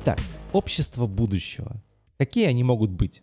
Итак, 0.00 0.20
общество 0.52 1.08
будущего. 1.08 1.82
Какие 2.18 2.46
они 2.46 2.62
могут 2.62 2.92
быть? 2.92 3.20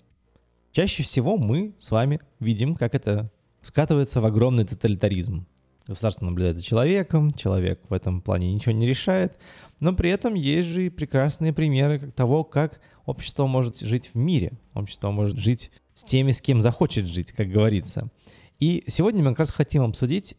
Чаще 0.74 1.04
всего 1.04 1.38
мы 1.38 1.74
с 1.80 1.90
вами 1.90 2.20
видим, 2.42 2.76
как 2.76 2.96
это 2.96 3.32
скатывается 3.62 4.20
в 4.20 4.26
огромный 4.26 4.66
тоталитаризм. 4.66 5.48
Государство 5.88 6.26
наблюдает 6.26 6.58
за 6.58 6.66
человеком, 6.66 7.32
человек 7.32 7.80
в 7.88 7.94
этом 7.94 8.22
плане 8.22 8.54
ничего 8.54 8.74
не 8.74 8.86
решает, 8.86 9.40
но 9.80 9.94
при 9.94 10.10
этом 10.10 10.34
есть 10.34 10.68
же 10.68 10.88
и 10.88 10.90
прекрасные 10.90 11.54
примеры 11.54 12.12
того, 12.12 12.44
как 12.44 12.82
общество 13.06 13.48
может 13.48 13.80
жить 13.80 14.12
в 14.14 14.16
мире, 14.16 14.52
общество 14.74 15.12
может 15.12 15.38
жить 15.38 15.72
с 15.94 16.04
теми, 16.04 16.34
с 16.34 16.42
кем 16.42 16.60
захочет 16.60 17.06
жить, 17.06 17.32
как 17.32 17.48
говорится. 17.48 18.12
И 18.60 18.84
сегодня 18.88 19.24
мы 19.24 19.30
как 19.30 19.40
раз 19.40 19.52
хотим 19.52 19.84
обсудить 19.84 20.36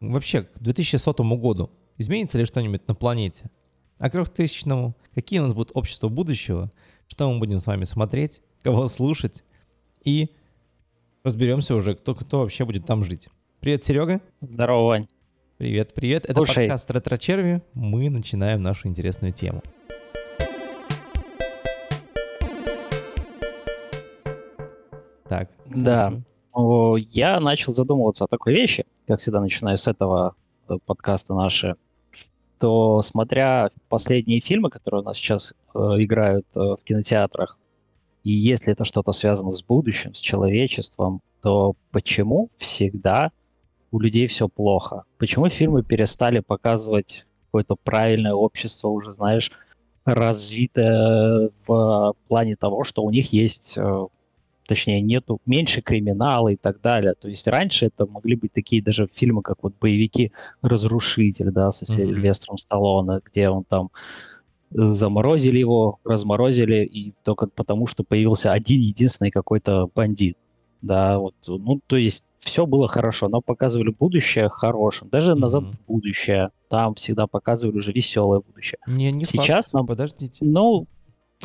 вообще 0.00 0.42
к 0.42 0.58
2100 0.58 1.12
году, 1.36 1.70
изменится 1.96 2.38
ли 2.38 2.44
что-нибудь 2.44 2.88
на 2.88 2.96
планете, 2.96 3.50
а 3.98 4.10
к 4.10 4.12
3000 4.12 4.94
какие 5.14 5.40
у 5.40 5.44
нас 5.44 5.54
будут 5.54 5.70
общества 5.74 6.08
будущего, 6.08 6.70
что 7.08 7.32
мы 7.32 7.38
будем 7.38 7.60
с 7.60 7.66
вами 7.66 7.84
смотреть, 7.84 8.42
кого 8.62 8.86
слушать, 8.88 9.44
и 10.04 10.30
разберемся 11.24 11.74
уже, 11.74 11.94
кто, 11.94 12.14
кто 12.14 12.40
вообще 12.40 12.64
будет 12.64 12.86
там 12.86 13.04
жить. 13.04 13.28
Привет, 13.60 13.84
Серега. 13.84 14.20
Здорово, 14.40 14.86
Вань. 14.86 15.08
Привет, 15.56 15.94
привет. 15.94 16.26
Это 16.26 16.34
Слушай. 16.34 16.66
подкаст 16.66 16.90
«Ретро 16.90 17.16
Черви». 17.16 17.62
Мы 17.72 18.10
начинаем 18.10 18.62
нашу 18.62 18.88
интересную 18.88 19.32
тему. 19.32 19.62
Так. 25.28 25.50
Да. 25.64 26.12
Я 26.54 27.40
начал 27.40 27.72
задумываться 27.72 28.24
о 28.24 28.28
такой 28.28 28.54
вещи, 28.54 28.84
как 29.06 29.20
всегда 29.20 29.40
начинаю 29.40 29.78
с 29.78 29.88
этого 29.88 30.34
э, 30.68 30.74
подкаста 30.84 31.34
наши, 31.34 31.76
то 32.58 33.02
смотря 33.02 33.70
последние 33.88 34.40
фильмы, 34.40 34.70
которые 34.70 35.02
у 35.02 35.04
нас 35.04 35.16
сейчас 35.16 35.54
э, 35.74 35.78
играют 35.98 36.46
э, 36.54 36.60
в 36.60 36.78
кинотеатрах, 36.84 37.58
и 38.24 38.32
если 38.32 38.72
это 38.72 38.84
что-то 38.84 39.12
связано 39.12 39.52
с 39.52 39.62
будущим, 39.62 40.14
с 40.14 40.20
человечеством, 40.20 41.20
то 41.42 41.76
почему 41.92 42.48
всегда 42.56 43.30
у 43.92 44.00
людей 44.00 44.26
все 44.26 44.48
плохо? 44.48 45.04
Почему 45.18 45.48
фильмы 45.48 45.84
перестали 45.84 46.40
показывать 46.40 47.26
какое-то 47.46 47.76
правильное 47.76 48.32
общество, 48.34 48.88
уже, 48.88 49.12
знаешь, 49.12 49.52
развитое 50.04 51.50
в 51.66 52.14
плане 52.28 52.56
того, 52.56 52.84
что 52.84 53.02
у 53.02 53.10
них 53.10 53.32
есть, 53.32 53.74
э, 53.76 54.06
точнее, 54.66 55.00
нету 55.00 55.40
меньше 55.46 55.82
криминала 55.82 56.48
и 56.48 56.56
так 56.56 56.80
далее. 56.80 57.14
То 57.14 57.28
есть 57.28 57.46
раньше 57.46 57.86
это 57.86 58.06
могли 58.06 58.36
быть 58.36 58.52
такие 58.52 58.82
даже 58.82 59.06
фильмы, 59.06 59.42
как 59.42 59.62
вот 59.62 59.74
боевики 59.80 60.32
«Разрушитель», 60.62 61.50
да, 61.50 61.72
со 61.72 61.86
Сильвестром 61.86 62.56
mm-hmm. 62.56 62.60
Сталлоне, 62.60 63.20
где 63.24 63.48
он 63.48 63.64
там 63.64 63.90
заморозили 64.70 65.58
его, 65.58 66.00
разморозили, 66.04 66.84
и 66.84 67.14
только 67.22 67.46
потому, 67.46 67.86
что 67.86 68.04
появился 68.04 68.52
один 68.52 68.80
единственный 68.80 69.30
какой-то 69.30 69.88
бандит. 69.94 70.36
Да, 70.82 71.18
вот, 71.18 71.34
ну, 71.46 71.80
то 71.86 71.96
есть 71.96 72.24
все 72.38 72.66
было 72.66 72.86
хорошо, 72.86 73.28
но 73.28 73.40
показывали 73.40 73.90
будущее 73.90 74.48
хорошим. 74.48 75.08
Даже 75.08 75.32
mm-hmm. 75.32 75.38
назад 75.38 75.64
в 75.64 75.84
будущее. 75.86 76.50
Там 76.68 76.94
всегда 76.94 77.26
показывали 77.26 77.78
уже 77.78 77.92
веселое 77.92 78.40
будущее. 78.40 78.78
Не, 78.86 79.10
не 79.10 79.24
Сейчас 79.24 79.66
факт, 79.66 79.72
нам... 79.74 79.86
Подождите. 79.86 80.44
Ну, 80.44 80.86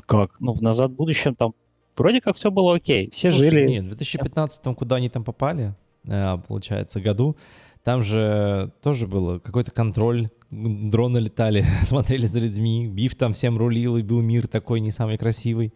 как? 0.06 0.40
Ну, 0.40 0.54
в 0.54 0.62
назад 0.62 0.92
в 0.92 0.96
будущем 0.96 1.36
там 1.36 1.54
вроде 1.96 2.22
как 2.22 2.36
все 2.36 2.52
было 2.52 2.76
окей. 2.76 3.10
Все 3.12 3.32
Слушай, 3.32 3.50
жили. 3.50 3.70
Нет, 3.70 3.84
в 3.86 3.88
2015 3.88 4.76
куда 4.76 4.98
они 4.98 5.10
там 5.10 5.24
попали, 5.24 5.76
э, 6.06 6.38
получается, 6.48 7.00
году, 7.00 7.38
там 7.84 8.04
же 8.04 8.72
тоже 8.82 9.08
было 9.08 9.40
какой-то 9.40 9.72
контроль, 9.72 10.30
дроны 10.52 11.18
летали, 11.18 11.66
смотрели 11.84 12.28
за 12.28 12.40
людьми, 12.40 12.88
Биф 12.88 13.16
там 13.16 13.34
всем 13.34 13.58
рулил, 13.58 13.98
и 13.98 14.04
был 14.04 14.22
мир 14.22 14.48
такой 14.48 14.80
не 14.80 14.92
самый 14.92 15.18
красивый. 15.18 15.74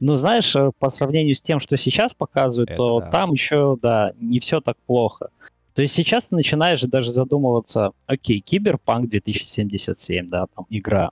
Ну, 0.00 0.14
знаешь, 0.14 0.54
э, 0.54 0.70
по 0.78 0.90
сравнению 0.90 1.34
с 1.34 1.42
тем, 1.42 1.58
что 1.58 1.76
сейчас 1.76 2.14
показывают, 2.14 2.70
Это 2.70 2.76
то 2.76 3.00
да. 3.00 3.10
там 3.10 3.32
еще, 3.32 3.76
да, 3.80 4.12
не 4.20 4.38
все 4.38 4.60
так 4.60 4.76
плохо. 4.86 5.30
То 5.74 5.82
есть 5.82 5.94
сейчас 5.94 6.26
ты 6.26 6.36
начинаешь 6.36 6.80
даже 6.82 7.12
задумываться, 7.12 7.92
окей, 8.06 8.40
Киберпанк 8.40 9.08
2077, 9.08 10.26
да, 10.26 10.46
там 10.54 10.66
игра. 10.70 11.10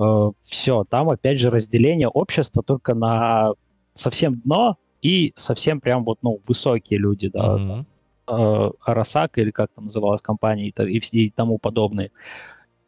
Э, 0.00 0.30
все, 0.40 0.84
там 0.84 1.10
опять 1.10 1.38
же 1.38 1.50
разделение 1.50 2.08
общества 2.08 2.62
только 2.62 2.94
на 2.94 3.52
совсем 3.92 4.40
дно 4.40 4.76
и 5.02 5.32
совсем 5.36 5.80
прям 5.80 6.04
вот, 6.04 6.18
ну, 6.22 6.40
высокие 6.46 6.98
люди, 6.98 7.28
да, 7.28 7.56
mm-hmm. 7.56 7.84
э, 8.28 8.70
Арасак 8.84 9.38
или 9.38 9.50
как 9.50 9.70
там 9.74 9.84
называлась 9.84 10.22
компания 10.22 10.68
и, 10.68 10.98
и, 10.98 11.26
и 11.26 11.30
тому 11.30 11.58
подобное. 11.58 12.10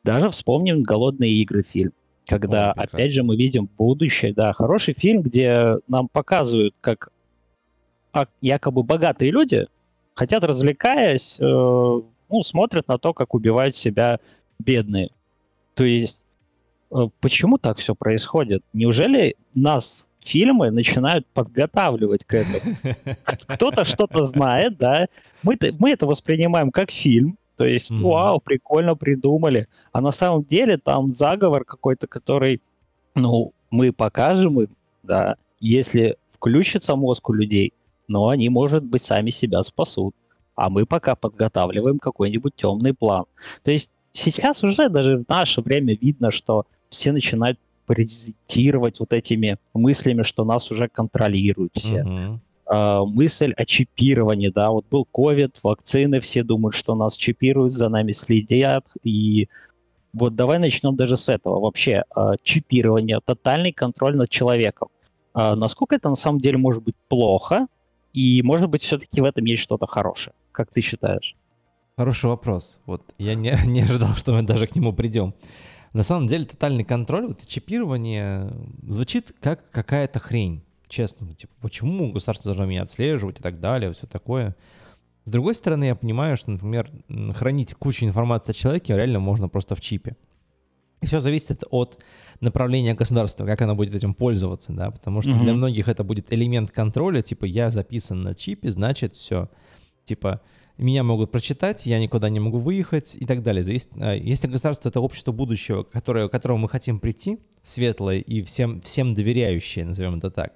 Даже 0.05 0.31
вспомним 0.31 0.83
«Голодные 0.83 1.33
игры» 1.33 1.63
фильм 1.63 1.93
когда, 2.27 2.73
Ой, 2.77 2.85
опять 2.85 3.13
же, 3.13 3.23
мы 3.23 3.37
видим 3.37 3.69
будущее, 3.77 4.33
да, 4.33 4.53
хороший 4.53 4.95
фильм, 4.95 5.23
где 5.23 5.77
нам 5.89 6.09
показывают, 6.09 6.75
как 6.81 7.11
якобы 8.41 8.83
богатые 8.83 9.31
люди 9.31 9.67
хотят, 10.15 10.45
развлекаясь, 10.45 11.39
э, 11.41 11.45
ну, 11.45 12.43
смотрят 12.43 12.87
на 12.89 12.99
то, 12.99 13.13
как 13.13 13.35
убивают 13.35 13.77
себя 13.77 14.21
бедные. 14.59 15.11
То 15.75 15.85
есть, 15.85 16.22
почему 17.21 17.59
так 17.59 17.79
все 17.79 17.95
происходит? 17.95 18.63
Неужели 18.73 19.37
нас 19.55 20.09
фильмы 20.21 20.71
начинают 20.71 21.27
подготавливать 21.29 22.25
к 22.25 22.35
этому? 22.35 22.77
Кто-то 23.25 23.85
что-то 23.85 24.25
знает, 24.25 24.79
да, 24.79 25.07
мы, 25.43 25.59
мы 25.79 25.91
это 25.91 26.07
воспринимаем 26.07 26.71
как 26.71 26.91
фильм, 26.91 27.39
то 27.57 27.65
есть, 27.65 27.91
mm-hmm. 27.91 28.01
вау, 28.01 28.41
прикольно 28.41 28.97
придумали. 28.97 29.69
А 29.93 30.01
на 30.01 30.13
самом 30.13 30.45
деле 30.45 30.79
там 30.79 31.11
заговор 31.11 31.65
какой-то, 31.65 32.07
который, 32.07 32.61
ну, 33.15 33.53
мы 33.71 33.93
покажем 33.93 34.61
им, 34.61 34.77
да, 35.03 35.37
если 35.61 36.17
включится 36.29 36.97
мозг 36.97 37.29
у 37.29 37.33
людей, 37.33 37.73
но 38.09 38.29
они, 38.29 38.49
может 38.49 38.85
быть, 38.85 39.03
сами 39.03 39.31
себя 39.31 39.63
спасут. 39.63 40.15
А 40.55 40.69
мы 40.69 40.87
пока 40.87 41.15
подготавливаем 41.15 41.99
какой-нибудь 41.99 42.55
темный 42.57 42.93
план. 42.95 43.25
То 43.63 43.71
есть 43.71 43.91
сейчас 44.13 44.63
уже 44.65 44.89
даже 44.89 45.19
в 45.19 45.29
наше 45.29 45.61
время 45.63 45.97
видно, 45.99 46.31
что 46.31 46.67
все 46.93 47.13
начинают 47.13 47.59
презентировать 47.87 49.01
вот 49.01 49.13
этими 49.13 49.59
мыслями, 49.75 50.23
что 50.23 50.45
нас 50.45 50.71
уже 50.71 50.89
контролируют 50.89 51.73
все. 51.75 52.03
Uh-huh. 52.03 52.39
А, 52.67 53.05
мысль 53.05 53.53
о 53.57 53.65
чипировании, 53.65 54.49
да, 54.49 54.71
вот 54.71 54.87
был 54.91 55.05
ковид, 55.05 55.59
вакцины, 55.63 56.21
все 56.21 56.43
думают, 56.45 56.75
что 56.75 56.95
нас 56.95 57.17
чипируют, 57.17 57.73
за 57.73 57.89
нами 57.89 58.13
следят, 58.13 58.87
и 59.03 59.49
вот 60.13 60.37
давай 60.37 60.59
начнем 60.59 60.95
даже 60.95 61.17
с 61.17 61.29
этого. 61.29 61.61
Вообще, 61.61 62.05
э, 62.15 62.33
чипирование, 62.43 63.21
тотальный 63.25 63.73
контроль 63.73 64.17
над 64.17 64.29
человеком. 64.29 64.89
Э, 65.35 65.55
насколько 65.55 65.97
это 65.97 66.11
на 66.11 66.17
самом 66.17 66.39
деле 66.39 66.59
может 66.59 66.83
быть 66.83 66.95
плохо, 67.09 67.67
и 68.13 68.43
может 68.43 68.69
быть 68.69 68.83
все-таки 68.83 69.21
в 69.21 69.25
этом 69.25 69.45
есть 69.47 69.63
что-то 69.63 69.87
хорошее? 69.87 70.35
Как 70.53 70.71
ты 70.71 70.83
считаешь? 70.83 71.35
Хороший 71.97 72.27
вопрос. 72.27 72.79
Вот 72.87 73.03
я 73.19 73.35
не, 73.35 73.57
не 73.67 73.83
ожидал, 73.83 74.15
что 74.17 74.33
мы 74.33 74.43
даже 74.43 74.67
к 74.67 74.77
нему 74.77 74.93
придем. 74.93 75.35
На 75.93 76.03
самом 76.03 76.27
деле 76.27 76.47
тотальный 76.47 76.85
контроль, 76.85 77.27
вот 77.27 77.47
чипирование 77.47 78.51
звучит 78.83 79.35
как 79.41 79.71
какая-то 79.71 80.19
хрень 80.19 80.63
честно, 80.93 81.27
ну, 81.27 81.35
типа, 81.35 81.53
почему 81.61 82.13
государство 82.13 82.51
должно 82.51 82.67
меня 82.67 82.83
отслеживать 82.83 83.41
и 83.41 83.43
так 83.43 83.61
далее, 83.61 83.93
все 83.93 84.07
такое. 84.07 84.55
С 85.25 85.31
другой 85.31 85.55
стороны, 85.55 85.85
я 85.85 85.95
понимаю, 85.95 86.37
что, 86.37 86.51
например, 86.51 86.91
хранить 87.35 87.75
кучу 87.75 88.05
информации 88.05 88.51
о 88.51 88.55
человеке 88.55 88.95
реально 88.95 89.19
можно 89.19 89.49
просто 89.49 89.75
в 89.75 89.81
чипе. 89.81 90.17
И 91.01 91.07
все 91.07 91.19
зависит 91.19 91.65
от 91.71 91.99
направления 92.41 92.95
государства, 92.95 93.47
как 93.47 93.63
оно 93.63 93.75
будет 93.75 93.95
этим 93.95 94.15
пользоваться, 94.15 94.73
да, 94.73 94.91
потому 94.91 95.23
что 95.23 95.31
mm-hmm. 95.31 95.43
для 95.43 95.55
многих 95.55 95.89
это 95.89 96.05
будет 96.05 96.33
элемент 96.33 96.71
контроля, 96.71 97.23
типа 97.23 97.47
я 97.47 97.71
записан 97.71 98.23
на 98.23 98.35
чипе, 98.35 98.71
значит 98.71 99.15
все, 99.15 99.49
типа 100.05 100.43
меня 100.79 101.03
могут 101.03 101.31
прочитать, 101.31 101.87
я 101.87 101.99
никуда 101.99 102.29
не 102.29 102.41
могу 102.41 102.59
выехать 102.59 103.17
и 103.19 103.27
так 103.27 103.43
далее. 103.43 103.63
Зависит, 103.63 103.91
а, 103.97 104.15
если 104.15 104.47
государство— 104.47 104.89
это 104.91 105.01
общество 105.01 105.33
будущего, 105.33 105.83
которое, 105.83 106.29
к 106.29 106.33
которому 106.33 106.61
мы 106.61 106.69
хотим 106.69 106.99
прийти, 106.99 107.39
светлое 107.63 108.19
и 108.19 108.43
всем, 108.43 108.81
всем 108.81 109.15
доверяющее, 109.15 109.85
назовем 109.85 110.19
это 110.19 110.31
так, 110.31 110.55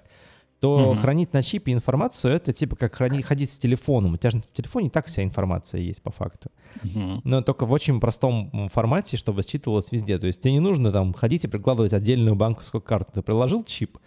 то 0.59 0.93
mm-hmm. 0.93 0.97
хранить 0.97 1.33
на 1.33 1.43
чипе 1.43 1.71
информацию 1.71 2.33
это 2.33 2.51
типа 2.51 2.75
как 2.75 2.95
хранить, 2.95 3.25
ходить 3.25 3.51
с 3.51 3.57
телефоном. 3.59 4.15
У 4.15 4.17
тебя 4.17 4.31
же 4.31 4.39
в 4.39 4.53
телефоне 4.53 4.89
так 4.89 5.05
вся 5.05 5.23
информация 5.23 5.81
есть 5.81 6.01
по 6.01 6.11
факту. 6.11 6.49
Mm-hmm. 6.83 7.21
Но 7.23 7.41
только 7.43 7.65
в 7.65 7.71
очень 7.71 7.99
простом 7.99 8.69
формате, 8.73 9.17
чтобы 9.17 9.43
считывалось 9.43 9.91
везде. 9.91 10.17
То 10.17 10.25
есть 10.25 10.41
тебе 10.41 10.53
не 10.53 10.59
нужно 10.59 10.91
там 10.91 11.13
ходить 11.13 11.43
и 11.43 11.47
прикладывать 11.47 11.93
отдельную 11.93 12.35
банковскую 12.35 12.81
карту. 12.81 13.13
Ты 13.13 13.21
приложил 13.21 13.63
чип, 13.63 13.99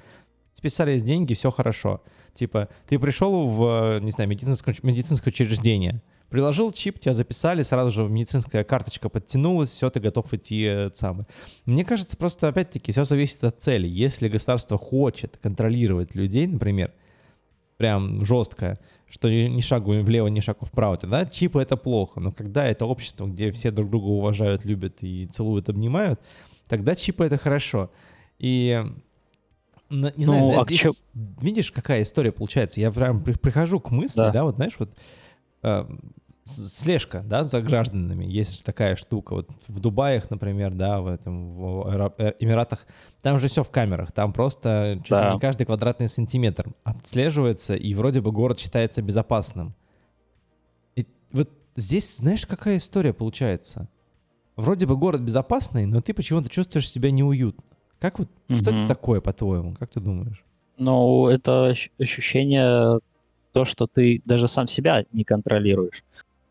списались 0.52 1.02
деньги, 1.02 1.34
все 1.34 1.52
хорошо. 1.52 2.02
Типа 2.40 2.70
ты 2.88 2.98
пришел 2.98 3.48
в, 3.48 4.00
не 4.00 4.10
знаю, 4.10 4.30
медицинское, 4.30 4.74
медицинское 4.82 5.28
учреждение, 5.28 6.00
Приложил 6.30 6.70
чип, 6.70 6.98
тебя 6.98 7.12
записали, 7.12 7.60
сразу 7.62 7.90
же 7.90 8.08
медицинская 8.08 8.62
карточка 8.62 9.08
подтянулась, 9.08 9.68
все, 9.70 9.90
ты 9.90 9.98
готов 9.98 10.32
идти 10.32 10.64
э, 10.64 10.90
самый. 10.94 11.26
Мне 11.66 11.84
кажется, 11.84 12.16
просто 12.16 12.46
опять-таки 12.48 12.92
все 12.92 13.02
зависит 13.02 13.42
от 13.42 13.60
цели. 13.60 13.88
Если 13.88 14.28
государство 14.28 14.78
хочет 14.78 15.36
контролировать 15.42 16.14
людей, 16.14 16.46
например, 16.46 16.92
прям 17.78 18.24
жестко, 18.24 18.78
что 19.10 19.28
ни 19.28 19.60
шагу 19.60 19.92
влево, 20.00 20.28
ни 20.28 20.38
шагу 20.38 20.64
вправо, 20.64 20.96
тогда 20.96 21.26
чипы 21.26 21.60
это 21.60 21.76
плохо. 21.76 22.20
Но 22.20 22.30
когда 22.32 22.64
это 22.64 22.86
общество, 22.86 23.26
где 23.26 23.50
все 23.50 23.72
друг 23.72 23.90
друга 23.90 24.06
уважают, 24.06 24.64
любят 24.64 25.02
и 25.02 25.26
целуют, 25.26 25.68
обнимают, 25.68 26.20
тогда 26.68 26.94
чипы 26.94 27.24
это 27.24 27.36
хорошо. 27.36 27.90
И 28.38 28.82
не 29.90 30.24
ну, 30.24 30.32
знаю, 30.32 30.60
а 30.60 30.64
здесь, 30.64 30.80
чё... 30.80 30.92
видишь, 31.14 31.72
какая 31.72 32.02
история 32.02 32.32
получается? 32.32 32.80
Я 32.80 32.90
прям 32.90 33.22
прихожу 33.22 33.80
к 33.80 33.90
мысли, 33.90 34.18
да, 34.18 34.30
да 34.30 34.44
вот 34.44 34.56
знаешь, 34.56 34.76
вот 34.78 34.90
э, 35.62 35.84
слежка, 36.44 37.22
да, 37.24 37.44
за 37.44 37.60
гражданами. 37.60 38.24
Есть 38.24 38.64
такая 38.64 38.96
штука. 38.96 39.34
Вот 39.34 39.50
в 39.68 39.80
Дубаях, 39.80 40.30
например, 40.30 40.72
да, 40.72 41.00
в 41.00 41.06
этом 41.06 41.56
в 41.56 42.14
э, 42.18 42.34
Эмиратах, 42.38 42.86
там 43.22 43.38
же 43.38 43.48
все 43.48 43.62
в 43.62 43.70
камерах. 43.70 44.12
Там 44.12 44.32
просто 44.32 44.96
чуть 45.02 45.10
да. 45.10 45.34
не 45.34 45.40
каждый 45.40 45.66
квадратный 45.66 46.08
сантиметр 46.08 46.72
отслеживается, 46.84 47.74
и 47.74 47.94
вроде 47.94 48.20
бы 48.20 48.32
город 48.32 48.58
считается 48.58 49.02
безопасным. 49.02 49.74
И 50.96 51.06
вот 51.32 51.50
здесь, 51.76 52.16
знаешь, 52.16 52.46
какая 52.46 52.78
история 52.78 53.12
получается? 53.12 53.88
Вроде 54.56 54.86
бы 54.86 54.96
город 54.96 55.22
безопасный, 55.22 55.86
но 55.86 56.00
ты 56.00 56.12
почему-то 56.12 56.48
чувствуешь 56.48 56.90
себя 56.90 57.10
неуютно. 57.10 57.64
Как 58.00 58.18
вот, 58.18 58.28
угу. 58.48 58.58
что 58.58 58.70
это 58.74 58.88
такое, 58.88 59.20
по-твоему? 59.20 59.74
Как 59.78 59.90
ты 59.90 60.00
думаешь? 60.00 60.42
Ну, 60.78 61.28
это 61.28 61.74
ощущение 61.98 62.98
то, 63.52 63.64
что 63.64 63.86
ты 63.86 64.22
даже 64.24 64.48
сам 64.48 64.66
себя 64.68 65.04
не 65.12 65.24
контролируешь. 65.24 66.02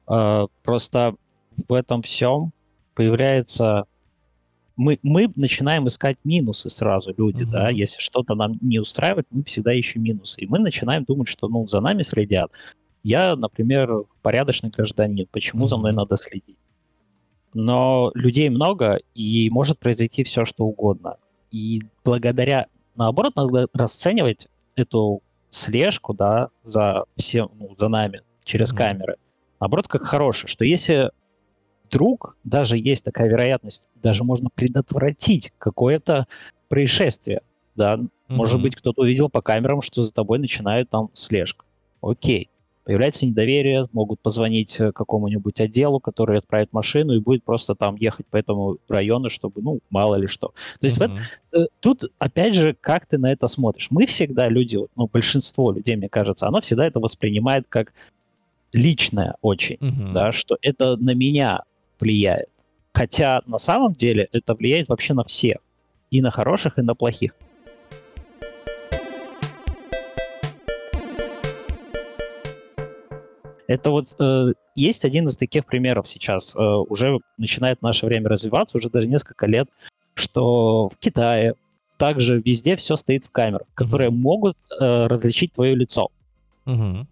А, 0.06 0.46
просто 0.64 1.16
в 1.68 1.74
этом 1.74 2.02
всем 2.02 2.52
появляется... 2.94 3.86
Мы, 4.76 5.00
мы 5.04 5.30
начинаем 5.36 5.88
искать 5.88 6.18
минусы 6.24 6.70
сразу, 6.70 7.14
люди, 7.18 7.44
mm-hmm. 7.44 7.52
да, 7.52 7.70
если 7.70 8.00
что-то 8.00 8.36
нам 8.36 8.54
не 8.62 8.80
устраивает, 8.80 9.28
мы 9.30 9.44
всегда 9.44 9.74
ищем 9.74 10.04
минусы. 10.04 10.40
И 10.40 10.48
мы 10.48 10.60
начинаем 10.60 11.04
думать, 11.04 11.28
что, 11.28 11.48
ну, 11.50 11.68
за 11.68 11.82
нами 11.82 12.04
следят. 12.04 12.52
Я, 13.04 13.36
например, 13.36 14.04
порядочный 14.22 14.70
гражданин, 14.70 15.28
почему 15.32 15.66
mm-hmm. 15.66 15.68
за 15.68 15.78
мной 15.78 15.94
надо 15.94 16.16
следить? 16.16 16.58
Но 17.54 18.12
людей 18.14 18.50
много, 18.50 19.00
и 19.16 19.50
может 19.50 19.80
произойти 19.80 20.24
все, 20.24 20.46
что 20.46 20.66
угодно. 20.66 21.18
И 21.52 21.82
благодаря, 22.04 22.68
наоборот, 22.96 23.36
надо 23.36 23.68
расценивать 23.74 24.48
эту 24.76 25.22
слежку, 25.50 26.14
да, 26.14 26.50
за 26.64 27.06
всем, 27.16 27.52
ну, 27.56 27.76
за 27.76 27.88
нами 27.88 28.22
через 28.44 28.72
mm-hmm. 28.74 28.78
камеры– 28.78 29.16
наоборот, 29.60 29.88
как 29.88 30.04
хорошее, 30.04 30.50
что 30.50 30.66
если 30.66 31.12
вдруг 31.86 32.38
даже 32.44 32.78
есть 32.78 33.04
такая 33.04 33.30
вероятность, 33.30 33.88
даже 33.96 34.24
можно 34.24 34.50
предотвратить 34.54 35.54
какое-то 35.58 36.28
происшествие, 36.68 37.42
да, 37.76 37.96
mm-hmm. 37.96 38.10
может 38.30 38.62
быть, 38.62 38.76
кто-то 38.76 39.02
увидел 39.02 39.30
по 39.30 39.42
камерам, 39.42 39.82
что 39.82 40.02
за 40.02 40.14
тобой 40.14 40.40
начинают 40.40 40.90
там 40.90 41.10
слежка. 41.14 41.66
Окей. 42.02 42.50
Появляется 42.90 43.28
недоверие, 43.28 43.88
могут 43.92 44.20
позвонить 44.20 44.80
э, 44.80 44.92
какому-нибудь 44.92 45.62
отделу, 45.62 46.00
который 46.00 46.40
отправит 46.40 46.74
машину 46.74 47.14
и 47.14 47.20
будет 47.20 47.44
просто 47.44 47.76
там 47.76 47.96
ехать 47.98 48.26
по 48.26 48.36
этому 48.36 48.80
району, 48.88 49.30
чтобы, 49.30 49.62
ну, 49.62 49.80
мало 49.92 50.16
ли 50.16 50.26
что. 50.26 50.56
То 50.80 50.88
есть 50.88 50.98
mm-hmm. 50.98 51.20
вот, 51.52 51.62
э, 51.62 51.68
тут, 51.82 52.04
опять 52.18 52.56
же, 52.56 52.76
как 52.82 53.06
ты 53.06 53.20
на 53.20 53.32
это 53.32 53.48
смотришь? 53.48 53.92
Мы 53.92 54.08
всегда, 54.08 54.50
люди, 54.50 54.80
ну, 54.96 55.06
большинство 55.06 55.72
людей, 55.72 55.98
мне 55.98 56.10
кажется, 56.10 56.48
оно 56.48 56.62
всегда 56.62 56.88
это 56.88 57.00
воспринимает 57.00 57.68
как 57.70 57.94
личное 58.74 59.36
очень, 59.44 59.78
угу. 59.80 60.12
да, 60.12 60.32
что 60.32 60.58
это 60.64 60.98
на 60.98 61.14
меня 61.14 61.62
влияет. 62.00 62.50
Хотя 62.92 63.44
на 63.46 63.60
самом 63.60 63.94
деле 63.94 64.30
это 64.32 64.56
влияет 64.56 64.90
вообще 64.90 65.14
на 65.14 65.24
всех. 65.24 65.58
И 66.10 66.24
на 66.24 66.32
хороших, 66.32 66.80
и 66.80 66.82
на 66.82 66.96
плохих. 66.96 67.36
Это 73.70 73.92
вот 73.92 74.16
э, 74.18 74.54
есть 74.74 75.06
один 75.06 75.28
из 75.28 75.38
таких 75.38 75.64
примеров 75.64 76.08
сейчас. 76.08 76.56
Э, 76.56 76.60
уже 76.60 77.20
начинает 77.38 77.84
наше 77.84 78.08
время 78.08 78.28
развиваться, 78.28 78.76
уже 78.76 78.90
даже 78.90 79.06
несколько 79.06 79.46
лет, 79.46 79.70
что 80.16 80.90
в 80.90 80.98
Китае 80.98 81.54
также 81.98 82.42
везде 82.42 82.76
все 82.76 82.96
стоит 82.96 83.26
в 83.26 83.30
камерах, 83.30 83.68
которые 83.76 84.10
mm-hmm. 84.10 84.24
могут 84.24 84.58
э, 84.72 85.06
различить 85.06 85.54
твое 85.54 85.76
лицо. 85.76 86.10
Mm-hmm. 86.66 87.06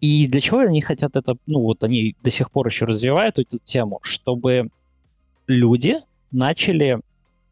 И 0.00 0.28
для 0.28 0.40
чего 0.40 0.60
они 0.60 0.80
хотят 0.80 1.16
это, 1.16 1.34
ну 1.48 1.58
вот 1.62 1.82
они 1.82 2.14
до 2.22 2.30
сих 2.30 2.52
пор 2.52 2.68
еще 2.68 2.84
развивают 2.84 3.40
эту 3.40 3.58
тему, 3.58 3.98
чтобы 4.02 4.68
люди 5.48 5.96
начали, 6.30 7.00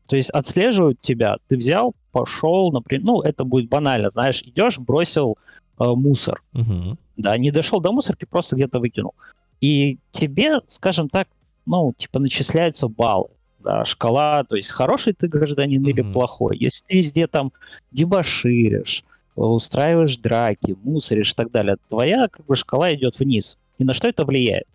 то 0.09 0.15
есть 0.15 0.31
отслеживают 0.31 1.01
тебя, 1.01 1.39
ты 1.49 1.57
взял, 1.57 1.93
пошел, 2.13 2.71
например, 2.71 3.05
ну 3.05 3.23
это 3.23 3.43
будет 3.43 3.69
банально, 3.69 4.11
знаешь, 4.11 4.43
идешь, 4.43 4.79
бросил 4.79 5.37
мусор, 5.79 6.43
угу. 6.53 6.97
да, 7.17 7.37
не 7.39 7.51
дошел 7.51 7.81
до 7.81 7.93
мусорки, 7.93 8.25
просто 8.25 8.57
где-то 8.57 8.79
выкинул. 8.79 9.15
И 9.61 9.99
тебе, 10.11 10.61
скажем 10.67 11.09
так, 11.09 11.29
ну, 11.67 11.93
типа 11.97 12.19
начисляются 12.19 12.89
баллы, 12.89 13.29
да, 13.61 13.85
шкала, 13.85 14.45
то 14.45 14.57
есть 14.57 14.71
хороший 14.71 15.13
ты 15.13 15.29
гражданин 15.29 15.85
mm 15.85 15.91
или 15.91 16.03
плохой. 16.13 16.57
Если 16.59 16.85
ты 16.85 16.97
везде 16.97 17.27
там 17.27 17.53
дебоширишь, 17.91 19.05
устраиваешь 19.35 20.17
драки, 20.19 20.77
мусоришь 20.83 21.33
и 21.33 21.35
так 21.35 21.51
далее, 21.51 21.77
твоя 21.89 22.29
как 22.29 22.47
бы 22.47 22.57
шкала 22.57 22.95
идет 22.95 23.19
вниз. 23.19 23.59
И 23.79 23.85
на 23.85 23.93
что 23.93 24.09
это 24.09 24.25
влияет? 24.25 24.67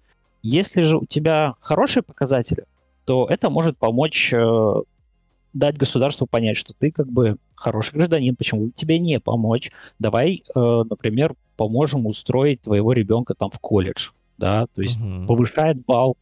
Если 0.43 0.83
же 0.83 0.97
у 0.97 1.05
тебя 1.05 1.55
хорошие 1.59 2.03
показатели, 2.03 2.65
то 3.05 3.27
это 3.29 3.49
может 3.49 3.77
помочь 3.77 4.33
э, 4.33 4.73
дать 5.53 5.77
государству 5.77 6.27
понять, 6.27 6.57
что 6.57 6.73
ты 6.73 6.91
как 6.91 7.11
бы 7.11 7.37
хороший 7.55 7.95
гражданин, 7.95 8.35
почему 8.35 8.67
бы 8.67 8.71
тебе 8.71 8.99
не 8.99 9.19
помочь? 9.19 9.71
Давай, 9.99 10.43
э, 10.55 10.83
например, 10.89 11.35
поможем 11.57 12.05
устроить 12.05 12.61
твоего 12.61 12.93
ребенка 12.93 13.33
там 13.33 13.49
в 13.49 13.59
колледж, 13.59 14.11
да, 14.37 14.67
то 14.73 14.81
есть 14.81 14.99
угу. 14.99 15.27
повышает 15.27 15.83
балл 15.85 16.17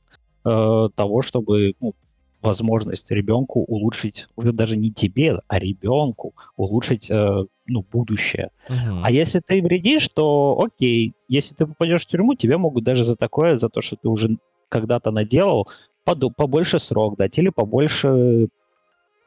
э, 0.46 0.90
того, 0.96 1.22
чтобы 1.22 1.76
ну, 1.80 1.94
возможность 2.42 3.12
ребенку 3.12 3.62
улучшить, 3.62 4.28
уже 4.36 4.52
даже 4.52 4.78
не 4.78 4.92
тебе, 4.92 5.40
а 5.48 5.60
ребенку 5.60 6.34
улучшить 6.56 7.10
э, 7.12 7.46
ну, 7.68 7.86
будущее. 7.92 8.52
Угу. 8.70 9.02
А 9.04 9.12
если 9.12 9.40
ты 9.40 9.62
вредишь, 9.62 10.08
то 10.10 10.60
окей, 10.64 11.14
если 11.28 11.56
ты 11.56 11.66
попадешь 11.66 12.04
в 12.04 12.08
тюрьму, 12.08 12.36
тебе 12.36 12.58
могут 12.58 12.84
даже 12.84 13.04
за 13.04 13.16
такое, 13.16 13.58
за 13.58 13.70
то, 13.70 13.81
что 13.81 13.96
ты 13.96 14.08
уже 14.08 14.38
когда-то 14.70 15.12
наделал, 15.12 15.68
побольше 16.04 16.80
срок 16.80 17.18
дать 17.18 17.38
или 17.38 17.50
побольше 17.50 18.48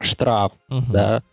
штраф, 0.05 0.53
угу. 0.69 0.85
да. 0.91 1.23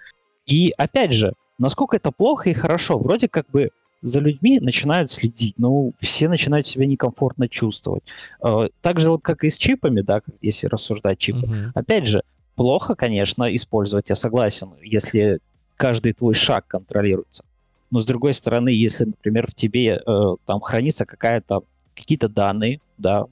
И 0.46 0.72
опять 0.76 1.12
же, 1.12 1.34
насколько 1.58 1.96
это 1.96 2.10
плохо 2.10 2.50
и 2.50 2.54
хорошо, 2.54 2.98
вроде 2.98 3.28
как 3.28 3.48
бы 3.50 3.70
за 4.02 4.20
людьми 4.20 4.60
начинают 4.60 5.10
следить, 5.10 5.54
ну, 5.58 5.92
все 6.00 6.28
начинают 6.28 6.66
себя 6.66 6.86
некомфортно 6.86 7.48
чувствовать. 7.48 8.02
Э, 8.42 8.68
так 8.80 8.98
же 8.98 9.10
вот 9.10 9.22
как 9.22 9.44
и 9.44 9.50
с 9.50 9.58
чипами, 9.58 10.00
да, 10.00 10.22
если 10.40 10.66
рассуждать 10.68 11.18
чипы. 11.18 11.46
Uh-huh. 11.46 11.70
Опять 11.74 12.06
же, 12.06 12.22
плохо, 12.54 12.94
конечно, 12.94 13.54
использовать, 13.54 14.08
я 14.08 14.16
согласен, 14.16 14.72
если 14.82 15.40
каждый 15.76 16.12
твой 16.14 16.34
шаг 16.34 16.66
контролируется. 16.66 17.44
Но 17.90 18.00
с 18.00 18.06
другой 18.06 18.34
стороны, 18.34 18.70
если, 18.70 19.04
например, 19.04 19.50
в 19.50 19.54
тебе 19.54 20.00
э, 20.04 20.36
там 20.46 20.60
хранится 20.60 21.04
какая-то 21.04 21.62
какие-то 21.94 22.28
данные, 22.28 22.80
да, 22.96 23.26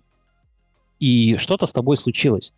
и 0.99 1.37
что-то 1.37 1.67
с 1.67 1.73
тобой 1.73 1.97
случилось, 1.97 2.53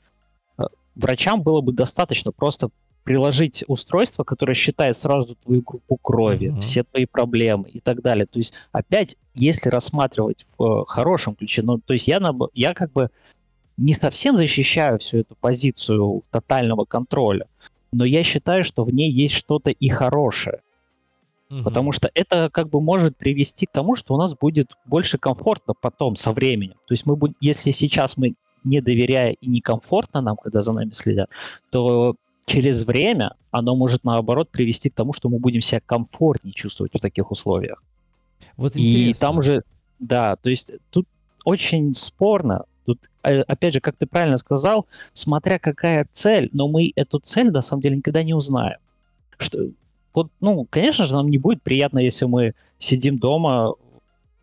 врачам 0.94 1.42
было 1.42 1.60
бы 1.60 1.72
достаточно 1.72 2.32
просто 2.32 2.70
приложить 3.04 3.64
устройство, 3.66 4.24
которое 4.24 4.54
считает 4.54 4.96
сразу 4.96 5.34
твою 5.34 5.62
группу 5.62 5.96
крови, 5.96 6.48
uh-huh. 6.48 6.60
все 6.60 6.82
твои 6.82 7.06
проблемы 7.06 7.68
и 7.70 7.80
так 7.80 8.02
далее. 8.02 8.26
То 8.26 8.38
есть 8.38 8.54
опять, 8.72 9.16
если 9.34 9.68
рассматривать 9.68 10.46
в 10.58 10.64
э, 10.64 10.84
хорошем 10.86 11.34
ключе, 11.34 11.62
ну, 11.62 11.78
то 11.78 11.94
есть 11.94 12.08
я, 12.08 12.20
на, 12.20 12.36
я 12.52 12.74
как 12.74 12.92
бы 12.92 13.10
не 13.76 13.94
совсем 13.94 14.36
защищаю 14.36 14.98
всю 14.98 15.18
эту 15.18 15.34
позицию 15.34 16.22
тотального 16.30 16.84
контроля, 16.84 17.46
но 17.92 18.04
я 18.04 18.22
считаю, 18.22 18.62
что 18.62 18.84
в 18.84 18.92
ней 18.92 19.10
есть 19.10 19.34
что-то 19.34 19.70
и 19.70 19.88
хорошее. 19.88 20.60
Угу. 21.50 21.64
Потому 21.64 21.92
что 21.92 22.10
это 22.14 22.50
как 22.50 22.68
бы 22.68 22.80
может 22.80 23.16
привести 23.16 23.66
к 23.66 23.72
тому, 23.72 23.96
что 23.96 24.14
у 24.14 24.18
нас 24.18 24.34
будет 24.34 24.72
больше 24.84 25.18
комфортно 25.18 25.74
потом, 25.74 26.14
со 26.16 26.32
временем. 26.32 26.76
То 26.86 26.92
есть 26.92 27.06
мы 27.06 27.16
будем, 27.16 27.34
если 27.40 27.72
сейчас 27.72 28.16
мы 28.16 28.34
не 28.64 28.80
доверяя 28.80 29.32
и 29.32 29.48
некомфортно 29.48 30.20
нам, 30.20 30.36
когда 30.36 30.62
за 30.62 30.72
нами 30.72 30.92
следят, 30.92 31.30
то 31.70 32.16
через 32.46 32.84
время 32.84 33.34
оно 33.50 33.76
может, 33.76 34.04
наоборот, 34.04 34.50
привести 34.50 34.90
к 34.90 34.94
тому, 34.94 35.12
что 35.12 35.28
мы 35.28 35.38
будем 35.38 35.60
себя 35.60 35.80
комфортнее 35.84 36.52
чувствовать 36.52 36.92
в 36.94 37.00
таких 37.00 37.30
условиях. 37.30 37.82
Вот 38.56 38.76
интересно. 38.76 39.10
И 39.10 39.14
там 39.14 39.38
уже, 39.38 39.62
да, 39.98 40.36
то 40.36 40.50
есть 40.50 40.72
тут 40.90 41.06
очень 41.44 41.94
спорно. 41.94 42.64
Тут, 42.86 42.98
э, 43.22 43.42
опять 43.42 43.74
же, 43.74 43.80
как 43.80 43.96
ты 43.96 44.06
правильно 44.06 44.36
сказал, 44.36 44.86
смотря 45.12 45.58
какая 45.58 46.06
цель, 46.12 46.50
но 46.52 46.68
мы 46.68 46.90
эту 46.96 47.18
цель, 47.18 47.50
на 47.50 47.62
самом 47.62 47.82
деле, 47.82 47.96
никогда 47.96 48.22
не 48.22 48.34
узнаем. 48.34 48.78
Что, 49.38 49.68
вот, 50.12 50.30
ну, 50.40 50.66
конечно 50.68 51.06
же, 51.06 51.14
нам 51.14 51.28
не 51.28 51.38
будет 51.38 51.62
приятно, 51.62 51.98
если 51.98 52.24
мы 52.24 52.54
сидим 52.78 53.18
дома, 53.18 53.74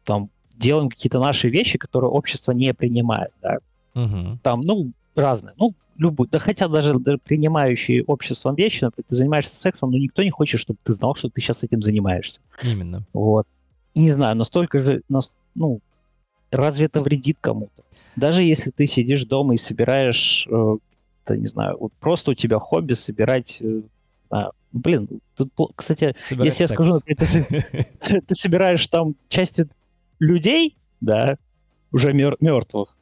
там, 0.03 0.29
делаем 0.55 0.89
какие-то 0.89 1.19
наши 1.19 1.49
вещи, 1.49 1.77
которые 1.77 2.09
общество 2.09 2.51
не 2.51 2.73
принимает, 2.73 3.31
да. 3.41 3.57
Угу. 3.95 4.39
Там, 4.43 4.61
ну, 4.61 4.91
разные. 5.15 5.53
Ну, 5.57 5.73
любую. 5.97 6.29
Да 6.29 6.39
хотя 6.39 6.67
даже, 6.67 6.97
принимающие 6.99 8.03
обществом 8.03 8.55
вещи, 8.55 8.83
например, 8.83 9.05
ты 9.09 9.15
занимаешься 9.15 9.55
сексом, 9.55 9.91
но 9.91 9.97
никто 9.97 10.23
не 10.23 10.29
хочет, 10.29 10.59
чтобы 10.61 10.79
ты 10.83 10.93
знал, 10.93 11.15
что 11.15 11.29
ты 11.29 11.41
сейчас 11.41 11.63
этим 11.63 11.81
занимаешься. 11.81 12.41
Именно. 12.61 13.03
Вот. 13.13 13.47
И 13.93 14.01
не 14.01 14.13
знаю, 14.13 14.35
настолько 14.35 14.81
же, 14.81 15.01
ну, 15.55 15.79
разве 16.51 16.85
это 16.85 17.01
вредит 17.01 17.37
кому-то? 17.41 17.83
Даже 18.15 18.43
если 18.43 18.71
ты 18.71 18.87
сидишь 18.87 19.25
дома 19.25 19.55
и 19.55 19.57
собираешь 19.57 20.47
э, 20.49 20.77
какие-то, 21.27 21.41
не 21.41 21.47
знаю, 21.47 21.77
вот 21.79 21.93
просто 21.99 22.31
у 22.31 22.33
тебя 22.33 22.59
хобби 22.59 22.93
собирать 22.93 23.57
э, 23.61 23.81
а, 24.29 24.51
блин, 24.71 25.07
тут, 25.35 25.51
кстати, 25.75 26.15
Собирать 26.25 26.47
если 26.47 26.65
секс. 26.65 26.71
я 26.71 26.75
скажу, 26.75 27.01
ты, 27.05 28.21
ты 28.27 28.35
собираешь 28.35 28.85
там 28.87 29.15
части 29.29 29.67
людей, 30.19 30.77
да, 30.99 31.37
уже 31.91 32.13
мер- 32.13 32.37
мертвых. 32.39 32.96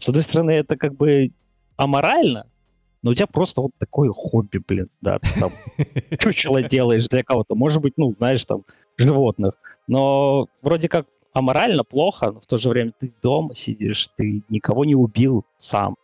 С 0.00 0.08
одной 0.08 0.22
стороны, 0.22 0.50
это 0.52 0.76
как 0.76 0.94
бы 0.96 1.28
аморально, 1.76 2.46
но 3.02 3.10
у 3.10 3.14
тебя 3.14 3.26
просто 3.26 3.60
вот 3.60 3.72
такое 3.78 4.10
хобби, 4.10 4.58
блин, 4.58 4.88
да, 5.00 5.18
ты 5.18 5.28
там 5.38 5.52
чучело 6.18 6.62
делаешь 6.62 7.06
для 7.06 7.22
кого-то, 7.22 7.54
может 7.54 7.80
быть, 7.80 7.94
ну, 7.96 8.14
знаешь, 8.18 8.44
там, 8.44 8.64
животных, 8.96 9.54
но 9.86 10.48
вроде 10.62 10.88
как 10.88 11.06
аморально, 11.32 11.84
плохо, 11.84 12.32
но 12.32 12.40
в 12.40 12.46
то 12.46 12.56
же 12.56 12.70
время 12.70 12.92
ты 12.98 13.12
дома 13.22 13.54
сидишь, 13.54 14.08
ты 14.16 14.42
никого 14.48 14.84
не 14.84 14.94
убил 14.94 15.44
сам, 15.58 15.96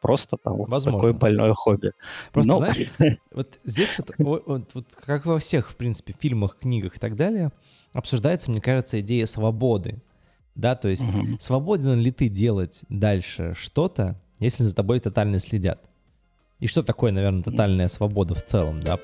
просто 0.00 0.36
там 0.36 0.56
вот 0.56 0.84
такое 0.84 1.12
больное 1.12 1.52
хобби. 1.54 1.92
Просто, 2.32 2.52
Но... 2.52 2.58
знаешь, 2.58 2.88
вот 3.32 3.58
здесь 3.64 3.98
вот, 3.98 4.10
вот, 4.46 4.70
вот 4.74 4.94
как 4.94 5.26
во 5.26 5.38
всех, 5.38 5.70
в 5.70 5.76
принципе, 5.76 6.14
фильмах, 6.18 6.58
книгах 6.58 6.96
и 6.96 7.00
так 7.00 7.16
далее, 7.16 7.50
обсуждается, 7.92 8.50
мне 8.50 8.60
кажется, 8.60 9.00
идея 9.00 9.26
свободы. 9.26 10.00
Да, 10.54 10.74
то 10.76 10.88
есть 10.88 11.02
угу. 11.02 11.38
свободен 11.40 11.98
ли 11.98 12.10
ты 12.10 12.28
делать 12.28 12.80
дальше 12.88 13.54
что-то, 13.56 14.20
если 14.38 14.64
за 14.64 14.74
тобой 14.74 15.00
тотально 15.00 15.38
следят? 15.38 15.88
И 16.58 16.66
что 16.66 16.82
такое, 16.82 17.10
наверное, 17.10 17.42
тотальная 17.42 17.88
свобода 17.88 18.34
в 18.34 18.44
целом, 18.44 18.82
да? 18.82 18.98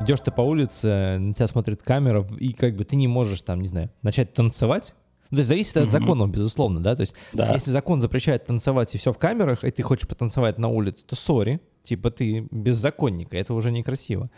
Идешь 0.00 0.20
ты 0.20 0.30
по 0.32 0.40
улице, 0.40 1.18
на 1.18 1.32
тебя 1.32 1.46
смотрит 1.46 1.82
камера, 1.82 2.26
и 2.38 2.52
как 2.52 2.76
бы 2.76 2.84
ты 2.84 2.96
не 2.96 3.08
можешь 3.08 3.40
там, 3.42 3.60
не 3.60 3.68
знаю, 3.68 3.90
начать 4.02 4.34
танцевать, 4.34 4.94
ну, 5.32 5.36
то 5.36 5.40
есть 5.40 5.48
зависит 5.48 5.76
от 5.78 5.90
законов, 5.90 6.30
безусловно, 6.30 6.82
да. 6.82 6.94
То 6.94 7.00
есть 7.00 7.14
да. 7.32 7.54
если 7.54 7.70
закон 7.70 8.02
запрещает 8.02 8.44
танцевать 8.44 8.94
и 8.94 8.98
все 8.98 9.14
в 9.14 9.18
камерах, 9.18 9.64
и 9.64 9.70
ты 9.70 9.82
хочешь 9.82 10.06
потанцевать 10.06 10.58
на 10.58 10.68
улице, 10.68 11.06
то 11.06 11.16
сори, 11.16 11.58
типа 11.82 12.10
ты 12.10 12.46
беззаконник, 12.50 13.32
это 13.32 13.54
уже 13.54 13.70
некрасиво. 13.70 14.28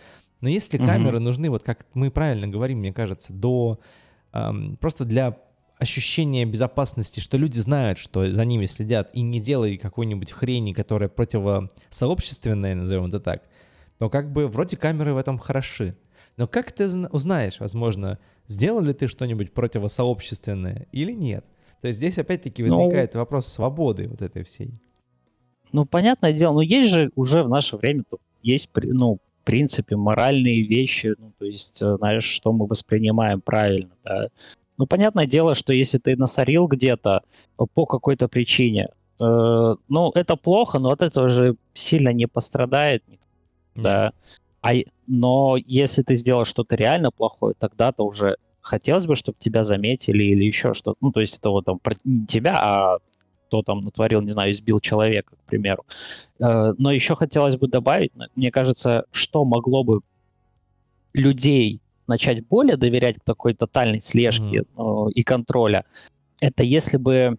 Но 0.44 0.50
если 0.50 0.76
угу. 0.76 0.84
камеры 0.84 1.20
нужны, 1.20 1.48
вот 1.48 1.62
как 1.62 1.86
мы 1.94 2.10
правильно 2.10 2.46
говорим, 2.46 2.80
мне 2.80 2.92
кажется, 2.92 3.32
до 3.32 3.80
эм, 4.34 4.76
просто 4.76 5.06
для 5.06 5.38
ощущения 5.78 6.44
безопасности, 6.44 7.20
что 7.20 7.38
люди 7.38 7.58
знают, 7.60 7.96
что 7.96 8.30
за 8.30 8.44
ними 8.44 8.66
следят, 8.66 9.08
и 9.14 9.22
не 9.22 9.40
делай 9.40 9.78
какой-нибудь 9.78 10.32
хрени, 10.32 10.74
которая 10.74 11.08
противосообщественная, 11.08 12.74
назовем 12.74 13.06
это 13.06 13.20
так, 13.20 13.44
то 13.98 14.10
как 14.10 14.32
бы 14.32 14.46
вроде 14.46 14.76
камеры 14.76 15.14
в 15.14 15.16
этом 15.16 15.38
хороши. 15.38 15.96
Но 16.36 16.46
как 16.46 16.72
ты 16.72 16.88
узнаешь, 17.08 17.58
возможно, 17.58 18.18
сделал 18.46 18.82
ли 18.82 18.92
ты 18.92 19.08
что-нибудь 19.08 19.54
противосообщественное 19.54 20.86
или 20.92 21.12
нет? 21.12 21.46
То 21.80 21.86
есть 21.86 21.96
здесь 21.98 22.18
опять-таки 22.18 22.62
ну, 22.64 22.68
возникает 22.68 23.14
ну, 23.14 23.20
вопрос 23.20 23.46
свободы 23.46 24.08
вот 24.08 24.20
этой 24.20 24.44
всей. 24.44 24.74
Ну, 25.72 25.86
понятное 25.86 26.34
дело, 26.34 26.52
но 26.52 26.60
есть 26.60 26.90
же 26.90 27.10
уже 27.14 27.42
в 27.42 27.48
наше 27.48 27.78
время, 27.78 28.04
есть, 28.42 28.68
ну, 28.74 29.20
принципе, 29.44 29.96
моральные 29.96 30.62
вещи, 30.62 31.14
ну, 31.18 31.32
то 31.38 31.44
есть, 31.44 31.82
э, 31.82 31.96
знаешь, 31.98 32.24
что 32.24 32.52
мы 32.52 32.66
воспринимаем 32.66 33.40
правильно, 33.40 33.90
да. 34.04 34.28
Ну, 34.76 34.86
понятное 34.86 35.26
дело, 35.26 35.54
что 35.54 35.72
если 35.72 35.98
ты 35.98 36.16
насорил 36.16 36.66
где-то 36.66 37.22
по 37.56 37.86
какой-то 37.86 38.28
причине, 38.28 38.88
э, 39.20 39.74
ну, 39.88 40.10
это 40.14 40.36
плохо, 40.36 40.78
но 40.78 40.90
от 40.90 41.02
этого 41.02 41.28
же 41.28 41.56
сильно 41.74 42.12
не 42.12 42.26
пострадает 42.26 43.04
никто, 43.08 43.26
да. 43.74 44.12
А, 44.62 44.72
но 45.06 45.56
если 45.58 46.02
ты 46.02 46.16
сделал 46.16 46.44
что-то 46.44 46.74
реально 46.76 47.10
плохое, 47.10 47.54
тогда-то 47.58 48.04
уже 48.04 48.36
хотелось 48.62 49.06
бы, 49.06 49.14
чтобы 49.14 49.36
тебя 49.38 49.62
заметили 49.62 50.24
или 50.24 50.44
еще 50.44 50.72
что-то. 50.72 50.96
Ну, 51.00 51.12
то 51.12 51.20
есть 51.20 51.38
это 51.38 51.50
вот 51.50 51.66
там 51.66 51.80
не 52.04 52.26
тебя, 52.26 52.56
а 52.60 52.98
кто 53.46 53.62
там 53.62 53.84
натворил, 53.84 54.20
не 54.22 54.32
знаю, 54.32 54.52
избил 54.52 54.80
человека, 54.80 55.34
к 55.36 55.46
примеру. 55.46 55.84
Э, 56.40 56.74
но 56.78 56.90
еще 56.90 57.14
хотелось 57.14 57.56
бы 57.56 57.68
добавить, 57.68 58.12
мне 58.34 58.50
кажется, 58.50 59.04
что 59.10 59.44
могло 59.44 59.84
бы 59.84 60.00
людей 61.12 61.80
начать 62.06 62.46
более 62.46 62.76
доверять 62.76 63.16
такой 63.24 63.54
тотальной 63.54 64.00
слежке 64.00 64.64
mm-hmm. 64.76 65.12
и 65.12 65.22
контроля, 65.22 65.84
это 66.40 66.62
если 66.62 66.98
бы 66.98 67.38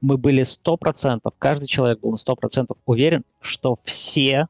мы 0.00 0.16
были 0.16 0.42
100%, 0.42 1.20
каждый 1.38 1.66
человек 1.66 2.00
был 2.00 2.12
на 2.12 2.16
100% 2.16 2.76
уверен, 2.86 3.24
что 3.40 3.76
все 3.82 4.46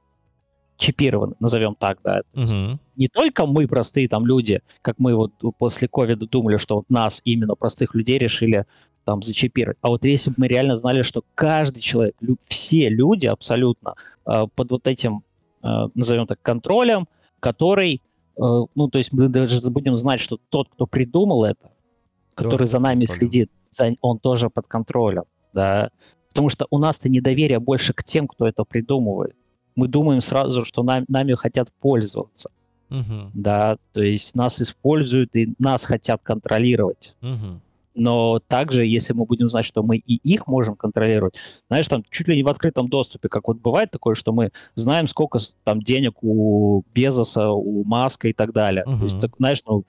чипированы, 0.76 1.34
назовем 1.40 1.74
так, 1.74 1.98
да. 2.04 2.20
Угу. 2.34 2.78
Не 2.96 3.08
только 3.08 3.46
мы, 3.46 3.66
простые 3.66 4.08
там 4.08 4.24
люди, 4.24 4.62
как 4.80 4.94
мы 4.98 5.14
вот 5.14 5.32
после 5.58 5.88
ковида 5.88 6.26
думали, 6.28 6.56
что 6.56 6.76
вот 6.76 6.84
нас, 6.88 7.20
именно 7.24 7.56
простых 7.56 7.94
людей, 7.94 8.18
решили 8.18 8.64
там 9.08 9.22
зачипировать. 9.22 9.78
А 9.80 9.88
вот 9.88 10.04
если 10.04 10.28
бы 10.28 10.34
мы 10.38 10.48
реально 10.48 10.76
знали, 10.76 11.00
что 11.00 11.24
каждый 11.34 11.80
человек, 11.80 12.14
все 12.42 12.90
люди 12.90 13.26
абсолютно 13.26 13.94
э, 14.26 14.46
под 14.54 14.70
вот 14.70 14.86
этим, 14.86 15.24
э, 15.62 15.88
назовем 15.94 16.26
так, 16.26 16.42
контролем, 16.42 17.08
который, 17.40 18.02
э, 18.36 18.40
ну, 18.74 18.88
то 18.88 18.98
есть 18.98 19.14
мы 19.14 19.28
даже 19.28 19.70
будем 19.70 19.96
знать, 19.96 20.20
что 20.20 20.38
тот, 20.50 20.68
кто 20.68 20.86
придумал 20.86 21.44
это, 21.44 21.70
который 22.34 22.66
за 22.66 22.80
нами 22.80 23.06
следит, 23.06 23.50
он 24.02 24.18
тоже 24.18 24.50
под 24.50 24.66
контролем, 24.66 25.24
да. 25.54 25.88
Потому 26.28 26.50
что 26.50 26.66
у 26.68 26.78
нас-то 26.78 27.08
недоверие 27.08 27.60
больше 27.60 27.94
к 27.94 28.04
тем, 28.04 28.28
кто 28.28 28.46
это 28.46 28.64
придумывает 28.64 29.34
мы 29.78 29.86
думаем 29.86 30.20
сразу, 30.20 30.64
что 30.64 30.82
нам, 30.82 31.04
нами 31.06 31.34
хотят 31.34 31.68
пользоваться. 31.80 32.50
Угу. 32.90 33.30
Да, 33.32 33.78
то 33.92 34.02
есть 34.02 34.34
нас 34.34 34.60
используют 34.60 35.36
и 35.36 35.54
нас 35.60 35.84
хотят 35.84 36.20
контролировать. 36.24 37.14
Угу. 37.22 37.60
Но 37.98 38.38
также, 38.38 38.86
если 38.86 39.12
мы 39.12 39.24
будем 39.24 39.48
знать, 39.48 39.64
что 39.64 39.82
мы 39.82 39.96
и 39.96 40.16
их 40.16 40.46
можем 40.46 40.76
контролировать, 40.76 41.34
знаешь, 41.68 41.88
там 41.88 42.04
чуть 42.08 42.28
ли 42.28 42.36
не 42.36 42.42
в 42.44 42.48
открытом 42.48 42.88
доступе, 42.88 43.28
как 43.28 43.48
вот 43.48 43.58
бывает 43.58 43.90
такое, 43.90 44.14
что 44.14 44.32
мы 44.32 44.52
знаем, 44.76 45.08
сколько 45.08 45.38
там 45.64 45.82
денег 45.82 46.22
у 46.22 46.84
Безоса, 46.94 47.50
у 47.50 47.84
Маска 47.84 48.28
и 48.28 48.32
так 48.32 48.52
далее. 48.52 48.84
Uh-huh. 48.86 48.98
То 48.98 49.04
есть, 49.04 49.18
так, 49.18 49.32
знаешь, 49.36 49.62
ну, 49.66 49.84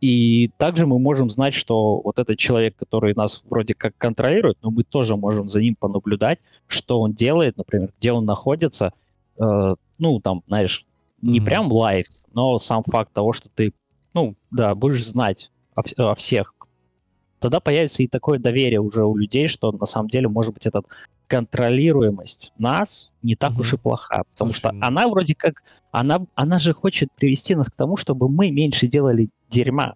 и 0.00 0.48
также 0.56 0.86
мы 0.86 0.98
можем 0.98 1.28
знать, 1.28 1.52
что 1.52 2.00
вот 2.00 2.18
этот 2.18 2.38
человек, 2.38 2.76
который 2.76 3.14
нас 3.14 3.42
вроде 3.50 3.74
как 3.74 3.94
контролирует, 3.98 4.56
но 4.62 4.70
мы 4.70 4.82
тоже 4.82 5.16
можем 5.16 5.46
за 5.48 5.60
ним 5.60 5.76
понаблюдать, 5.76 6.38
что 6.66 7.00
он 7.00 7.12
делает, 7.12 7.58
например, 7.58 7.92
где 7.98 8.12
он 8.12 8.24
находится, 8.24 8.94
э, 9.38 9.74
ну, 9.98 10.20
там, 10.20 10.42
знаешь, 10.46 10.86
не 11.20 11.38
mm-hmm. 11.38 11.44
прям 11.44 11.72
live, 11.72 12.06
но 12.32 12.58
сам 12.58 12.82
факт 12.82 13.12
того, 13.12 13.34
что 13.34 13.50
ты, 13.54 13.74
ну, 14.14 14.34
да, 14.50 14.74
будешь 14.74 15.06
знать 15.06 15.50
о, 15.74 15.82
о 15.98 16.14
всех, 16.14 16.54
тогда 17.40 17.60
появится 17.60 18.02
и 18.02 18.06
такое 18.06 18.38
доверие 18.38 18.80
уже 18.80 19.04
у 19.04 19.16
людей, 19.16 19.48
что 19.48 19.72
на 19.72 19.86
самом 19.86 20.08
деле, 20.08 20.28
может 20.28 20.54
быть, 20.54 20.66
эта 20.66 20.82
контролируемость 21.26 22.52
нас 22.58 23.10
не 23.22 23.36
так 23.36 23.52
mm-hmm. 23.52 23.60
уж 23.60 23.72
и 23.74 23.76
плоха, 23.76 24.22
потому 24.32 24.50
Слушай, 24.50 24.58
что 24.58 24.72
ну 24.72 24.86
она 24.86 25.08
вроде 25.08 25.34
как, 25.34 25.62
она, 25.92 26.26
она 26.34 26.58
же 26.58 26.72
хочет 26.72 27.08
привести 27.12 27.54
нас 27.54 27.68
к 27.68 27.76
тому, 27.76 27.96
чтобы 27.96 28.28
мы 28.28 28.50
меньше 28.50 28.88
делали 28.88 29.30
дерьма. 29.48 29.94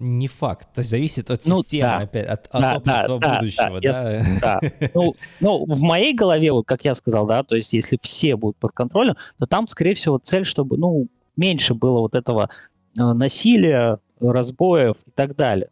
Не 0.00 0.26
факт. 0.26 0.68
То 0.74 0.80
есть 0.80 0.90
зависит 0.90 1.30
от 1.30 1.46
ну, 1.46 1.62
системы, 1.62 1.82
да. 1.82 1.98
опять, 1.98 2.26
от, 2.26 2.46
от 2.50 2.60
да, 2.60 2.76
общества 2.76 3.18
да, 3.20 3.38
будущего, 3.38 3.80
да? 3.80 3.92
Да, 3.92 4.10
я, 4.10 4.24
да. 4.40 4.60
Ну, 4.92 5.14
ну, 5.38 5.64
в 5.64 5.80
моей 5.80 6.12
голове, 6.12 6.50
вот 6.50 6.66
как 6.66 6.84
я 6.84 6.96
сказал, 6.96 7.26
да, 7.26 7.44
то 7.44 7.54
есть 7.54 7.72
если 7.72 7.96
все 8.02 8.34
будут 8.34 8.56
под 8.56 8.72
контролем, 8.72 9.14
то 9.38 9.46
там, 9.46 9.68
скорее 9.68 9.94
всего, 9.94 10.18
цель, 10.18 10.44
чтобы, 10.44 10.76
ну, 10.76 11.06
меньше 11.36 11.74
было 11.74 12.00
вот 12.00 12.16
этого 12.16 12.50
э, 12.98 13.00
насилия, 13.00 13.98
разбоев 14.20 14.96
и 15.06 15.10
так 15.12 15.36
далее. 15.36 15.70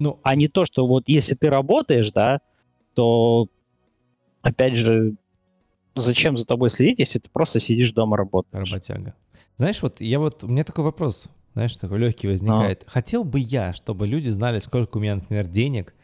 Ну, 0.00 0.18
а 0.24 0.34
не 0.34 0.48
то, 0.48 0.64
что 0.64 0.86
вот 0.86 1.08
если 1.08 1.34
ты 1.34 1.48
работаешь, 1.48 2.10
да, 2.10 2.40
то, 2.94 3.46
опять 4.42 4.74
же, 4.74 5.14
зачем 5.94 6.36
за 6.36 6.44
тобой 6.44 6.70
следить, 6.70 6.98
если 6.98 7.20
ты 7.20 7.30
просто 7.30 7.60
сидишь 7.60 7.92
дома 7.92 8.16
работаешь? 8.16 8.68
Работяга. 8.68 9.14
Знаешь, 9.56 9.80
вот 9.82 10.00
я 10.00 10.18
вот, 10.18 10.42
у 10.42 10.48
меня 10.48 10.64
такой 10.64 10.84
вопрос 10.84 11.28
знаешь, 11.54 11.76
такой 11.76 11.98
легкий 11.98 12.28
возникает. 12.28 12.84
А. 12.86 12.90
Хотел 12.90 13.24
бы 13.24 13.40
я, 13.40 13.72
чтобы 13.72 14.06
люди 14.06 14.28
знали, 14.28 14.58
сколько 14.60 14.98
у 14.98 15.00
меня, 15.00 15.16
например, 15.16 15.46
денег, 15.46 15.94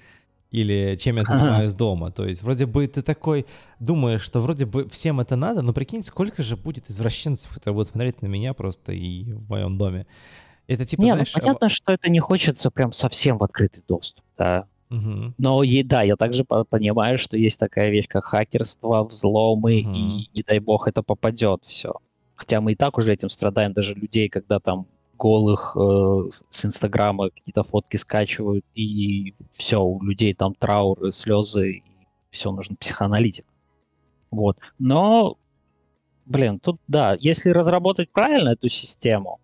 или 0.51 0.97
чем 0.97 1.17
я 1.17 1.25
занимаюсь 1.25 1.73
ага. 1.73 1.79
дома. 1.79 2.11
То 2.11 2.27
есть 2.27 2.43
вроде 2.43 2.67
бы 2.67 2.87
ты 2.87 3.03
такой 3.03 3.47
думаешь, 3.79 4.23
что 4.23 4.41
вроде 4.41 4.67
бы 4.67 4.89
всем 4.89 5.21
это 5.21 5.37
надо, 5.37 5.63
но 5.63 5.73
прикинь, 5.73 6.03
сколько 6.03 6.43
же 6.43 6.57
будет 6.57 6.91
извращенцев, 6.91 7.53
которые 7.53 7.75
будут 7.75 7.89
смотреть 7.89 8.23
на 8.23 8.27
меня 8.27 8.55
просто 8.55 8.93
и 8.93 9.33
в 9.33 9.49
моем 9.49 9.79
доме. 9.79 10.07
Это 10.69 10.85
типа, 10.85 11.01
не, 11.03 11.09
ну, 11.09 11.15
знаешь... 11.15 11.35
Ну, 11.35 11.41
понятно, 11.41 11.69
что 11.69 11.93
это 11.93 12.11
не 12.11 12.21
хочется 12.21 12.71
прям 12.71 12.93
совсем 12.93 13.39
в 13.39 13.45
открытый 13.45 13.83
доступ, 13.87 14.25
да. 14.37 14.67
Угу. 14.91 15.35
Но 15.39 15.63
и, 15.63 15.83
да, 15.83 16.03
я 16.03 16.17
также 16.17 16.45
понимаю, 16.45 17.19
что 17.19 17.37
есть 17.37 17.59
такая 17.59 17.91
вещь, 17.91 18.07
как 18.09 18.25
хакерство, 18.25 19.05
взломы, 19.05 19.83
угу. 19.83 19.95
и 19.95 20.31
не 20.33 20.43
дай 20.43 20.59
бог 20.59 20.89
это 20.89 21.03
попадет 21.03 21.65
все. 21.65 21.95
Хотя 22.35 22.61
мы 22.61 22.73
и 22.73 22.77
так 22.77 22.99
уже 22.99 23.13
этим 23.13 23.29
страдаем, 23.31 23.73
даже 23.73 23.95
людей, 23.95 24.29
когда 24.29 24.61
там 24.61 24.87
голых 25.19 25.77
э, 25.79 26.31
с 26.51 26.65
Инстаграма 26.65 27.31
какие-то 27.31 27.63
фотки 27.63 27.97
скачивают, 27.97 28.65
и 28.75 29.35
все, 29.51 29.83
у 29.83 30.03
людей 30.03 30.35
там 30.35 30.55
трауры, 30.55 31.13
слезы, 31.13 31.71
и 31.71 31.83
все, 32.31 32.53
нужен 32.53 32.77
психоаналитик. 32.77 33.47
Вот. 34.31 34.59
Но, 34.79 35.39
блин, 36.27 36.61
тут, 36.61 36.79
да, 36.87 37.17
если 37.19 37.51
разработать 37.51 38.11
правильно 38.11 38.51
эту 38.51 38.69
систему, 38.69 39.41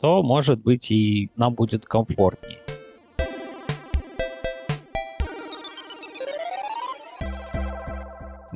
то, 0.00 0.22
может 0.22 0.60
быть, 0.60 0.90
и 0.90 1.30
нам 1.36 1.54
будет 1.54 1.86
комфортнее. 1.86 2.58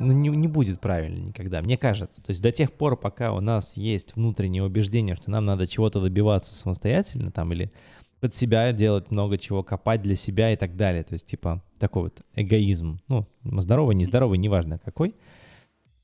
ну, 0.03 0.13
не, 0.13 0.29
не 0.29 0.47
будет 0.47 0.79
правильно 0.79 1.27
никогда, 1.27 1.61
мне 1.61 1.77
кажется. 1.77 2.21
То 2.21 2.31
есть 2.31 2.41
до 2.41 2.51
тех 2.51 2.71
пор, 2.73 2.97
пока 2.97 3.33
у 3.33 3.39
нас 3.39 3.77
есть 3.77 4.15
внутреннее 4.15 4.63
убеждение, 4.63 5.15
что 5.15 5.31
нам 5.31 5.45
надо 5.45 5.67
чего-то 5.67 6.01
добиваться 6.01 6.53
самостоятельно 6.55 7.31
там 7.31 7.53
или 7.53 7.71
под 8.19 8.35
себя 8.35 8.71
делать 8.71 9.11
много 9.11 9.37
чего, 9.37 9.63
копать 9.63 10.01
для 10.01 10.15
себя 10.15 10.51
и 10.51 10.55
так 10.55 10.75
далее. 10.75 11.03
То 11.03 11.13
есть 11.13 11.25
типа 11.25 11.63
такой 11.79 12.03
вот 12.03 12.21
эгоизм. 12.35 12.99
Ну, 13.07 13.25
здоровый, 13.43 13.95
нездоровый, 13.95 14.37
неважно 14.37 14.79
какой. 14.79 15.15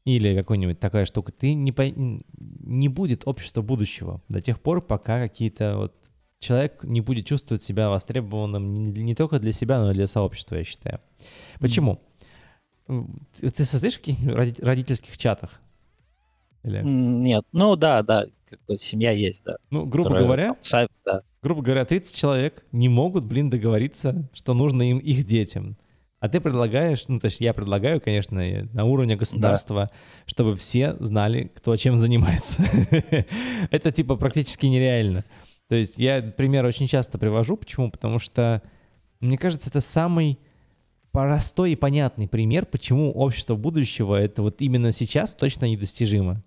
Или 0.05 0.35
какой-нибудь 0.35 0.79
такая 0.79 1.05
штука. 1.05 1.31
Ты 1.31 1.53
не, 1.53 1.71
по... 1.71 1.83
не 1.83 2.87
будет 2.87 3.27
общества 3.27 3.61
будущего 3.61 4.21
до 4.29 4.41
тех 4.41 4.59
пор, 4.61 4.81
пока 4.81 5.19
какие-то 5.19 5.77
вот 5.77 5.95
человек 6.39 6.83
не 6.83 7.01
будет 7.01 7.25
чувствовать 7.25 7.63
себя 7.63 7.89
востребованным 7.89 8.73
не, 8.73 9.03
не 9.03 9.15
только 9.15 9.39
для 9.39 9.51
себя, 9.51 9.79
но 9.79 9.91
и 9.91 9.93
для 9.93 10.07
сообщества, 10.07 10.55
я 10.55 10.63
считаю. 10.63 10.99
Почему? 11.59 12.01
Mm. 12.87 13.21
Ты 13.39 13.65
состоишь 13.65 13.95
в 13.95 13.99
каких-нибудь 13.99 14.59
родительских 14.59 15.17
чатах? 15.17 15.61
Или... 16.63 16.81
Нет, 16.83 17.45
ну 17.51 17.75
да, 17.75 18.03
да, 18.03 18.25
как 18.45 18.59
бы 18.67 18.77
семья 18.77 19.11
есть, 19.11 19.43
да. 19.45 19.57
Ну, 19.69 19.85
грубо 19.85 20.09
Которая, 20.09 20.25
говоря, 20.25 20.55
там, 20.69 20.87
да. 21.05 21.21
грубо 21.41 21.61
говоря, 21.61 21.85
30 21.85 22.15
человек 22.15 22.65
не 22.71 22.89
могут, 22.89 23.25
блин, 23.25 23.49
договориться, 23.49 24.29
что 24.33 24.53
нужно 24.53 24.89
им 24.89 24.97
их 24.97 25.25
детям. 25.25 25.77
А 26.19 26.27
ты 26.27 26.41
предлагаешь, 26.41 27.05
ну, 27.07 27.19
то 27.19 27.25
есть 27.25 27.39
я 27.39 27.53
предлагаю, 27.53 28.01
конечно, 28.01 28.41
на 28.73 28.83
уровне 28.83 29.15
государства, 29.15 29.87
да. 29.89 29.95
чтобы 30.25 30.55
все 30.55 30.97
знали, 30.99 31.49
кто 31.55 31.75
чем 31.77 31.95
занимается. 31.95 32.61
Это, 33.71 33.91
типа, 33.91 34.17
практически 34.17 34.65
нереально. 34.65 35.23
То 35.69 35.75
есть 35.75 35.97
я 35.97 36.21
пример 36.21 36.65
очень 36.65 36.87
часто 36.87 37.17
привожу. 37.19 37.55
Почему? 37.55 37.89
Потому 37.89 38.19
что, 38.19 38.61
мне 39.21 39.37
кажется, 39.37 39.69
это 39.69 39.81
самый 39.81 40.39
простой 41.11 41.71
и 41.71 41.75
понятный 41.75 42.27
пример, 42.27 42.65
почему 42.65 43.11
общество 43.11 43.55
будущего 43.55 44.15
это 44.15 44.41
вот 44.41 44.61
именно 44.61 44.91
сейчас 44.91 45.33
точно 45.33 45.65
недостижимо. 45.65 46.43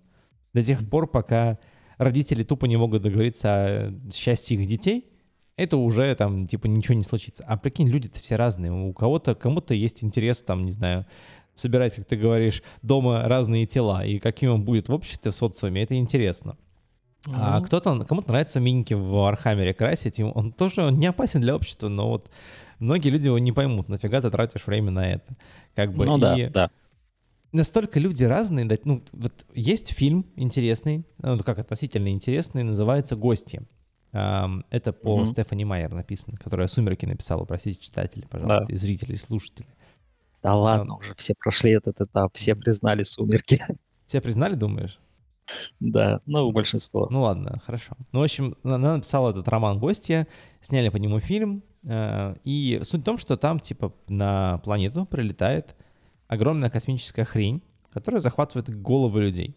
До 0.53 0.63
тех 0.63 0.87
пор, 0.87 1.07
пока 1.07 1.57
родители 1.97 2.43
тупо 2.43 2.65
не 2.65 2.77
могут 2.77 3.01
договориться 3.01 3.49
о 3.53 3.93
счастье 4.13 4.57
их 4.57 4.67
детей, 4.67 5.05
это 5.55 5.77
уже 5.77 6.13
там 6.15 6.47
типа 6.47 6.67
ничего 6.67 6.95
не 6.95 7.03
случится. 7.03 7.43
А 7.47 7.57
прикинь, 7.57 7.87
люди-то 7.87 8.19
все 8.19 8.35
разные. 8.35 8.71
У 8.71 8.93
кого-то, 8.93 9.35
кому-то 9.35 9.73
есть 9.73 10.03
интерес 10.03 10.41
там, 10.41 10.65
не 10.65 10.71
знаю, 10.71 11.05
собирать, 11.53 11.95
как 11.95 12.05
ты 12.05 12.15
говоришь, 12.15 12.63
дома 12.81 13.23
разные 13.27 13.65
тела, 13.65 14.05
и 14.05 14.19
каким 14.19 14.51
он 14.51 14.63
будет 14.63 14.89
в 14.89 14.93
обществе, 14.93 15.31
в 15.31 15.35
социуме, 15.35 15.83
это 15.83 15.95
интересно. 15.95 16.57
Mm-hmm. 17.25 17.35
А 17.39 17.61
кто-то, 17.61 17.99
кому-то 18.05 18.29
нравится 18.29 18.59
миньки 18.59 18.93
в 18.93 19.27
Архамере 19.27 19.73
красить, 19.73 20.19
и 20.19 20.23
он 20.23 20.51
тоже 20.51 20.83
он 20.83 20.97
не 20.97 21.05
опасен 21.05 21.41
для 21.41 21.55
общества, 21.55 21.87
но 21.87 22.09
вот 22.09 22.29
многие 22.79 23.09
люди 23.09 23.27
его 23.27 23.39
не 23.39 23.51
поймут, 23.51 23.87
нафига 23.87 24.19
ты 24.19 24.29
тратишь 24.29 24.67
время 24.67 24.91
на 24.91 25.13
это. 25.13 25.37
Как 25.75 25.93
бы, 25.93 26.05
ну 26.05 26.17
и... 26.17 26.19
да, 26.19 26.49
да. 26.49 26.71
Настолько 27.51 27.99
люди 27.99 28.23
разные, 28.23 28.67
ну, 28.83 29.03
вот 29.13 29.45
есть 29.53 29.93
фильм 29.93 30.25
интересный, 30.35 31.05
ну, 31.19 31.37
как 31.37 31.59
относительно 31.59 32.09
интересный, 32.09 32.63
называется 32.63 33.15
«Гости». 33.15 33.61
Это 34.13 34.93
по 34.93 35.21
mm-hmm. 35.21 35.25
Стефани 35.25 35.65
Майер 35.65 35.91
написано, 35.91 36.37
которая 36.37 36.67
«Сумерки» 36.67 37.05
написала, 37.05 37.45
простите, 37.45 37.81
читатели, 37.81 38.25
пожалуйста, 38.29 38.65
да. 38.67 38.73
и 38.73 38.77
зрители, 38.77 39.13
и 39.13 39.17
слушатели. 39.17 39.67
Да 40.43 40.55
ладно, 40.55 40.97
уже 40.97 41.15
все 41.15 41.33
прошли 41.33 41.71
этот 41.71 41.99
этап, 41.99 42.35
все 42.35 42.55
признали 42.55 43.03
«Сумерки». 43.03 43.61
Все 44.05 44.19
признали, 44.19 44.53
думаешь? 44.53 44.99
Да, 45.79 46.19
ну, 46.25 46.51
большинство. 46.51 47.07
Ну 47.09 47.21
ладно, 47.21 47.59
хорошо. 47.65 47.95
Ну, 48.11 48.19
в 48.19 48.23
общем, 48.23 48.55
она 48.63 48.97
написала 48.97 49.31
этот 49.31 49.47
роман 49.47 49.79
«Гостья», 49.79 50.27
сняли 50.61 50.89
по 50.89 50.97
нему 50.97 51.19
фильм, 51.19 51.63
э, 51.87 52.35
и 52.43 52.81
суть 52.83 53.01
в 53.01 53.03
том, 53.05 53.17
что 53.17 53.37
там, 53.37 53.59
типа, 53.59 53.93
на 54.07 54.59
планету 54.59 55.05
прилетает 55.05 55.75
огромная 56.27 56.69
космическая 56.69 57.23
хрень, 57.25 57.63
которая 57.91 58.19
захватывает 58.19 58.69
головы 58.69 59.21
людей. 59.21 59.55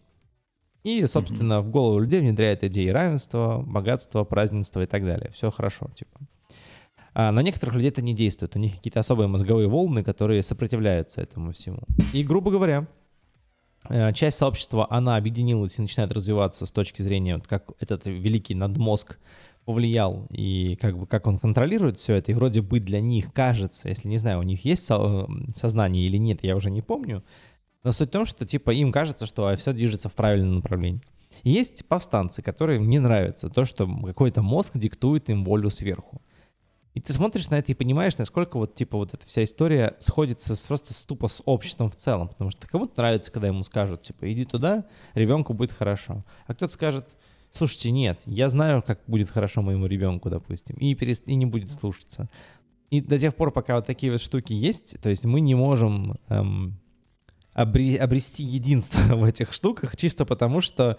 И, 0.86 1.06
собственно, 1.06 1.54
mm-hmm. 1.54 1.62
в 1.62 1.70
голову 1.70 1.98
людей 1.98 2.20
внедряет 2.20 2.64
идеи 2.64 2.88
равенства, 2.88 3.62
богатства, 3.66 4.24
празднества 4.24 4.82
и 4.82 4.86
так 4.86 5.04
далее. 5.04 5.30
Все 5.32 5.50
хорошо, 5.50 5.90
типа. 5.94 6.20
А 7.14 7.32
на 7.32 7.42
некоторых 7.42 7.74
людей 7.74 7.88
это 7.90 8.02
не 8.02 8.14
действует. 8.14 8.56
У 8.56 8.58
них 8.58 8.76
какие-то 8.76 9.00
особые 9.00 9.26
мозговые 9.26 9.68
волны, 9.68 10.04
которые 10.04 10.42
сопротивляются 10.42 11.22
этому 11.22 11.52
всему. 11.52 11.80
И, 12.12 12.22
грубо 12.22 12.50
говоря, 12.50 12.86
Э, 13.88 14.12
часть 14.12 14.38
сообщества, 14.38 14.86
она 14.90 15.16
объединилась 15.16 15.78
и 15.78 15.82
начинает 15.82 16.12
развиваться 16.12 16.66
с 16.66 16.70
точки 16.70 17.02
зрения, 17.02 17.36
вот 17.36 17.46
как 17.46 17.70
этот 17.80 18.06
великий 18.06 18.54
надмозг 18.54 19.18
повлиял 19.64 20.26
и 20.30 20.76
как 20.80 20.96
бы 20.96 21.06
как 21.06 21.26
он 21.26 21.38
контролирует 21.38 21.98
все 21.98 22.14
это, 22.14 22.30
и 22.30 22.34
вроде 22.34 22.62
бы 22.62 22.78
для 22.78 23.00
них 23.00 23.32
кажется, 23.32 23.88
если 23.88 24.08
не 24.08 24.18
знаю, 24.18 24.38
у 24.38 24.42
них 24.42 24.64
есть 24.64 24.84
со- 24.84 25.28
сознание 25.54 26.06
или 26.06 26.18
нет, 26.18 26.42
я 26.42 26.56
уже 26.56 26.70
не 26.70 26.82
помню, 26.82 27.24
но 27.86 27.92
суть 27.92 28.08
в 28.08 28.12
том, 28.12 28.26
что 28.26 28.44
типа 28.44 28.72
им 28.72 28.90
кажется, 28.90 29.26
что 29.26 29.54
все 29.54 29.72
движется 29.72 30.08
в 30.08 30.14
правильном 30.14 30.56
направлении. 30.56 31.00
И 31.44 31.52
есть 31.52 31.86
повстанцы, 31.86 32.42
которым 32.42 32.84
не 32.84 32.98
нравится 32.98 33.48
то, 33.48 33.64
что 33.64 33.86
какой-то 33.86 34.42
мозг 34.42 34.76
диктует 34.76 35.30
им 35.30 35.44
волю 35.44 35.70
сверху. 35.70 36.20
И 36.94 37.00
ты 37.00 37.12
смотришь 37.12 37.48
на 37.48 37.60
это 37.60 37.70
и 37.70 37.76
понимаешь, 37.76 38.18
насколько 38.18 38.56
вот, 38.56 38.74
типа, 38.74 38.98
вот 38.98 39.14
эта 39.14 39.24
вся 39.24 39.44
история 39.44 39.94
сходится 40.00 40.56
с, 40.56 40.66
просто 40.66 41.06
тупо 41.06 41.28
с 41.28 41.40
обществом 41.44 41.88
в 41.88 41.94
целом. 41.94 42.26
Потому 42.26 42.50
что 42.50 42.66
кому-то 42.66 42.94
нравится, 42.96 43.30
когда 43.30 43.46
ему 43.46 43.62
скажут, 43.62 44.02
типа, 44.02 44.32
иди 44.32 44.44
туда, 44.44 44.84
ребенку 45.14 45.54
будет 45.54 45.70
хорошо. 45.70 46.24
А 46.48 46.54
кто-то 46.54 46.72
скажет, 46.72 47.06
слушайте, 47.52 47.92
нет, 47.92 48.18
я 48.26 48.48
знаю, 48.48 48.82
как 48.82 49.00
будет 49.06 49.30
хорошо 49.30 49.62
моему 49.62 49.86
ребенку, 49.86 50.28
допустим, 50.28 50.74
и, 50.74 50.92
перест... 50.96 51.28
и 51.28 51.36
не 51.36 51.46
будет 51.46 51.70
слушаться. 51.70 52.28
И 52.90 53.00
до 53.00 53.16
тех 53.16 53.36
пор, 53.36 53.52
пока 53.52 53.76
вот 53.76 53.86
такие 53.86 54.10
вот 54.10 54.20
штуки 54.20 54.54
есть, 54.54 55.00
то 55.00 55.08
есть 55.08 55.24
мы 55.24 55.40
не 55.40 55.54
можем 55.54 56.16
эм, 56.28 56.80
обре... 57.56 57.96
обрести 57.98 58.44
единство 58.44 59.00
в 59.16 59.24
этих 59.24 59.52
штуках, 59.52 59.96
чисто 59.96 60.24
потому 60.24 60.60
что 60.60 60.98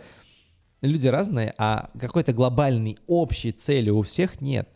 люди 0.82 1.08
разные, 1.08 1.54
а 1.58 1.90
какой-то 2.00 2.34
глобальной 2.34 2.98
общей 3.08 3.52
цели 3.52 3.90
у 3.90 4.02
всех 4.02 4.42
нет. 4.42 4.68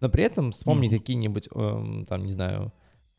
Но 0.00 0.08
при 0.08 0.24
этом 0.24 0.50
вспомнить 0.50 0.92
mm-hmm. 0.92 0.98
какие-нибудь, 0.98 1.48
э, 1.54 2.04
там, 2.08 2.24
не 2.24 2.32
знаю, 2.32 2.72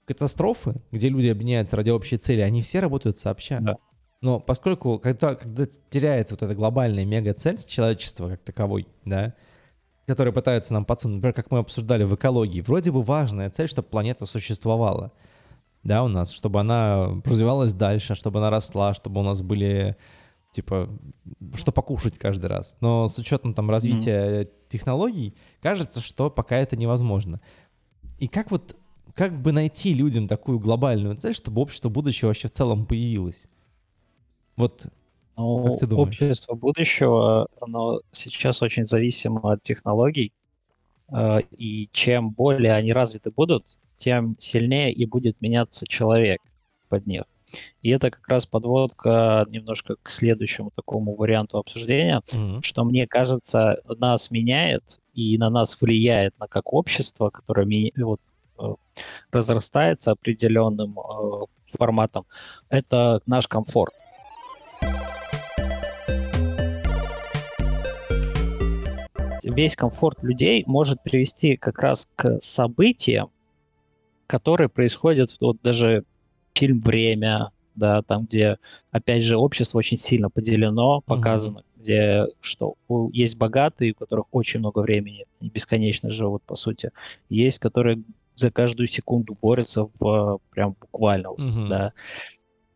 катастрофы, 0.06 0.76
где 0.92 1.10
люди 1.10 1.30
объединяются 1.30 1.76
ради 1.76 1.90
общей 1.90 2.18
цели, 2.18 2.42
они 2.42 2.62
все 2.62 2.82
работают 2.82 3.18
сообща. 3.18 3.60
Да. 3.62 3.78
Но 4.22 4.40
поскольку, 4.40 5.00
когда, 5.00 5.36
когда 5.36 5.66
теряется 5.90 6.36
вот 6.36 6.44
эта 6.44 6.56
глобальная 6.56 7.06
мега-цель 7.06 7.60
человечества 7.66 8.30
как 8.30 8.42
таковой, 8.42 8.88
да, 9.06 9.34
которые 10.06 10.34
пытаются 10.34 10.74
нам 10.74 10.86
подсунуть, 10.86 11.18
например, 11.18 11.34
как 11.34 11.52
мы 11.52 11.60
обсуждали 11.60 12.04
в 12.04 12.14
экологии, 12.16 12.62
вроде 12.62 12.92
бы 12.92 13.02
важная 13.02 13.50
цель, 13.50 13.70
чтобы 13.70 13.88
планета 13.88 14.26
существовала, 14.26 15.14
да, 15.84 16.04
у 16.04 16.08
нас, 16.08 16.32
чтобы 16.32 16.60
она 16.60 17.22
развивалась 17.26 17.74
дальше, 17.74 18.16
чтобы 18.16 18.40
она 18.40 18.50
росла, 18.50 18.94
чтобы 18.94 19.22
у 19.22 19.24
нас 19.24 19.42
были 19.42 19.98
типа, 20.52 20.90
что 21.56 21.72
покушать 21.72 22.18
каждый 22.18 22.46
раз. 22.46 22.78
Но 22.80 23.08
с 23.08 23.18
учетом 23.18 23.54
там 23.54 23.70
развития 23.70 24.44
mm-hmm. 24.44 24.50
технологий, 24.70 25.34
кажется, 25.62 26.00
что 26.00 26.30
пока 26.30 26.58
это 26.58 26.78
невозможно. 26.78 27.42
И 28.20 28.28
как 28.28 28.52
вот, 28.52 28.76
как 29.16 29.42
бы 29.42 29.52
найти 29.52 29.94
людям 29.94 30.28
такую 30.28 30.60
глобальную 30.60 31.16
цель, 31.18 31.34
чтобы 31.34 31.62
общество 31.62 31.90
будущего 31.90 32.28
вообще 32.28 32.48
в 32.48 32.52
целом 32.52 32.86
появилось? 32.86 33.48
Вот 34.56 34.86
ну, 35.36 35.66
как 35.66 35.80
ты 35.80 35.88
думаешь? 35.88 36.22
Общество 36.22 36.54
будущего, 36.54 37.48
оно 37.60 38.02
сейчас 38.12 38.62
очень 38.62 38.86
зависимо 38.86 39.54
от 39.54 39.64
технологий, 39.64 40.32
э, 41.12 41.42
и 41.58 41.90
чем 41.92 42.30
более 42.30 42.74
они 42.74 42.94
развиты 42.94 43.32
будут, 43.32 43.78
тем 44.04 44.36
сильнее 44.38 44.92
и 44.92 45.06
будет 45.06 45.40
меняться 45.40 45.88
человек 45.88 46.42
под 46.90 47.08
них. 47.08 47.24
И 47.82 47.90
это 47.90 48.12
как 48.12 48.28
раз 48.28 48.46
подводка 48.46 49.46
немножко 49.50 49.96
к 50.02 50.10
следующему 50.10 50.72
такому 50.76 51.16
варианту 51.16 51.58
обсуждения, 51.58 52.22
mm-hmm. 52.28 52.62
что 52.64 52.84
мне 52.84 53.08
кажется, 53.08 53.82
нас 54.00 54.32
меняет 54.32 55.00
и 55.14 55.38
на 55.38 55.50
нас 55.50 55.80
влияет 55.80 56.38
на 56.40 56.48
как 56.48 56.74
общество, 56.74 57.30
которое 57.30 57.66
ми- 57.66 57.94
вот, 57.96 58.20
э, 58.60 58.74
разрастается 59.32 60.12
определенным 60.12 61.00
э, 61.00 61.46
форматом, 61.78 62.26
это 62.70 63.22
наш 63.26 63.48
комфорт. 63.48 63.94
Весь 69.44 69.76
комфорт 69.76 70.24
людей 70.24 70.64
может 70.66 71.04
привести 71.04 71.58
как 71.58 71.80
раз 71.80 72.08
к 72.16 72.40
событиям, 72.42 73.30
которые 74.28 74.70
происходят 74.70 75.36
вот 75.40 75.62
даже 75.62 76.04
фильм 76.54 76.80
«Время», 76.80 77.52
да, 77.76 78.02
там, 78.04 78.26
где, 78.26 78.58
опять 78.92 79.24
же, 79.24 79.38
общество 79.38 79.80
очень 79.80 79.98
сильно 79.98 80.30
поделено, 80.30 81.02
показано, 81.02 81.60
mm-hmm. 81.60 81.82
где 81.82 82.28
что 82.40 82.76
есть 83.12 83.36
богатые, 83.36 83.94
у 83.94 83.96
которых 83.96 84.28
очень 84.32 84.60
много 84.60 84.80
времени, 84.80 85.26
и 85.40 85.50
бесконечно 85.50 86.10
живут, 86.10 86.44
по 86.44 86.56
сути. 86.56 86.92
Есть, 87.30 87.60
которые 87.60 88.04
за 88.36 88.52
каждую 88.52 88.88
секунду 88.88 89.38
борются 89.42 89.90
в 90.00 90.40
прям 90.52 90.76
буквально, 90.80 91.28
mm-hmm. 91.28 91.68
да. 91.68 91.94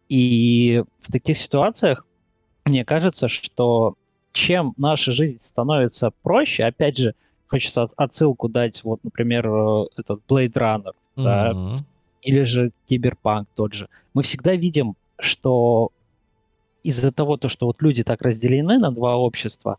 И 0.10 0.84
в 1.00 1.12
таких 1.12 1.38
ситуациях 1.38 2.08
мне 2.66 2.84
кажется, 2.86 3.28
что 3.28 3.96
чем 4.34 4.74
наша 4.78 5.12
жизнь 5.12 5.40
становится 5.40 6.12
проще, 6.22 6.64
опять 6.64 6.98
же, 6.98 7.16
хочется 7.48 7.88
отсылку 7.96 8.50
дать, 8.50 8.84
вот, 8.84 9.04
например, 9.04 9.48
э, 9.48 9.86
этот 9.98 10.22
Blade 10.28 10.54
Runner, 10.54 10.92
mm-hmm. 11.18 11.24
да, 11.24 11.84
или 12.22 12.44
же 12.44 12.72
киберпанк 12.88 13.48
тот 13.56 13.74
же. 13.74 13.90
Мы 14.14 14.24
всегда 14.24 14.56
видим 14.56 14.96
что 15.20 15.92
из-за 16.84 17.12
того, 17.12 17.38
то, 17.38 17.50
что 17.50 17.66
вот 17.66 17.82
люди 17.82 18.04
так 18.04 18.22
разделены 18.22 18.78
на 18.78 18.92
два 18.92 19.18
общества, 19.18 19.78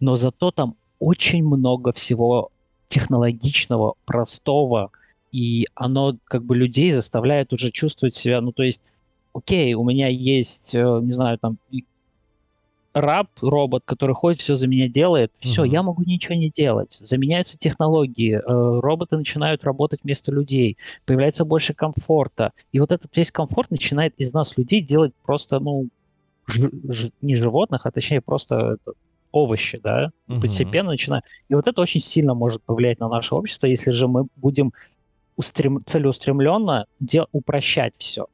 но 0.00 0.16
зато 0.16 0.50
там 0.50 0.76
очень 0.98 1.44
много 1.44 1.92
всего 1.92 2.50
технологичного, 2.88 3.94
простого, 4.04 4.90
и 5.32 5.66
оно 5.74 6.16
как 6.24 6.44
бы 6.44 6.56
людей 6.56 6.90
заставляет 6.90 7.52
уже 7.52 7.70
чувствовать 7.70 8.14
себя, 8.14 8.40
ну 8.40 8.52
то 8.52 8.62
есть, 8.62 8.82
окей, 9.32 9.74
у 9.74 9.84
меня 9.84 10.08
есть, 10.08 10.74
э, 10.74 11.00
не 11.02 11.12
знаю, 11.12 11.38
там 11.38 11.58
раб, 12.94 13.28
робот, 13.40 13.82
который 13.84 14.14
ходит, 14.14 14.40
все 14.40 14.54
за 14.54 14.68
меня 14.68 14.88
делает, 14.88 15.32
все, 15.38 15.62
угу. 15.62 15.70
я 15.70 15.82
могу 15.82 16.02
ничего 16.04 16.36
не 16.36 16.48
делать. 16.48 16.92
Заменяются 16.92 17.58
технологии, 17.58 18.36
э, 18.36 18.40
роботы 18.80 19.16
начинают 19.16 19.64
работать 19.64 20.00
вместо 20.04 20.30
людей, 20.30 20.78
появляется 21.04 21.44
больше 21.44 21.74
комфорта. 21.74 22.52
И 22.72 22.78
вот 22.78 22.92
этот 22.92 23.14
весь 23.16 23.32
комфорт 23.32 23.70
начинает 23.70 24.14
из 24.16 24.32
нас, 24.32 24.56
людей, 24.56 24.80
делать 24.80 25.12
просто, 25.24 25.58
ну, 25.58 25.88
не 27.20 27.34
животных, 27.34 27.84
а 27.84 27.90
точнее 27.90 28.20
просто 28.20 28.78
это, 28.80 28.92
овощи, 29.32 29.80
да, 29.82 30.10
угу. 30.28 30.42
постепенно 30.42 30.90
начинает. 30.90 31.24
И 31.48 31.54
вот 31.54 31.66
это 31.66 31.80
очень 31.80 32.00
сильно 32.00 32.34
может 32.34 32.62
повлиять 32.62 33.00
на 33.00 33.08
наше 33.08 33.34
общество, 33.34 33.66
если 33.66 33.90
же 33.90 34.06
мы 34.06 34.26
будем 34.36 34.72
устрем... 35.36 35.80
целеустремленно 35.84 36.86
дел... 37.00 37.26
упрощать 37.32 37.94
все. 37.98 38.28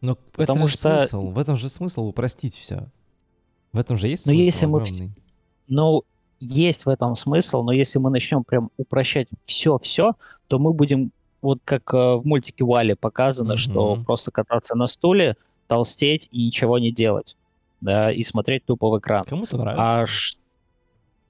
Но 0.00 0.16
Потому 0.32 0.60
это 0.60 0.68
же 0.68 0.76
что... 0.76 0.98
смысл, 0.98 1.30
в 1.30 1.38
этом 1.38 1.56
же 1.56 1.68
смысл 1.68 2.06
упростить 2.06 2.56
все. 2.56 2.88
В 3.72 3.78
этом 3.78 3.96
же 3.96 4.08
есть 4.08 4.26
но 4.26 4.32
смысл 4.32 4.44
если 4.44 4.66
огромный. 4.66 5.06
мы, 5.06 5.12
Ну, 5.68 6.04
есть 6.40 6.86
в 6.86 6.88
этом 6.88 7.14
смысл, 7.14 7.62
но 7.62 7.72
если 7.72 7.98
мы 7.98 8.10
начнем 8.10 8.44
прям 8.44 8.70
упрощать 8.76 9.28
все-все, 9.44 10.14
то 10.48 10.58
мы 10.58 10.72
будем, 10.72 11.12
вот 11.42 11.60
как 11.64 11.92
э, 11.94 11.96
в 11.96 12.22
мультике 12.24 12.64
Вали 12.64 12.94
показано, 12.94 13.52
mm-hmm. 13.52 13.56
что 13.56 14.02
просто 14.04 14.30
кататься 14.30 14.74
на 14.74 14.86
стуле, 14.86 15.36
толстеть 15.66 16.28
и 16.32 16.46
ничего 16.46 16.78
не 16.78 16.90
делать, 16.90 17.36
да, 17.80 18.10
и 18.10 18.22
смотреть 18.22 18.64
тупо 18.64 18.90
в 18.90 18.98
экран. 18.98 19.24
Кому-то 19.24 19.56
нравится. 19.56 19.84
А 19.84 20.06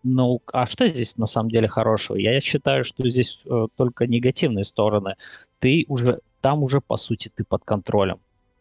ну, 0.02 0.40
а 0.52 0.66
что 0.66 0.88
здесь 0.88 1.18
на 1.18 1.26
самом 1.26 1.50
деле 1.50 1.68
хорошего? 1.68 2.16
Я 2.16 2.40
считаю, 2.40 2.84
что 2.84 3.06
здесь 3.06 3.42
э, 3.44 3.66
только 3.76 4.06
негативные 4.06 4.64
стороны. 4.64 5.16
Ты 5.58 5.84
уже 5.88 6.20
там 6.40 6.62
уже 6.62 6.80
по 6.80 6.96
сути 6.96 7.30
ты 7.34 7.44
под 7.44 7.64
контролем. 7.64 8.18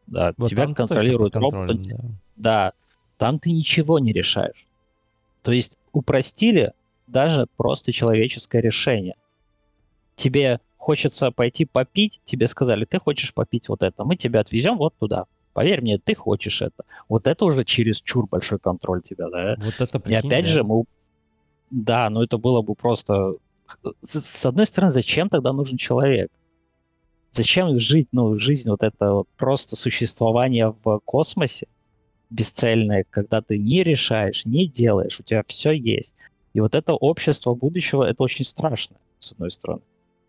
Да, 0.07 0.33
вот 0.37 0.49
тебя 0.49 0.67
контролирует 0.73 1.35
робот. 1.35 1.79
Да. 1.87 1.97
да, 2.35 2.73
там 3.19 3.37
ты 3.37 3.51
ничего 3.51 3.99
не 3.99 4.13
решаешь. 4.13 4.65
То 5.43 5.51
есть 5.51 5.77
упростили 5.91 6.73
даже 7.05 7.47
просто 7.57 7.91
человеческое 7.91 8.61
решение. 8.61 9.15
Тебе 10.15 10.61
хочется 10.77 11.29
пойти 11.29 11.65
попить, 11.65 12.21
тебе 12.23 12.47
сказали, 12.47 12.85
ты 12.85 12.97
хочешь 12.99 13.33
попить 13.33 13.67
вот 13.67 13.83
это, 13.83 14.05
мы 14.05 14.15
тебя 14.15 14.39
отвезем 14.39 14.77
вот 14.77 14.95
туда. 14.97 15.25
Поверь 15.53 15.81
мне, 15.81 15.97
ты 15.97 16.15
хочешь 16.15 16.61
это. 16.61 16.85
Вот 17.09 17.27
это 17.27 17.43
уже 17.43 17.65
через 17.65 17.99
чур 17.99 18.25
большой 18.25 18.59
контроль 18.59 19.01
тебя, 19.01 19.29
да? 19.29 19.55
Вот 19.59 19.81
это 19.81 19.99
прикинь, 19.99 20.13
И 20.13 20.27
опять 20.27 20.45
да. 20.45 20.51
же, 20.51 20.63
мы... 20.63 20.85
Да, 21.69 22.09
но 22.09 22.23
это 22.23 22.37
было 22.37 22.61
бы 22.61 22.75
просто... 22.75 23.35
С 24.01 24.45
одной 24.45 24.65
стороны, 24.65 24.91
зачем 24.91 25.29
тогда 25.29 25.51
нужен 25.51 25.77
человек? 25.77 26.31
Зачем 27.31 27.77
жить, 27.79 28.07
ну, 28.11 28.35
жизнь 28.35 28.69
вот 28.69 28.81
это 28.81 29.11
вот 29.11 29.27
просто 29.37 29.75
существование 29.75 30.73
в 30.83 30.99
космосе? 31.03 31.67
Бесцельное, 32.29 33.05
когда 33.09 33.41
ты 33.41 33.57
не 33.57 33.83
решаешь, 33.83 34.45
не 34.45 34.67
делаешь, 34.67 35.19
у 35.19 35.23
тебя 35.23 35.43
все 35.47 35.71
есть. 35.71 36.13
И 36.53 36.59
вот 36.59 36.75
это 36.75 36.93
общество 36.93 37.53
будущего, 37.53 38.03
это 38.03 38.23
очень 38.23 38.45
страшно, 38.45 38.97
с 39.19 39.31
одной 39.31 39.51
стороны. 39.51 39.81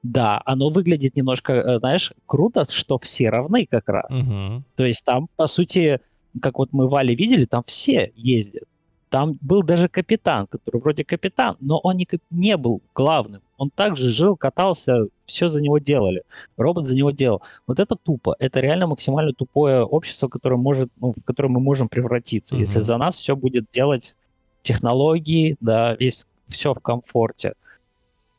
Да, 0.03 0.41
оно 0.47 0.71
выглядит 0.71 1.17
немножко, 1.17 1.53
э, 1.53 1.79
знаешь, 1.79 2.13
круто, 2.27 2.65
что 2.71 2.99
все 2.99 3.29
равны 3.29 3.67
как 3.67 3.89
раз. 3.89 4.23
Угу. 4.23 4.65
То 4.77 4.87
есть 4.87 5.05
там, 5.05 5.29
по 5.37 5.47
сути, 5.47 6.01
как 6.41 6.59
вот 6.59 6.73
мы 6.73 6.89
Вали 6.89 7.15
видели, 7.15 7.45
там 7.45 7.63
все 7.67 8.13
ездят. 8.17 8.65
Там 9.11 9.37
был 9.41 9.63
даже 9.63 9.89
капитан, 9.89 10.47
который 10.47 10.81
вроде 10.81 11.05
капитан, 11.05 11.57
но 11.61 11.79
он 11.79 11.97
не, 11.97 12.07
не 12.31 12.57
был 12.57 12.81
главным. 12.95 13.43
Он 13.61 13.69
также 13.69 14.09
жил, 14.09 14.39
катался, 14.39 15.09
все 15.27 15.49
за 15.49 15.61
него 15.61 15.77
делали. 15.77 16.23
Робот 16.57 16.87
за 16.87 16.95
него 16.95 17.11
делал. 17.11 17.43
Вот 17.67 17.79
это 17.79 17.95
тупо. 17.95 18.35
Это 18.39 18.59
реально 18.61 18.87
максимально 18.87 19.35
тупое 19.35 19.83
общество, 19.83 20.29
которое 20.29 20.57
может, 20.57 20.91
ну, 20.99 21.13
в 21.13 21.23
которое 21.27 21.49
мы 21.49 21.61
можем 21.61 21.91
превратиться. 21.91 22.57
Mm-hmm. 22.57 22.61
Если 22.61 22.81
за 22.81 22.97
нас 22.97 23.17
все 23.17 23.37
будет 23.37 23.67
делать 23.71 24.17
технологии, 24.63 25.59
да, 25.61 25.95
весь 25.97 26.27
все 26.47 26.73
в 26.73 26.81
комфорте. 26.81 27.53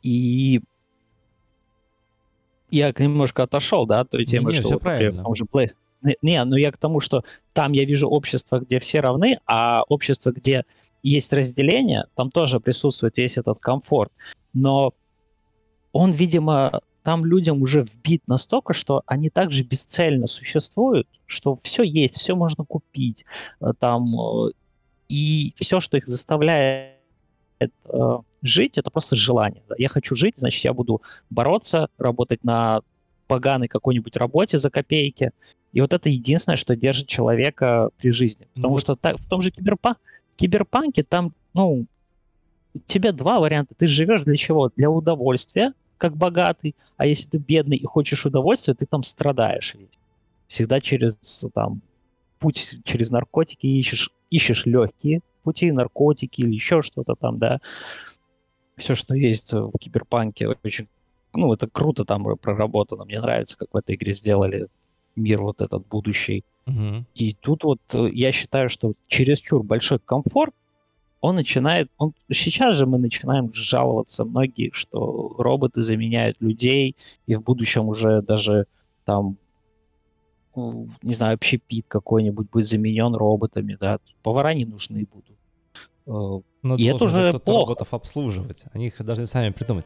И 0.01 0.61
я 2.71 2.91
немножко 2.97 3.43
отошел, 3.43 3.85
да, 3.85 3.99
от 3.99 4.09
той 4.09 4.25
темы, 4.25 4.49
не, 4.49 4.55
что 4.57 4.63
все 4.63 4.73
вот, 4.73 4.81
правильно. 4.81 5.21
в 5.21 5.23
том 5.23 5.35
же 5.35 5.43
Play, 5.43 5.69
не, 6.23 6.43
ну 6.43 6.55
я 6.55 6.71
к 6.71 6.79
тому, 6.79 6.99
что 6.99 7.23
там 7.53 7.73
я 7.73 7.85
вижу 7.85 8.09
общество, 8.09 8.57
где 8.57 8.79
все 8.79 9.01
равны, 9.01 9.39
а 9.45 9.83
общество, 9.83 10.31
где 10.31 10.65
есть 11.03 11.31
разделение, 11.31 12.05
там 12.15 12.31
тоже 12.31 12.59
присутствует 12.59 13.17
весь 13.17 13.37
этот 13.37 13.59
комфорт. 13.59 14.11
Но 14.53 14.95
он, 15.91 16.11
видимо, 16.11 16.81
там 17.03 17.25
людям 17.25 17.61
уже 17.61 17.83
вбит 17.83 18.23
настолько, 18.27 18.73
что 18.73 19.03
они 19.05 19.29
также 19.29 19.63
бесцельно 19.63 20.27
существуют, 20.27 21.07
что 21.25 21.55
все 21.55 21.83
есть, 21.83 22.17
все 22.17 22.35
можно 22.35 22.63
купить, 22.63 23.25
э, 23.59 23.73
там, 23.79 24.13
э, 24.19 24.51
и 25.09 25.53
все, 25.57 25.79
что 25.79 25.97
их 25.97 26.07
заставляет 26.07 26.95
э, 27.59 28.17
жить, 28.41 28.77
это 28.77 28.91
просто 28.91 29.15
желание. 29.15 29.63
Я 29.77 29.89
хочу 29.89 30.15
жить, 30.15 30.37
значит, 30.37 30.63
я 30.63 30.73
буду 30.73 31.01
бороться, 31.29 31.89
работать 31.97 32.43
на 32.43 32.81
поганой 33.27 33.67
какой-нибудь 33.67 34.15
работе 34.17 34.57
за 34.57 34.69
копейки, 34.69 35.31
и 35.73 35.81
вот 35.81 35.93
это 35.93 36.09
единственное, 36.09 36.57
что 36.57 36.75
держит 36.75 37.07
человека 37.07 37.89
при 37.97 38.09
жизни. 38.09 38.47
Потому 38.55 38.73
ну, 38.73 38.79
что 38.79 38.95
так, 38.95 39.17
в 39.17 39.27
том 39.27 39.41
же 39.41 39.51
киберпан, 39.51 39.95
киберпанке 40.35 41.03
там, 41.03 41.33
ну, 41.53 41.85
у 42.73 42.79
тебя 42.79 43.11
два 43.11 43.39
варианта. 43.39 43.73
Ты 43.75 43.87
живешь 43.87 44.23
для 44.23 44.35
чего? 44.35 44.69
Для 44.75 44.89
удовольствия, 44.89 45.73
как 46.01 46.17
богатый, 46.17 46.75
а 46.97 47.05
если 47.05 47.29
ты 47.29 47.37
бедный 47.37 47.77
и 47.77 47.85
хочешь 47.85 48.25
удовольствия, 48.25 48.73
ты 48.73 48.87
там 48.87 49.03
страдаешь 49.03 49.75
ведь. 49.75 49.99
Всегда 50.47 50.81
через 50.81 51.45
там 51.53 51.81
путь 52.39 52.79
через 52.83 53.11
наркотики 53.11 53.67
ищешь, 53.67 54.09
ищешь 54.31 54.65
легкие 54.65 55.21
пути, 55.43 55.71
наркотики 55.71 56.41
или 56.41 56.55
еще 56.55 56.81
что-то 56.81 57.13
там, 57.13 57.35
да. 57.37 57.61
Все, 58.77 58.95
что 58.95 59.13
есть 59.13 59.53
в 59.53 59.77
киберпанке, 59.79 60.47
очень, 60.47 60.87
ну, 61.35 61.53
это 61.53 61.67
круто 61.67 62.03
там 62.03 62.35
проработано. 62.37 63.05
Мне 63.05 63.21
нравится, 63.21 63.55
как 63.55 63.71
в 63.71 63.77
этой 63.77 63.93
игре 63.93 64.15
сделали 64.15 64.69
мир 65.15 65.39
вот 65.43 65.61
этот 65.61 65.85
будущий. 65.87 66.43
Угу. 66.65 67.05
И 67.13 67.33
тут 67.33 67.63
вот 67.63 67.81
э, 67.93 68.09
я 68.11 68.31
считаю, 68.31 68.69
что 68.69 68.93
чересчур 69.07 69.61
большой 69.61 69.99
комфорт, 69.99 70.55
он 71.21 71.35
начинает, 71.35 71.89
он, 71.97 72.13
сейчас 72.31 72.75
же 72.75 72.87
мы 72.87 72.97
начинаем 72.97 73.53
жаловаться 73.53 74.25
многие, 74.25 74.71
что 74.73 75.35
роботы 75.37 75.83
заменяют 75.83 76.41
людей, 76.41 76.97
и 77.27 77.35
в 77.35 77.43
будущем 77.43 77.87
уже 77.87 78.23
даже 78.23 78.65
там, 79.05 79.37
не 80.55 81.13
знаю, 81.13 81.35
общепит 81.35 81.85
какой-нибудь 81.87 82.49
будет 82.49 82.67
заменен 82.67 83.13
роботами, 83.13 83.77
да, 83.79 83.99
повара 84.23 84.53
не 84.55 84.65
нужны 84.65 85.07
будут. 85.11 85.37
Э, 86.07 86.41
Но 86.63 86.75
и 86.75 86.85
это 86.85 87.05
уже 87.05 87.33
плохо. 87.33 87.67
роботов 87.67 87.93
обслуживать, 87.93 88.63
они 88.73 88.87
их 88.87 88.99
должны 89.05 89.27
сами 89.27 89.51
придумать. 89.51 89.85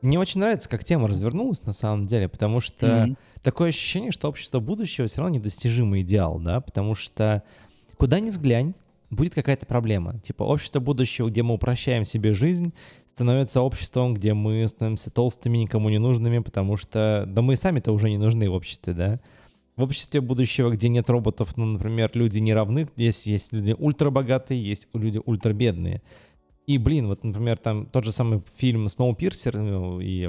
Мне 0.00 0.20
очень 0.20 0.40
нравится, 0.40 0.68
как 0.68 0.84
тема 0.84 1.08
развернулась 1.08 1.64
на 1.64 1.72
самом 1.72 2.06
деле, 2.06 2.28
потому 2.28 2.60
что 2.60 2.86
mm-hmm. 2.86 3.16
Такое 3.42 3.68
ощущение, 3.70 4.10
что 4.10 4.28
общество 4.28 4.60
будущего 4.60 5.06
все 5.06 5.20
равно 5.20 5.36
недостижимый 5.36 6.02
идеал, 6.02 6.38
да, 6.38 6.60
потому 6.60 6.94
что 6.94 7.42
куда 7.96 8.20
ни 8.20 8.30
взглянь, 8.30 8.74
будет 9.10 9.34
какая-то 9.34 9.66
проблема. 9.66 10.18
Типа 10.20 10.42
общество 10.44 10.80
будущего, 10.80 11.28
где 11.28 11.42
мы 11.42 11.54
упрощаем 11.54 12.04
себе 12.04 12.32
жизнь, 12.32 12.72
становится 13.06 13.62
обществом, 13.62 14.14
где 14.14 14.34
мы 14.34 14.66
становимся 14.68 15.10
толстыми, 15.10 15.58
никому 15.58 15.88
не 15.88 15.98
нужными, 15.98 16.38
потому 16.38 16.76
что, 16.76 17.24
да 17.26 17.42
мы 17.42 17.56
сами-то 17.56 17.92
уже 17.92 18.10
не 18.10 18.18
нужны 18.18 18.48
в 18.48 18.54
обществе, 18.54 18.92
да. 18.92 19.20
В 19.76 19.82
обществе 19.82 20.20
будущего, 20.20 20.70
где 20.70 20.88
нет 20.88 21.08
роботов, 21.08 21.56
ну, 21.56 21.64
например, 21.64 22.10
люди 22.14 22.38
не 22.38 22.52
равны, 22.52 22.88
есть, 22.96 23.26
есть 23.26 23.52
люди 23.52 23.74
ультрабогатые, 23.78 24.62
есть 24.62 24.88
люди 24.92 25.20
ультрабедные. 25.24 26.02
И, 26.66 26.78
блин, 26.78 27.06
вот, 27.06 27.24
например, 27.24 27.58
там 27.58 27.86
тот 27.86 28.04
же 28.04 28.12
самый 28.12 28.42
фильм 28.56 28.88
«Сноупирсер» 28.88 29.56
ну, 29.56 30.00
и 30.00 30.28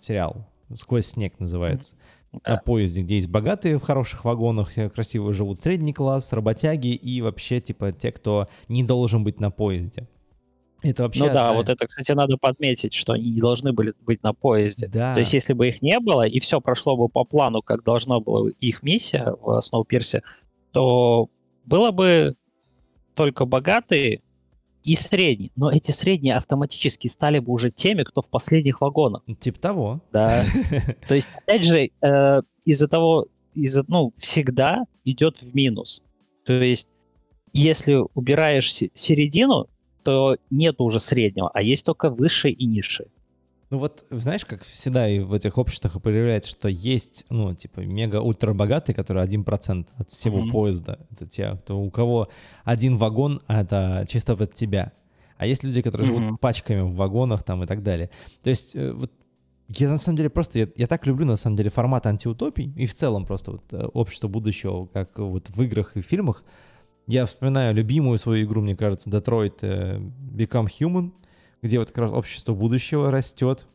сериал 0.00 0.48
«Сквозь 0.74 1.06
снег» 1.06 1.38
называется. 1.38 1.94
Mm-hmm. 1.94 2.15
На 2.44 2.56
поезде, 2.58 3.02
где 3.02 3.16
есть 3.16 3.28
богатые 3.28 3.78
в 3.78 3.82
хороших 3.82 4.24
вагонах, 4.24 4.76
э, 4.76 4.90
красиво 4.90 5.32
живут 5.32 5.60
средний 5.60 5.92
класс, 5.92 6.32
работяги 6.32 6.88
и 6.88 7.22
вообще, 7.22 7.60
типа, 7.60 7.92
те, 7.92 8.12
кто 8.12 8.46
не 8.68 8.84
должен 8.84 9.24
быть 9.24 9.40
на 9.40 9.50
поезде. 9.50 10.08
Это 10.82 11.04
вообще... 11.04 11.24
Ну 11.24 11.32
да, 11.32 11.52
вот 11.52 11.68
это, 11.68 11.86
кстати, 11.86 12.12
надо 12.12 12.36
подметить, 12.36 12.94
что 12.94 13.14
они 13.14 13.30
не 13.30 13.40
должны 13.40 13.72
были 13.72 13.94
быть 14.00 14.22
на 14.22 14.32
поезде. 14.32 14.88
Да. 14.88 15.14
То 15.14 15.20
есть 15.20 15.32
если 15.32 15.52
бы 15.52 15.68
их 15.68 15.82
не 15.82 15.98
было, 15.98 16.26
и 16.26 16.38
все 16.38 16.60
прошло 16.60 16.96
бы 16.96 17.08
по 17.08 17.24
плану, 17.24 17.62
как 17.62 17.82
должна 17.82 18.20
была 18.20 18.50
их 18.60 18.82
миссия 18.82 19.34
в 19.40 19.60
Сноупирсе, 19.60 20.22
то 20.72 21.28
было 21.64 21.90
бы 21.90 22.36
только 23.14 23.46
богатые 23.46 24.20
и 24.86 24.94
средний. 24.94 25.50
Но 25.56 25.70
эти 25.70 25.90
средние 25.90 26.36
автоматически 26.36 27.08
стали 27.08 27.40
бы 27.40 27.52
уже 27.52 27.72
теми, 27.72 28.04
кто 28.04 28.22
в 28.22 28.30
последних 28.30 28.80
вагонах. 28.80 29.22
Типа 29.40 29.58
того. 29.58 30.00
Да. 30.12 30.44
То 31.08 31.14
есть, 31.14 31.28
опять 31.36 31.64
же, 31.64 31.90
э, 32.00 32.42
из-за 32.64 32.86
того, 32.86 33.26
из 33.54 33.76
ну, 33.88 34.12
всегда 34.16 34.84
идет 35.04 35.42
в 35.42 35.54
минус. 35.56 36.02
То 36.44 36.52
есть, 36.52 36.88
если 37.52 38.00
убираешь 38.14 38.70
середину, 38.70 39.68
то 40.04 40.36
нет 40.50 40.76
уже 40.78 41.00
среднего, 41.00 41.50
а 41.52 41.62
есть 41.62 41.84
только 41.84 42.08
высшие 42.08 42.54
и 42.54 42.64
низшие. 42.64 43.08
Ну 43.68 43.78
вот, 43.78 44.04
знаешь, 44.10 44.44
как 44.44 44.62
всегда 44.62 45.08
и 45.08 45.18
в 45.18 45.32
этих 45.32 45.58
обществах 45.58 46.00
появляется, 46.00 46.50
что 46.50 46.68
есть, 46.68 47.24
ну, 47.30 47.52
типа, 47.52 47.80
мега-ультра 47.80 48.54
богатые, 48.54 48.94
которые 48.94 49.26
1% 49.26 49.86
от 49.96 50.10
всего 50.10 50.38
mm-hmm. 50.38 50.50
поезда. 50.52 50.98
Это 51.10 51.26
те, 51.26 51.56
кто, 51.56 51.80
у 51.80 51.90
кого 51.90 52.28
один 52.62 52.96
вагон, 52.96 53.42
а 53.48 53.62
это 53.62 54.06
чисто 54.08 54.36
под 54.36 54.54
тебя. 54.54 54.92
А 55.36 55.46
есть 55.46 55.64
люди, 55.64 55.82
которые 55.82 56.08
mm-hmm. 56.08 56.24
живут 56.26 56.40
пачками 56.40 56.82
в 56.82 56.94
вагонах 56.94 57.42
там 57.42 57.64
и 57.64 57.66
так 57.66 57.82
далее. 57.82 58.10
То 58.44 58.50
есть, 58.50 58.76
э, 58.76 58.92
вот, 58.92 59.10
я 59.68 59.88
на 59.88 59.98
самом 59.98 60.18
деле 60.18 60.30
просто, 60.30 60.60
я, 60.60 60.68
я 60.76 60.86
так 60.86 61.04
люблю 61.04 61.26
на 61.26 61.36
самом 61.36 61.56
деле 61.56 61.70
формат 61.70 62.06
антиутопий 62.06 62.72
и 62.76 62.86
в 62.86 62.94
целом 62.94 63.26
просто 63.26 63.50
вот 63.50 63.72
э, 63.72 63.84
общество 63.86 64.28
будущего, 64.28 64.86
как 64.86 65.18
вот 65.18 65.50
в 65.50 65.60
играх 65.60 65.96
и 65.96 66.02
фильмах. 66.02 66.44
Я 67.08 67.26
вспоминаю 67.26 67.74
любимую 67.74 68.18
свою 68.18 68.46
игру, 68.46 68.62
мне 68.62 68.76
кажется, 68.76 69.10
Detroit 69.10 69.58
э, 69.62 69.98
Become 69.98 70.68
Human— 70.78 71.10
где 71.66 71.78
вот 71.78 71.88
как 71.88 71.98
раз 71.98 72.12
общество 72.12 72.54
будущего 72.54 73.10
растет 73.10 73.66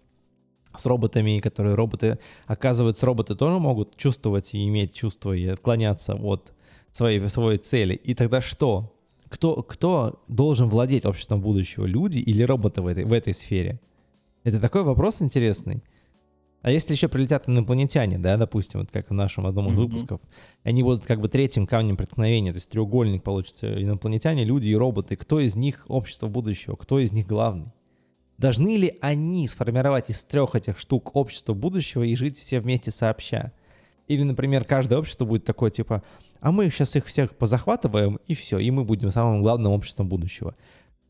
с 0.75 0.85
роботами, 0.85 1.39
которые 1.39 1.75
роботы, 1.75 2.19
оказывается, 2.45 3.05
роботы 3.05 3.35
тоже 3.35 3.59
могут 3.59 3.97
чувствовать 3.97 4.53
и 4.53 4.67
иметь 4.67 4.93
чувства 4.93 5.33
и 5.33 5.45
отклоняться 5.47 6.15
от 6.15 6.53
своей, 6.91 7.19
своей 7.29 7.57
цели. 7.57 7.93
И 7.95 8.13
тогда 8.13 8.41
что? 8.41 8.95
Кто, 9.27 9.63
кто 9.63 10.21
должен 10.27 10.69
владеть 10.69 11.05
обществом 11.05 11.41
будущего? 11.41 11.85
Люди 11.85 12.19
или 12.19 12.43
роботы 12.43 12.81
в 12.81 12.87
этой, 12.87 13.05
в 13.05 13.13
этой 13.13 13.33
сфере? 13.33 13.79
Это 14.43 14.59
такой 14.59 14.83
вопрос 14.83 15.21
интересный. 15.21 15.83
А 16.61 16.69
если 16.69 16.93
еще 16.93 17.07
прилетят 17.07 17.49
инопланетяне, 17.49 18.19
да, 18.19 18.37
допустим, 18.37 18.81
вот 18.81 18.91
как 18.91 19.09
в 19.09 19.13
нашем 19.13 19.47
одном 19.47 19.69
из 19.69 19.71
mm-hmm. 19.71 19.75
выпусков, 19.77 20.21
они 20.63 20.83
будут 20.83 21.05
как 21.05 21.19
бы 21.19 21.27
третьим 21.27 21.65
камнем 21.65 21.97
преткновения, 21.97 22.51
то 22.51 22.57
есть 22.57 22.69
треугольник 22.69 23.23
получится 23.23 23.81
инопланетяне, 23.81 24.43
люди 24.43 24.69
и 24.69 24.75
роботы. 24.75 25.15
Кто 25.15 25.39
из 25.39 25.55
них 25.55 25.85
общество 25.87 26.27
будущего? 26.27 26.75
Кто 26.75 26.99
из 26.99 27.11
них 27.11 27.25
главный? 27.25 27.71
Должны 28.41 28.75
ли 28.75 28.97
они 29.01 29.47
сформировать 29.47 30.09
из 30.09 30.23
трех 30.23 30.55
этих 30.55 30.79
штук 30.79 31.15
общество 31.15 31.53
будущего 31.53 32.01
и 32.01 32.15
жить 32.15 32.39
все 32.39 32.59
вместе 32.59 32.89
сообща? 32.89 33.51
Или, 34.07 34.23
например, 34.23 34.65
каждое 34.65 34.97
общество 34.97 35.25
будет 35.25 35.45
такое, 35.45 35.69
типа, 35.69 36.01
а 36.39 36.51
мы 36.51 36.67
сейчас 36.71 36.95
их 36.95 37.05
всех 37.05 37.35
позахватываем, 37.37 38.19
и 38.25 38.33
все, 38.33 38.57
и 38.57 38.71
мы 38.71 38.83
будем 38.83 39.11
самым 39.11 39.43
главным 39.43 39.73
обществом 39.73 40.09
будущего. 40.09 40.55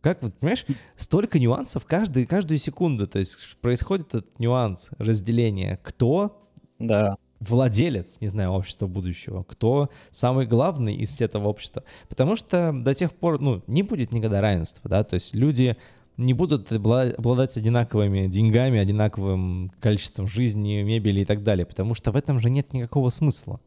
Как 0.01 0.21
вот, 0.21 0.33
понимаешь, 0.33 0.65
столько 0.97 1.39
нюансов 1.39 1.85
каждый, 1.85 2.25
каждую 2.25 2.57
секунду. 2.57 3.07
То 3.07 3.19
есть 3.19 3.37
происходит 3.61 4.07
этот 4.07 4.37
нюанс 4.37 4.89
разделения. 4.97 5.79
Кто 5.83 6.49
да. 6.79 7.15
владелец, 7.39 8.19
не 8.19 8.27
знаю, 8.27 8.51
общества 8.51 8.87
будущего, 8.87 9.43
кто 9.43 9.89
самый 10.09 10.47
главный 10.47 10.95
из 10.95 11.21
этого 11.21 11.47
общества. 11.47 11.85
Потому 12.09 12.35
что 12.35 12.73
до 12.73 12.93
тех 12.93 13.13
пор, 13.13 13.39
ну, 13.39 13.63
не 13.67 13.83
будет 13.83 14.11
никогда 14.11 14.41
равенства, 14.41 14.89
да, 14.89 15.05
то 15.05 15.13
есть 15.13 15.33
люди 15.33 15.77
не 16.17 16.33
будут 16.33 16.71
обладать 16.71 17.57
одинаковыми 17.57 18.27
деньгами, 18.27 18.79
одинаковым 18.79 19.71
количеством 19.79 20.27
жизни, 20.27 20.81
мебели 20.81 21.21
и 21.21 21.25
так 21.25 21.43
далее, 21.43 21.65
потому 21.65 21.93
что 21.93 22.11
в 22.11 22.15
этом 22.15 22.39
же 22.39 22.49
нет 22.49 22.73
никакого 22.73 23.09
смысла. 23.09 23.59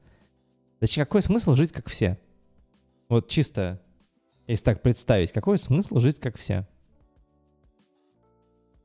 Зачем, 0.81 1.05
какой 1.05 1.23
смысл 1.23 1.55
жить 1.55 1.73
как 1.73 1.89
все? 1.89 2.19
Вот 3.09 3.29
чисто 3.29 3.81
если 4.47 4.65
так 4.65 4.83
представить, 4.83 5.33
какой 5.33 5.59
смысл 5.59 5.99
жить 5.99 6.21
как 6.21 6.39
все? 6.39 6.67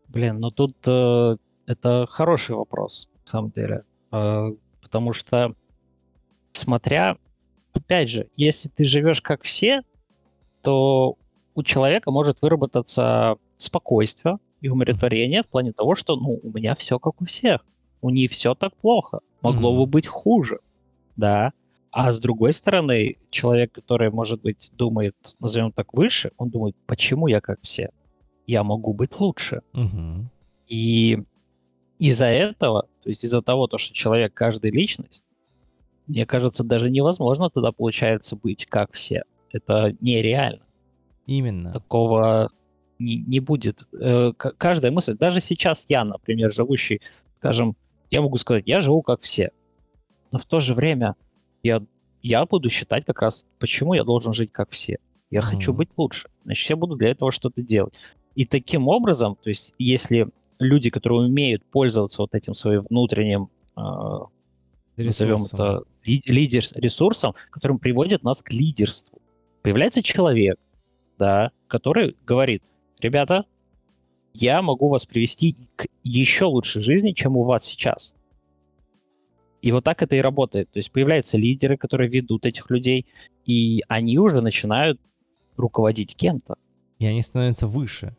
Блин, 0.08 0.39
ну 0.39 0.52
тут 0.52 0.76
э, 0.88 1.38
это 1.65 2.06
хороший 2.10 2.56
вопрос, 2.56 3.10
на 3.26 3.28
самом 3.28 3.52
деле. 3.52 3.84
Э, 4.12 4.52
потому 4.82 5.13
что, 5.13 5.54
смотря, 6.54 7.17
опять 7.74 8.10
же, 8.10 8.30
если 8.36 8.69
ты 8.69 8.86
живешь 8.86 9.22
как 9.22 9.43
все, 9.43 9.82
то 10.62 11.17
у 11.56 11.63
человека 11.63 12.10
может 12.10 12.41
выработаться 12.41 13.38
спокойствие 13.60 14.39
и 14.62 14.69
умиротворение 14.69 15.43
в 15.43 15.48
плане 15.48 15.72
того, 15.72 15.95
что, 15.95 16.15
ну, 16.15 16.39
у 16.41 16.52
меня 16.52 16.76
все 16.76 17.00
как 17.00 17.22
у 17.22 17.26
всех. 17.26 17.65
У 18.02 18.10
них 18.10 18.32
все 18.32 18.56
так 18.56 18.76
плохо. 18.76 19.19
Могло 19.41 19.74
mm-hmm. 19.74 19.78
бы 19.78 19.86
быть 19.86 20.08
хуже. 20.08 20.60
Да. 21.15 21.54
А 21.91 22.12
с 22.12 22.19
другой 22.19 22.54
стороны, 22.54 23.17
человек, 23.30 23.72
который, 23.72 24.12
может 24.12 24.41
быть, 24.41 24.72
думает, 24.74 25.15
назовем 25.39 25.72
так, 25.72 25.93
выше, 25.93 26.32
он 26.38 26.50
думает, 26.50 26.76
почему 26.86 27.28
я 27.28 27.41
как 27.41 27.60
все? 27.62 27.89
Я 28.45 28.63
могу 28.63 28.93
быть 28.93 29.19
лучше. 29.19 29.62
Угу. 29.74 30.30
И 30.67 31.19
из-за 31.98 32.26
этого, 32.26 32.88
то 33.04 33.10
есть 33.10 33.24
из-за 33.24 33.41
того, 33.41 33.67
то, 33.67 33.78
что 33.78 33.93
человек 33.93 34.34
каждая 34.34 34.72
личность, 34.72 35.24
мне 36.08 36.26
кажется, 36.26 36.63
даже 36.63 36.89
невозможно 36.89 37.50
тогда 37.50 37.72
получается 37.72 38.36
быть 38.36 38.65
как 38.65 38.93
все. 38.93 39.24
Это 39.52 39.95
нереально. 40.00 40.63
Именно. 41.26 41.72
Такого 41.72 42.52
не, 43.00 43.18
не 43.18 43.40
будет. 43.40 43.84
Э, 44.00 44.32
каждая 44.34 44.92
мысль, 44.92 45.16
даже 45.18 45.42
сейчас 45.42 45.86
я, 45.90 46.04
например, 46.04 46.52
живущий, 46.52 47.02
скажем, 47.38 47.76
я 48.12 48.22
могу 48.22 48.38
сказать, 48.38 48.66
я 48.68 48.82
живу 48.82 49.02
как 49.02 49.22
все. 49.22 49.52
Но 50.32 50.40
в 50.40 50.46
то 50.46 50.60
же 50.60 50.74
время 50.74 51.16
я, 51.64 51.82
я 52.22 52.46
буду 52.46 52.70
считать 52.70 53.06
как 53.06 53.22
раз, 53.22 53.48
почему 53.60 53.94
я 53.94 54.04
должен 54.04 54.34
жить 54.34 54.52
как 54.52 54.70
все. 54.70 55.00
Я 55.32 55.40
mm-hmm. 55.40 55.44
хочу 55.44 55.74
быть 55.74 55.90
лучше. 55.98 56.30
Значит, 56.44 56.70
я 56.70 56.76
буду 56.76 56.96
для 56.96 57.10
этого 57.10 57.32
что-то 57.32 57.62
делать. 57.62 57.94
И 58.36 58.46
таким 58.46 58.88
образом, 58.88 59.36
то 59.42 59.50
есть, 59.50 59.74
если 59.78 60.28
люди, 60.60 60.90
которые 60.90 61.22
умеют 61.22 61.64
пользоваться 61.66 62.22
вот 62.22 62.36
этим 62.36 62.54
своим 62.54 62.82
внутренним, 62.82 63.50
э, 63.78 63.82
назовем 64.98 65.44
это 65.46 65.84
лидер, 66.04 66.64
ресурсом, 66.76 67.36
которым 67.52 67.80
приводит 67.80 68.24
нас 68.24 68.42
к 68.42 68.52
лидерству, 68.52 69.22
появляется 69.62 70.04
человек, 70.04 70.58
да, 71.18 71.52
который 71.68 72.16
говорит, 72.26 72.64
ребята, 73.00 73.46
я 74.34 74.62
могу 74.62 74.90
вас 74.90 75.06
привести 75.06 75.56
к 75.76 75.88
еще 76.04 76.46
лучшей 76.46 76.82
жизни, 76.82 77.12
чем 77.12 77.36
у 77.38 77.44
вас 77.44 77.64
сейчас. 77.64 78.14
И 79.62 79.72
вот 79.72 79.84
так 79.84 80.02
это 80.02 80.16
и 80.16 80.22
работает. 80.22 80.70
То 80.72 80.80
есть 80.80 80.92
появляются 80.92 81.38
лидеры, 81.38 81.78
которые 81.78 82.10
ведут 82.10 82.46
этих 82.46 82.70
людей, 82.70 83.08
и 83.46 83.82
они 83.88 84.18
уже 84.18 84.42
начинают 84.42 85.00
руководить 85.58 86.16
кем-то. 86.16 86.56
И 87.00 87.06
они 87.06 87.22
становятся 87.22 87.68
выше. 87.68 88.16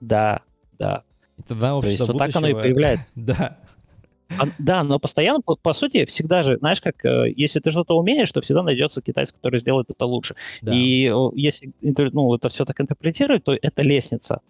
Да, 0.00 0.42
да. 0.78 1.04
И 1.38 1.42
тогда 1.42 1.80
То 1.80 1.86
есть 1.86 2.06
вот 2.06 2.18
так 2.18 2.34
оно 2.36 2.48
и 2.48 2.54
появляется. 2.54 3.06
да. 3.14 3.58
А, 4.38 4.44
да, 4.58 4.84
но 4.84 4.98
постоянно, 4.98 5.40
по, 5.40 5.56
по 5.56 5.72
сути, 5.72 6.04
всегда 6.04 6.42
же, 6.42 6.58
знаешь, 6.58 6.80
как 6.80 7.04
э, 7.04 7.32
если 7.36 7.60
ты 7.60 7.70
что-то 7.70 7.96
умеешь, 7.96 8.30
то 8.32 8.40
всегда 8.40 8.62
найдется 8.62 9.02
китайец, 9.02 9.32
который 9.32 9.58
сделает 9.60 9.90
это 9.90 10.06
лучше. 10.06 10.34
Да. 10.62 10.74
И 10.74 11.12
если 11.34 11.72
ну, 11.80 12.34
это 12.34 12.48
все 12.48 12.64
так 12.64 12.80
интерпретировать, 12.80 13.44
то 13.44 13.56
это 13.60 13.82
лестница. 13.82 14.40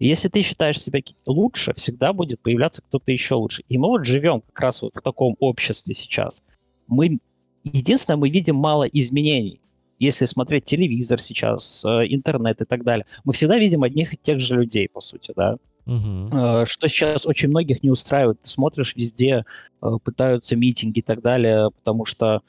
Если 0.00 0.28
ты 0.28 0.42
считаешь 0.42 0.82
себя 0.82 1.00
лучше, 1.26 1.72
всегда 1.74 2.12
будет 2.12 2.40
появляться 2.40 2.82
кто-то 2.82 3.12
еще 3.12 3.36
лучше. 3.36 3.62
И 3.68 3.78
мы 3.78 3.88
вот 3.88 4.04
живем 4.04 4.40
как 4.40 4.60
раз 4.60 4.82
вот 4.82 4.94
в 4.94 5.00
таком 5.00 5.36
обществе 5.38 5.94
сейчас. 5.94 6.42
Мы 6.88 7.18
единственное, 7.64 8.16
мы 8.16 8.28
видим 8.28 8.56
мало 8.56 8.84
изменений. 8.84 9.60
Если 9.98 10.24
смотреть 10.26 10.64
телевизор 10.64 11.20
сейчас, 11.20 11.82
э, 11.84 11.88
интернет 12.08 12.60
и 12.60 12.64
так 12.64 12.82
далее, 12.82 13.06
мы 13.24 13.32
всегда 13.32 13.58
видим 13.58 13.84
одних 13.84 14.14
и 14.14 14.16
тех 14.16 14.40
же 14.40 14.56
людей, 14.56 14.88
по 14.88 15.00
сути, 15.00 15.32
да. 15.36 15.56
Угу. 15.86 16.64
Что 16.66 16.88
сейчас 16.88 17.26
очень 17.26 17.48
многих 17.48 17.82
не 17.82 17.90
устраивает. 17.90 18.40
Ты 18.40 18.48
смотришь 18.48 18.96
везде, 18.96 19.44
э, 19.82 19.86
пытаются 20.02 20.56
митинги 20.56 21.00
и 21.00 21.02
так 21.02 21.20
далее, 21.20 21.70
потому 21.76 22.04
что, 22.04 22.40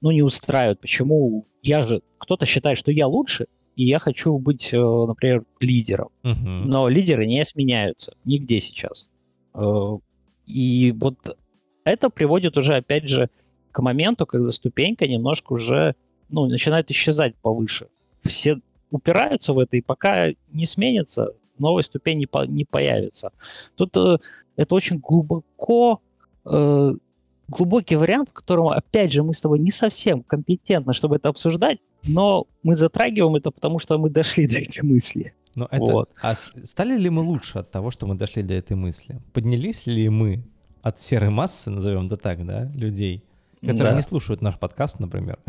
ну, 0.00 0.10
не 0.10 0.22
устраивают. 0.22 0.80
Почему? 0.80 1.46
Я 1.62 1.82
же, 1.82 2.02
кто-то 2.18 2.46
считает, 2.46 2.78
что 2.78 2.90
я 2.90 3.06
лучше, 3.06 3.46
и 3.76 3.84
я 3.84 3.98
хочу 3.98 4.36
быть, 4.38 4.70
э, 4.72 4.76
например, 4.78 5.44
лидером. 5.60 6.08
Uh-huh. 6.22 6.64
Но 6.64 6.88
лидеры 6.88 7.26
не 7.26 7.44
сменяются 7.44 8.14
нигде 8.24 8.60
сейчас. 8.60 9.08
И 10.46 10.94
вот 10.98 11.36
это 11.84 12.10
приводит 12.10 12.56
уже, 12.56 12.74
опять 12.74 13.08
же, 13.08 13.30
к 13.72 13.80
моменту, 13.80 14.26
когда 14.26 14.50
ступенька 14.50 15.06
немножко 15.06 15.52
уже 15.52 15.94
ну, 16.28 16.46
начинает 16.46 16.90
исчезать 16.90 17.36
повыше. 17.36 17.88
Все 18.22 18.60
упираются 18.90 19.52
в 19.52 19.58
это, 19.58 19.76
и 19.76 19.80
пока 19.80 20.28
не 20.52 20.66
сменится, 20.66 21.34
новой 21.60 21.82
ступень 21.82 22.18
не, 22.18 22.26
по, 22.26 22.44
не 22.46 22.64
появится. 22.64 23.32
Тут 23.76 23.96
э, 23.96 24.18
это 24.56 24.74
очень 24.74 24.98
глубоко 24.98 26.00
э, 26.44 26.92
глубокий 27.48 27.96
вариант, 27.96 28.30
в 28.30 28.32
котором, 28.32 28.68
опять 28.68 29.12
же, 29.12 29.22
мы 29.22 29.34
с 29.34 29.40
тобой 29.40 29.58
не 29.58 29.70
совсем 29.70 30.22
компетентны, 30.22 30.94
чтобы 30.94 31.16
это 31.16 31.28
обсуждать, 31.28 31.78
но 32.04 32.46
мы 32.62 32.76
затрагиваем 32.76 33.36
это, 33.36 33.50
потому 33.50 33.78
что 33.78 33.98
мы 33.98 34.08
дошли 34.10 34.46
до 34.46 34.58
этой 34.58 34.82
мысли. 34.82 35.34
Но 35.56 35.66
это, 35.70 35.84
вот. 35.84 36.10
А 36.22 36.34
стали 36.34 36.96
ли 36.96 37.10
мы 37.10 37.22
лучше 37.22 37.58
от 37.58 37.70
того, 37.70 37.90
что 37.90 38.06
мы 38.06 38.14
дошли 38.14 38.42
до 38.42 38.54
этой 38.54 38.76
мысли? 38.76 39.20
Поднялись 39.32 39.86
ли 39.86 40.08
мы 40.08 40.44
от 40.82 41.00
серой 41.00 41.30
массы, 41.30 41.70
назовем 41.70 42.06
это 42.06 42.16
так, 42.16 42.46
да, 42.46 42.70
людей, 42.74 43.24
которые 43.60 43.90
да. 43.90 43.96
не 43.96 44.02
слушают 44.02 44.42
наш 44.42 44.58
подкаст, 44.58 45.00
например? 45.00 45.38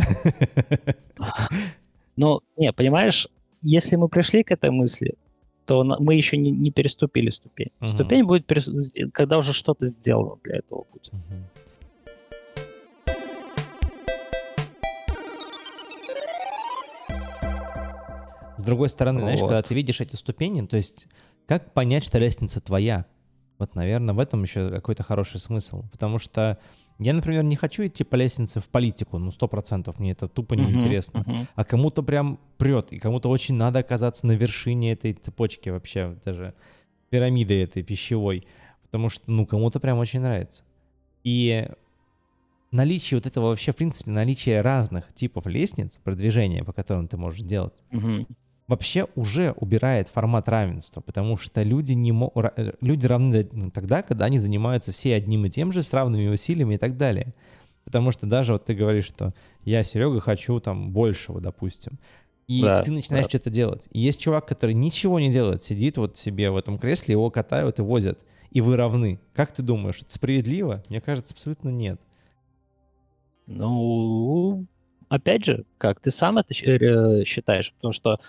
Ну, 2.18 2.42
не, 2.58 2.74
понимаешь, 2.74 3.28
если 3.62 3.96
мы 3.96 4.10
пришли 4.10 4.44
к 4.44 4.52
этой 4.52 4.70
мысли, 4.70 5.16
то 5.72 5.86
мы 5.86 6.16
еще 6.16 6.36
не, 6.36 6.52
не 6.52 6.70
переступили 6.70 7.30
ступень. 7.30 7.72
Угу. 7.80 7.88
Ступень 7.88 8.26
будет, 8.26 8.46
когда 9.14 9.38
уже 9.38 9.54
что-то 9.54 9.88
сделано 9.88 10.36
для 10.44 10.58
этого 10.58 10.86
будет. 10.92 11.08
Угу. 11.14 11.22
С 18.58 18.64
другой 18.64 18.90
стороны, 18.90 19.20
вот. 19.20 19.28
знаешь, 19.28 19.40
когда 19.40 19.62
ты 19.62 19.74
видишь 19.74 20.02
эти 20.02 20.18
ступени, 20.18 20.68
то 20.68 20.76
есть 20.76 21.08
как 21.46 21.74
понять, 21.74 22.04
что 22.04 22.20
лестница 22.20 22.60
твоя? 22.60 23.06
Вот, 23.62 23.76
наверное, 23.76 24.16
в 24.16 24.20
этом 24.20 24.42
еще 24.42 24.72
какой-то 24.72 25.04
хороший 25.04 25.40
смысл. 25.40 25.84
Потому 25.92 26.18
что 26.18 26.58
я, 26.98 27.14
например, 27.14 27.44
не 27.44 27.56
хочу 27.56 27.86
идти 27.86 28.04
по 28.04 28.16
лестнице 28.16 28.60
в 28.60 28.68
политику, 28.68 29.20
ну, 29.20 29.32
сто 29.32 29.48
процентов, 29.48 30.00
мне 30.00 30.14
это 30.14 30.28
тупо 30.28 30.56
неинтересно. 30.56 31.20
Uh-huh, 31.20 31.42
uh-huh. 31.42 31.48
А 31.54 31.64
кому-то 31.64 32.02
прям 32.02 32.40
прет, 32.58 32.92
и 32.92 32.98
кому-то 32.98 33.30
очень 33.30 33.54
надо 33.54 33.78
оказаться 33.78 34.26
на 34.26 34.32
вершине 34.32 34.94
этой 34.94 35.14
цепочки 35.14 35.70
вообще, 35.70 36.18
даже 36.26 36.56
пирамиды 37.12 37.62
этой 37.62 37.84
пищевой, 37.84 38.46
потому 38.82 39.10
что, 39.10 39.30
ну, 39.30 39.46
кому-то 39.46 39.80
прям 39.80 40.00
очень 40.00 40.22
нравится. 40.22 40.64
И 41.24 41.70
наличие 42.72 43.20
вот 43.20 43.28
этого 43.28 43.50
вообще, 43.50 43.74
в 43.74 43.76
принципе, 43.76 44.10
наличие 44.10 44.62
разных 44.62 45.14
типов 45.14 45.46
лестниц 45.46 46.00
продвижения, 46.04 46.64
по 46.64 46.74
которым 46.74 47.08
ты 47.08 47.16
можешь 47.16 47.42
делать, 47.42 47.76
uh-huh 47.92 48.26
вообще 48.72 49.08
уже 49.16 49.52
убирает 49.58 50.08
формат 50.08 50.48
равенства, 50.48 51.02
потому 51.02 51.36
что 51.36 51.62
люди, 51.62 51.92
не 51.92 52.14
мо... 52.14 52.32
Э, 52.36 52.72
люди 52.80 53.06
равны 53.06 53.44
тогда, 53.74 54.02
когда 54.02 54.26
они 54.26 54.40
занимаются 54.40 54.94
все 54.94 55.14
одним 55.16 55.46
и 55.46 55.50
тем 55.50 55.74
же, 55.74 55.84
с 55.84 55.94
равными 55.94 56.30
усилиями 56.30 56.76
и 56.76 56.78
так 56.78 56.96
далее. 56.96 57.34
Потому 57.84 58.12
что 58.12 58.28
даже 58.28 58.54
вот 58.54 58.64
ты 58.64 58.74
говоришь, 58.74 59.06
что 59.06 59.34
я, 59.66 59.84
Серега, 59.84 60.22
хочу 60.22 60.60
там 60.62 60.92
большего, 60.92 61.42
допустим. 61.42 62.00
И 62.48 62.62
да, 62.62 62.82
ты 62.82 62.92
начинаешь 62.92 63.26
да. 63.26 63.30
что-то 63.30 63.50
делать. 63.50 63.90
И 63.92 64.00
есть 64.00 64.22
чувак, 64.22 64.46
который 64.48 64.74
ничего 64.74 65.20
не 65.20 65.30
делает, 65.30 65.64
сидит 65.64 65.98
вот 65.98 66.18
себе 66.18 66.50
в 66.50 66.56
этом 66.56 66.78
кресле, 66.78 67.12
его 67.12 67.30
катают 67.30 67.80
и 67.80 67.82
возят. 67.82 68.24
И 68.52 68.62
вы 68.62 68.78
равны. 68.78 69.20
Как 69.34 69.54
ты 69.54 69.64
думаешь, 69.64 70.02
это 70.02 70.14
справедливо? 70.14 70.82
Мне 70.88 71.02
кажется, 71.02 71.34
абсолютно 71.34 71.70
нет. 71.70 72.00
Ну, 73.48 74.66
опять 75.10 75.44
же, 75.44 75.66
как 75.78 76.00
ты 76.00 76.10
сам 76.10 76.38
это 76.38 76.54
э, 76.54 77.26
считаешь? 77.26 77.74
Потому 77.74 77.92
что 77.92 78.20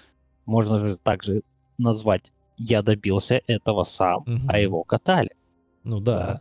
можно 0.46 0.86
же 0.86 0.96
также 0.96 1.42
назвать 1.78 2.32
«я 2.56 2.82
добился 2.82 3.40
этого 3.46 3.84
сам», 3.84 4.22
угу. 4.22 4.40
а 4.48 4.58
его 4.58 4.84
катали. 4.84 5.30
Ну 5.84 6.00
да. 6.00 6.40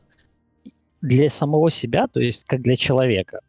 да. 0.64 0.72
Для 1.02 1.30
самого 1.30 1.72
себя, 1.72 2.08
то 2.08 2.20
есть 2.20 2.46
как 2.46 2.62
для 2.62 2.76
человека, 2.76 3.42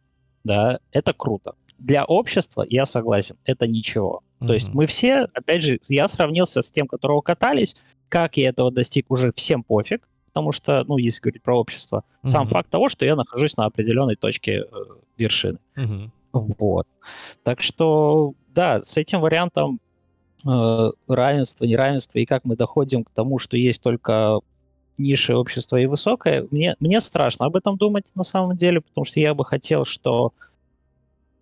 да, 0.43 0.79
это 0.91 1.13
круто. 1.13 1.53
Для 1.77 2.05
общества, 2.05 2.65
я 2.67 2.85
согласен, 2.85 3.35
это 3.45 3.67
ничего. 3.67 4.23
Угу. 4.39 4.47
То 4.47 4.53
есть 4.53 4.73
мы 4.73 4.87
все, 4.87 5.27
опять 5.33 5.63
же, 5.63 5.79
я 5.87 6.07
сравнился 6.07 6.61
с 6.61 6.71
тем, 6.71 6.87
которого 6.87 7.21
катались, 7.21 7.75
как 8.09 8.37
я 8.37 8.49
этого 8.49 8.71
достиг, 8.71 9.09
уже 9.09 9.31
всем 9.33 9.63
пофиг, 9.63 10.07
потому 10.27 10.51
что, 10.51 10.83
ну, 10.85 10.97
если 10.97 11.21
говорить 11.21 11.43
про 11.43 11.59
общество, 11.59 12.03
угу. 12.23 12.31
сам 12.31 12.47
факт 12.47 12.69
того, 12.69 12.89
что 12.89 13.05
я 13.05 13.15
нахожусь 13.15 13.57
на 13.57 13.65
определенной 13.65 14.15
точке 14.15 14.61
э, 14.61 14.65
вершины. 15.17 15.59
Угу. 15.77 16.55
Вот. 16.57 16.87
Так 17.43 17.61
что, 17.61 18.33
да, 18.47 18.81
с 18.83 18.97
этим 18.97 19.21
вариантом 19.21 19.79
равенство, 20.45 21.65
неравенство, 21.65 22.19
и 22.19 22.25
как 22.25 22.45
мы 22.45 22.55
доходим 22.55 23.03
к 23.03 23.09
тому, 23.11 23.39
что 23.39 23.57
есть 23.57 23.81
только 23.81 24.39
низшее 24.97 25.37
общество 25.37 25.77
и 25.77 25.85
высокое, 25.85 26.47
мне, 26.51 26.75
мне 26.79 26.99
страшно 27.01 27.45
об 27.45 27.55
этом 27.55 27.77
думать 27.77 28.11
на 28.15 28.23
самом 28.23 28.55
деле, 28.55 28.81
потому 28.81 29.05
что 29.05 29.19
я 29.19 29.33
бы 29.33 29.45
хотел, 29.45 29.85
что 29.85 30.33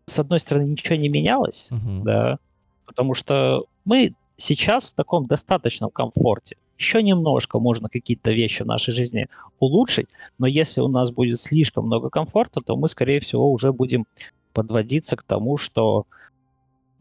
с 0.06 0.20
одной 0.20 0.40
стороны 0.40 0.66
ничего 0.66 0.96
не 0.96 1.10
менялось, 1.10 1.68
uh-huh. 1.70 2.04
да, 2.04 2.38
потому 2.86 3.14
что 3.14 3.66
мы 3.86 4.14
сейчас 4.38 4.90
в 4.90 4.96
таком 4.96 5.28
достаточном 5.28 5.90
комфорте. 5.90 6.58
Еще 6.78 7.04
немножко 7.04 7.60
можно 7.60 7.90
какие-то 7.90 8.32
вещи 8.32 8.64
в 8.64 8.66
нашей 8.66 8.94
жизни 8.94 9.28
улучшить, 9.60 10.08
но 10.40 10.48
если 10.48 10.82
у 10.82 10.88
нас 10.88 11.12
будет 11.12 11.40
слишком 11.40 11.86
много 11.86 12.10
комфорта, 12.10 12.62
то 12.62 12.76
мы, 12.76 12.88
скорее 12.88 13.20
всего, 13.20 13.52
уже 13.52 13.72
будем 13.72 14.06
подводиться 14.54 15.16
к 15.16 15.24
тому, 15.24 15.58
что 15.58 16.06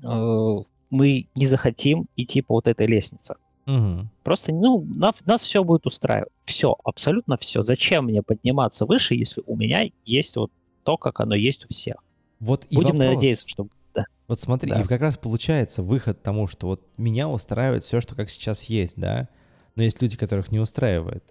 э, 0.02 0.56
мы 0.90 1.28
не 1.34 1.46
захотим 1.46 2.06
идти 2.16 2.42
по 2.42 2.54
вот 2.54 2.68
этой 2.68 2.86
лестнице. 2.86 3.36
Угу. 3.66 4.08
Просто, 4.24 4.52
ну, 4.52 4.84
нас, 4.84 5.14
нас 5.24 5.42
все 5.42 5.62
будет 5.62 5.86
устраивать. 5.86 6.32
Все, 6.44 6.76
абсолютно 6.84 7.36
все. 7.36 7.62
Зачем 7.62 8.06
мне 8.06 8.22
подниматься 8.22 8.84
выше, 8.84 9.14
если 9.14 9.42
у 9.46 9.56
меня 9.56 9.90
есть 10.04 10.36
вот 10.36 10.50
то, 10.82 10.96
как 10.96 11.20
оно 11.20 11.34
есть 11.34 11.66
у 11.66 11.68
всех? 11.72 11.96
Вот 12.40 12.66
и 12.70 12.76
Будем 12.76 12.96
вопрос. 12.96 13.14
надеяться, 13.14 13.48
что... 13.48 13.68
Да. 13.94 14.06
Вот 14.28 14.40
смотри, 14.40 14.70
да. 14.70 14.80
и 14.80 14.84
как 14.84 15.00
раз 15.00 15.18
получается 15.18 15.82
выход 15.82 16.22
тому, 16.22 16.46
что 16.46 16.68
вот 16.68 16.82
меня 16.96 17.28
устраивает 17.28 17.84
все, 17.84 18.00
что 18.00 18.14
как 18.14 18.30
сейчас 18.30 18.64
есть, 18.64 18.96
да? 18.96 19.28
Но 19.76 19.82
есть 19.82 20.00
люди, 20.02 20.16
которых 20.16 20.50
не 20.50 20.58
устраивает. 20.58 21.24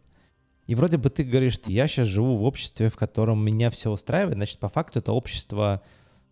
И 0.67 0.75
вроде 0.75 0.97
бы 0.97 1.09
ты 1.09 1.23
говоришь, 1.23 1.55
что 1.55 1.71
я 1.71 1.87
сейчас 1.87 2.07
живу 2.07 2.37
в 2.37 2.43
обществе, 2.43 2.89
в 2.89 2.95
котором 2.95 3.43
меня 3.43 3.71
все 3.71 3.89
устраивает, 3.89 4.35
значит, 4.35 4.59
по 4.59 4.69
факту 4.69 4.99
это 4.99 5.13
общество 5.13 5.81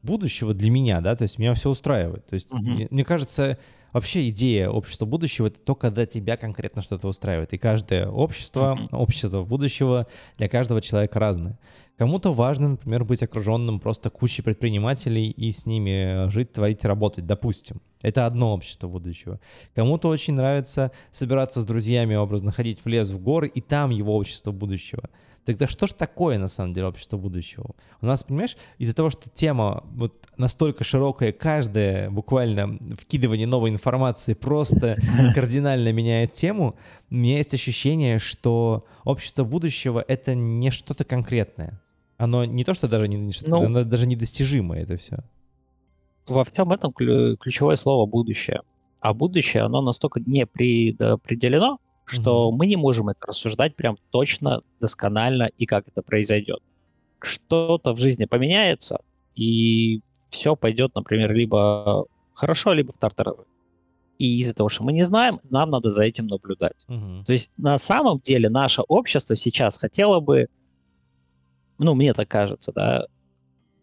будущего 0.08 0.56
для 0.56 0.72
меня, 0.72 1.02
да, 1.02 1.15
то 1.15 1.24
есть 1.24 1.38
меня 1.38 1.54
все 1.54 1.70
устраивает. 1.70 2.26
То 2.26 2.34
есть, 2.34 2.52
угу. 2.52 2.62
мне, 2.62 2.88
мне 2.89 3.04
кажется, 3.04 3.60
вообще 3.93 4.30
идея 4.30 4.70
общества 4.70 5.06
будущего 5.06 5.48
это 5.48 5.60
то, 5.60 5.76
когда 5.76 6.06
тебя 6.06 6.38
конкретно 6.38 6.82
что-то 6.82 7.08
устраивает. 7.08 7.54
И 7.54 7.58
каждое 7.58 8.08
общество, 8.08 8.78
uh-huh. 8.80 8.96
общество 8.96 9.43
будущего 9.43 10.08
для 10.38 10.48
каждого 10.50 10.82
человека 10.82 11.20
разное. 11.20 11.58
Кому-то 11.98 12.32
важно, 12.32 12.70
например, 12.70 13.04
быть 13.06 13.24
окруженным 13.24 13.80
просто 13.80 14.12
кучей 14.12 14.43
предпринимателей 14.43 15.32
и 15.32 15.52
с 15.52 15.65
ними 15.65 16.30
жить, 16.30 16.54
творить, 16.54 16.86
работать, 16.86 17.26
допустим. 17.26 17.82
Это 18.04 18.28
одно 18.28 18.54
общество 18.54 18.88
будущего. 18.88 19.39
Кому-то 19.74 20.08
очень 20.10 20.36
нравится 20.36 20.91
собираться 21.12 21.62
с 21.62 21.65
друзьями, 21.65 22.13
образно 22.13 22.52
ходить 22.52 22.80
в 22.84 22.88
лес, 22.88 23.10
в 23.10 23.20
горы, 23.20 23.48
и 23.48 23.62
там 23.62 23.89
его 23.89 24.15
общество 24.15 24.52
будущего. 24.52 25.10
Тогда 25.47 25.65
что 25.65 25.88
же 25.88 25.93
такое, 25.93 26.38
на 26.38 26.49
самом 26.49 26.73
деле, 26.73 26.88
общество 26.88 27.15
будущего? 27.15 27.67
У 28.01 28.05
нас, 28.05 28.21
понимаешь, 28.21 28.57
из-за 28.79 28.93
того, 28.93 29.10
что 29.10 29.29
тема 29.29 29.86
вот 29.93 30.27
настолько 30.36 30.83
широкая, 30.83 31.31
каждое 31.31 32.10
буквально 32.10 32.77
вкидывание 32.99 33.47
новой 33.47 33.69
информации 33.69 34.33
просто 34.33 34.97
кардинально 35.33 35.93
меняет 35.93 36.33
тему, 36.33 36.75
у 37.10 37.15
меня 37.15 37.38
есть 37.38 37.53
ощущение, 37.53 38.19
что 38.19 38.86
общество 39.05 39.45
будущего— 39.45 40.03
это 40.10 40.36
не 40.36 40.69
что-то 40.69 41.05
конкретное. 41.05 41.81
Оно 42.17 42.43
не 42.43 42.65
то, 42.65 42.73
что 42.73 42.89
даже, 42.89 43.07
не, 43.07 43.31
ну, 43.45 43.62
оно 43.62 43.86
даже 43.86 44.05
недостижимое 44.05 44.83
это 44.83 44.97
все. 44.97 45.19
Во 46.27 46.43
всем 46.43 46.73
этом 46.73 46.91
ключевое 46.91 47.77
слово 47.77 48.05
«будущее». 48.05 48.63
А 48.99 49.13
будущее, 49.13 49.63
оно 49.63 49.79
настолько 49.81 50.19
не 50.19 50.45
предопределено, 50.45 51.77
что 52.08 52.50
mm-hmm. 52.50 52.56
мы 52.56 52.67
не 52.67 52.76
можем 52.78 53.10
это 53.10 53.28
рассуждать 53.28 53.76
прям 53.76 53.98
точно, 54.12 54.62
досконально 54.80 55.50
и 55.58 55.65
как 55.65 55.88
это 55.88 56.02
произойдет. 56.02 56.60
Что-то 57.20 57.93
в 57.93 58.00
жизни 58.00 58.26
поменяется, 58.26 59.02
и 59.36 60.02
все 60.30 60.56
пойдет, 60.56 60.96
например, 60.96 61.34
либо 61.34 62.06
хорошо, 62.34 62.74
либо 62.74 62.93
в 62.93 62.98
тартарары. 62.98 63.43
И 64.17 64.39
из-за 64.39 64.54
того, 64.54 64.70
что 64.70 64.84
мы 64.84 64.93
не 64.93 65.04
знаем, 65.04 65.39
нам 65.50 65.70
надо 65.70 65.89
за 65.89 66.04
этим 66.04 66.28
наблюдать. 66.28 66.86
Угу. 66.88 67.26
То 67.26 67.34
есть 67.34 67.52
на 67.58 67.78
самом 67.78 68.20
деле 68.20 68.50
наше 68.50 68.82
общество 68.88 69.36
сейчас 69.36 69.78
хотело 69.78 70.20
бы, 70.20 70.48
ну, 71.78 71.93
мне 71.93 72.13
так 72.13 72.28
кажется, 72.28 72.72
да, 72.72 73.06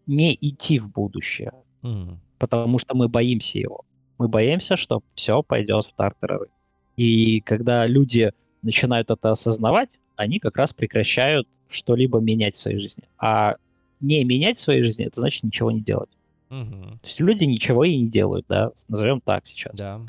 не 0.07 0.37
идти 0.41 0.79
в 0.79 0.91
будущее, 0.91 1.53
угу. 1.83 2.19
потому 2.39 2.79
что 2.79 2.97
мы 2.97 3.09
боимся 3.09 3.59
его. 3.59 3.85
Мы 4.19 4.29
боимся, 4.29 4.77
что 4.77 5.03
все 5.15 5.43
пойдет 5.43 5.85
в 5.85 5.93
тартарары. 5.95 6.49
И 6.97 7.41
когда 7.41 7.87
люди 7.87 8.33
начинают 8.63 9.11
это 9.11 9.31
осознавать, 9.31 9.91
они 10.17 10.39
как 10.39 10.57
раз 10.57 10.73
прекращают 10.73 11.49
что-либо 11.69 12.21
менять 12.21 12.55
в 12.55 12.59
своей 12.59 12.79
жизни. 12.79 13.05
А 13.19 13.57
не 14.01 14.25
менять 14.25 14.59
в 14.59 14.61
своей 14.61 14.83
жизни, 14.83 15.07
это 15.07 15.21
значит 15.21 15.43
ничего 15.45 15.71
не 15.71 15.81
делать. 15.81 16.11
Угу. 16.51 16.99
То 17.01 17.05
есть 17.05 17.21
люди 17.21 17.45
ничего 17.45 17.85
и 17.85 17.97
не 17.97 18.09
делают, 18.09 18.47
да, 18.49 18.71
назовем 18.89 19.21
так 19.21 19.47
сейчас. 19.47 19.79
Да. 19.79 20.01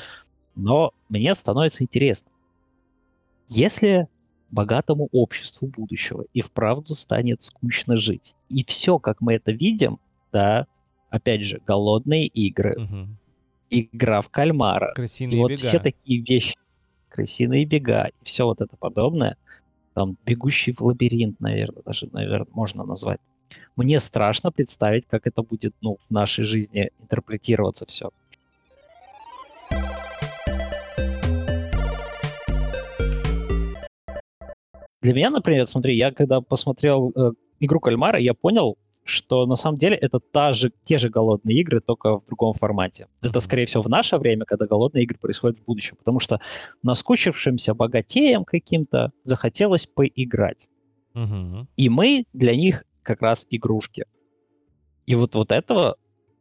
Но 0.55 0.93
мне 1.09 1.33
становится 1.33 1.83
интересно, 1.83 2.29
если 3.47 4.07
богатому 4.51 5.09
обществу 5.11 5.67
будущего 5.67 6.25
и 6.33 6.41
вправду 6.41 6.93
станет 6.95 7.41
скучно 7.41 7.97
жить, 7.97 8.35
и 8.49 8.63
все, 8.63 8.99
как 8.99 9.21
мы 9.21 9.33
это 9.33 9.51
видим, 9.51 9.99
да, 10.31 10.67
опять 11.09 11.43
же, 11.43 11.61
голодные 11.65 12.27
игры, 12.27 12.75
угу. 12.77 13.07
игра 13.69 14.21
в 14.21 14.29
кальмара, 14.29 14.93
Крысиные 14.95 15.37
и 15.37 15.41
вот 15.41 15.51
бега. 15.51 15.61
все 15.61 15.79
такие 15.79 16.21
вещи, 16.21 16.55
крысиные 17.15 17.63
бега 17.65 18.07
и 18.07 18.25
все 18.25 18.43
вот 18.43 18.59
это 18.59 18.75
подобное, 18.75 19.37
там 19.93 20.17
бегущий 20.25 20.73
в 20.73 20.81
лабиринт, 20.81 21.39
наверное, 21.39 21.81
даже, 21.81 22.09
наверное, 22.11 22.47
можно 22.51 22.83
назвать. 22.83 23.21
Мне 23.77 23.99
страшно 23.99 24.51
представить, 24.51 25.05
как 25.05 25.25
это 25.25 25.41
будет, 25.41 25.73
ну, 25.79 25.97
в 25.97 26.11
нашей 26.11 26.43
жизни 26.43 26.91
интерпретироваться 26.99 27.85
все. 27.85 28.09
Для 35.01 35.13
меня, 35.13 35.29
например, 35.29 35.67
смотри, 35.67 35.95
я 35.95 36.11
когда 36.11 36.41
посмотрел 36.41 37.13
э, 37.15 37.31
игру 37.61 37.79
кальмара, 37.79 38.19
я 38.19 38.33
понял, 38.33 38.77
что 39.05 39.45
на 39.45 39.55
самом 39.55 39.77
деле 39.77 39.95
это 39.95 40.19
та 40.19 40.51
же, 40.51 40.71
те 40.83 40.97
же 40.97 41.09
голодные 41.09 41.59
игры, 41.61 41.79
только 41.79 42.17
в 42.17 42.25
другом 42.25 42.53
формате. 42.53 43.03
Mm-hmm. 43.03 43.29
Это, 43.29 43.39
скорее 43.39 43.67
всего, 43.67 43.83
в 43.83 43.89
наше 43.89 44.17
время, 44.17 44.45
когда 44.45 44.65
голодные 44.65 45.03
игры 45.03 45.19
происходят 45.19 45.59
в 45.59 45.63
будущем, 45.63 45.95
потому 45.95 46.19
что 46.19 46.41
наскучившимся 46.81 47.75
богатеям 47.75 48.43
каким-то 48.43 49.11
захотелось 49.23 49.85
поиграть. 49.85 50.67
Mm-hmm. 51.13 51.67
И 51.77 51.89
мы 51.89 52.25
для 52.33 52.55
них 52.55 52.83
как 53.03 53.21
раз 53.21 53.45
игрушки. 53.51 54.05
И 55.05 55.13
вот, 55.13 55.35
вот 55.35 55.51
этого 55.51 55.97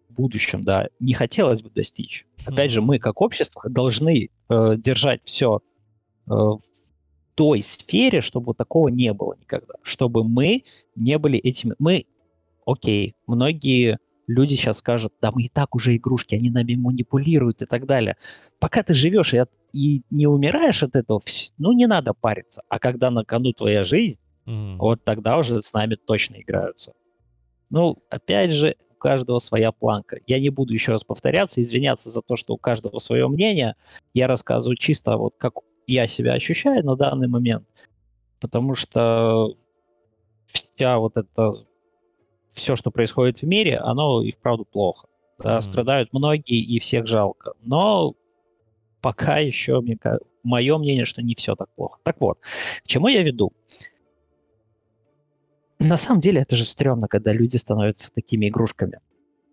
в 0.09 0.15
будущем, 0.15 0.65
да, 0.65 0.89
не 0.99 1.12
хотелось 1.12 1.62
бы 1.62 1.69
достичь. 1.69 2.27
Опять 2.47 2.71
же, 2.71 2.81
мы 2.81 2.99
как 2.99 3.21
общество 3.21 3.69
должны 3.69 4.31
э, 4.49 4.77
держать 4.79 5.23
все 5.25 5.61
э, 6.27 6.31
в 6.31 6.61
той 7.35 7.61
сфере, 7.62 8.23
чтобы 8.23 8.55
такого 8.55 8.89
не 8.89 9.12
было 9.12 9.37
никогда. 9.39 9.75
Чтобы 9.83 10.25
мы 10.25 10.65
не 10.97 11.19
были 11.19 11.39
этими... 11.39 11.75
Мы 11.79 12.07
окей, 12.67 13.15
многие 13.27 13.99
люди 14.27 14.55
сейчас 14.55 14.79
скажут, 14.79 15.12
да 15.21 15.31
мы 15.33 15.45
и 15.45 15.49
так 15.49 15.75
уже 15.75 15.97
игрушки, 15.97 16.35
они 16.35 16.51
нами 16.51 16.75
манипулируют 16.75 17.62
и 17.62 17.67
так 17.67 17.87
далее. 17.87 18.17
Пока 18.59 18.83
ты 18.83 18.95
живешь 18.95 19.35
и, 19.35 19.39
от, 19.39 19.51
и 19.73 20.03
не 20.11 20.27
умираешь 20.27 20.83
от 20.83 20.97
этого, 20.97 21.21
ну 21.59 21.73
не 21.73 21.87
надо 21.87 22.15
париться. 22.15 22.62
А 22.69 22.79
когда 22.79 23.11
на 23.11 23.25
кону 23.25 23.53
твоя 23.53 23.85
жизнь, 23.85 24.21
mm. 24.47 24.77
вот 24.77 25.05
тогда 25.05 25.39
уже 25.39 25.62
с 25.62 25.73
нами 25.73 25.97
точно 25.97 26.41
играются. 26.41 26.93
Ну, 27.71 27.99
опять 28.11 28.53
же, 28.53 28.77
у 28.91 28.95
каждого 28.95 29.39
своя 29.39 29.73
планка. 29.73 30.19
Я 30.27 30.39
не 30.41 30.51
буду 30.51 30.73
еще 30.73 30.93
раз 30.93 31.05
повторяться, 31.05 31.61
извиняться 31.61 32.11
за 32.11 32.23
то, 32.23 32.37
что 32.37 32.55
у 32.55 32.59
каждого 32.59 32.99
свое 32.99 33.29
мнение. 33.29 33.75
Я 34.12 34.29
рассказываю 34.29 34.77
чисто 34.77 35.17
вот 35.17 35.35
как 35.39 35.55
я 35.87 36.07
себя 36.07 36.33
ощущаю 36.33 36.85
на 36.85 36.97
данный 36.97 37.29
момент. 37.29 37.67
Потому 38.41 38.75
что 38.75 39.55
вся 40.47 40.99
вот 40.99 41.17
эта 41.17 41.55
все, 42.55 42.76
что 42.76 42.90
происходит 42.90 43.38
в 43.38 43.46
мире, 43.46 43.78
оно 43.78 44.22
и 44.22 44.30
вправду 44.30 44.64
плохо. 44.64 45.09
Да, 45.38 45.59
mm-hmm. 45.59 45.62
Страдают 45.62 46.12
многие, 46.12 46.61
и 46.61 46.78
всех 46.78 47.07
жалко. 47.07 47.52
Но 47.61 48.14
пока 49.00 49.38
еще, 49.38 49.80
мне, 49.80 49.98
мое 50.42 50.78
мнение, 50.78 51.05
что 51.05 51.22
не 51.22 51.34
все 51.34 51.57
так 51.57 51.68
плохо. 51.74 51.98
Так 52.05 52.20
вот, 52.20 52.38
к 52.82 52.86
чему 52.86 53.09
я 53.09 53.22
веду? 53.22 53.52
На 55.78 55.96
самом 55.96 56.20
деле 56.20 56.40
это 56.40 56.57
же 56.57 56.64
стрёмно, 56.64 57.09
когда 57.09 57.32
люди 57.32 57.57
становятся 57.57 58.12
такими 58.12 58.48
игрушками. 58.48 59.00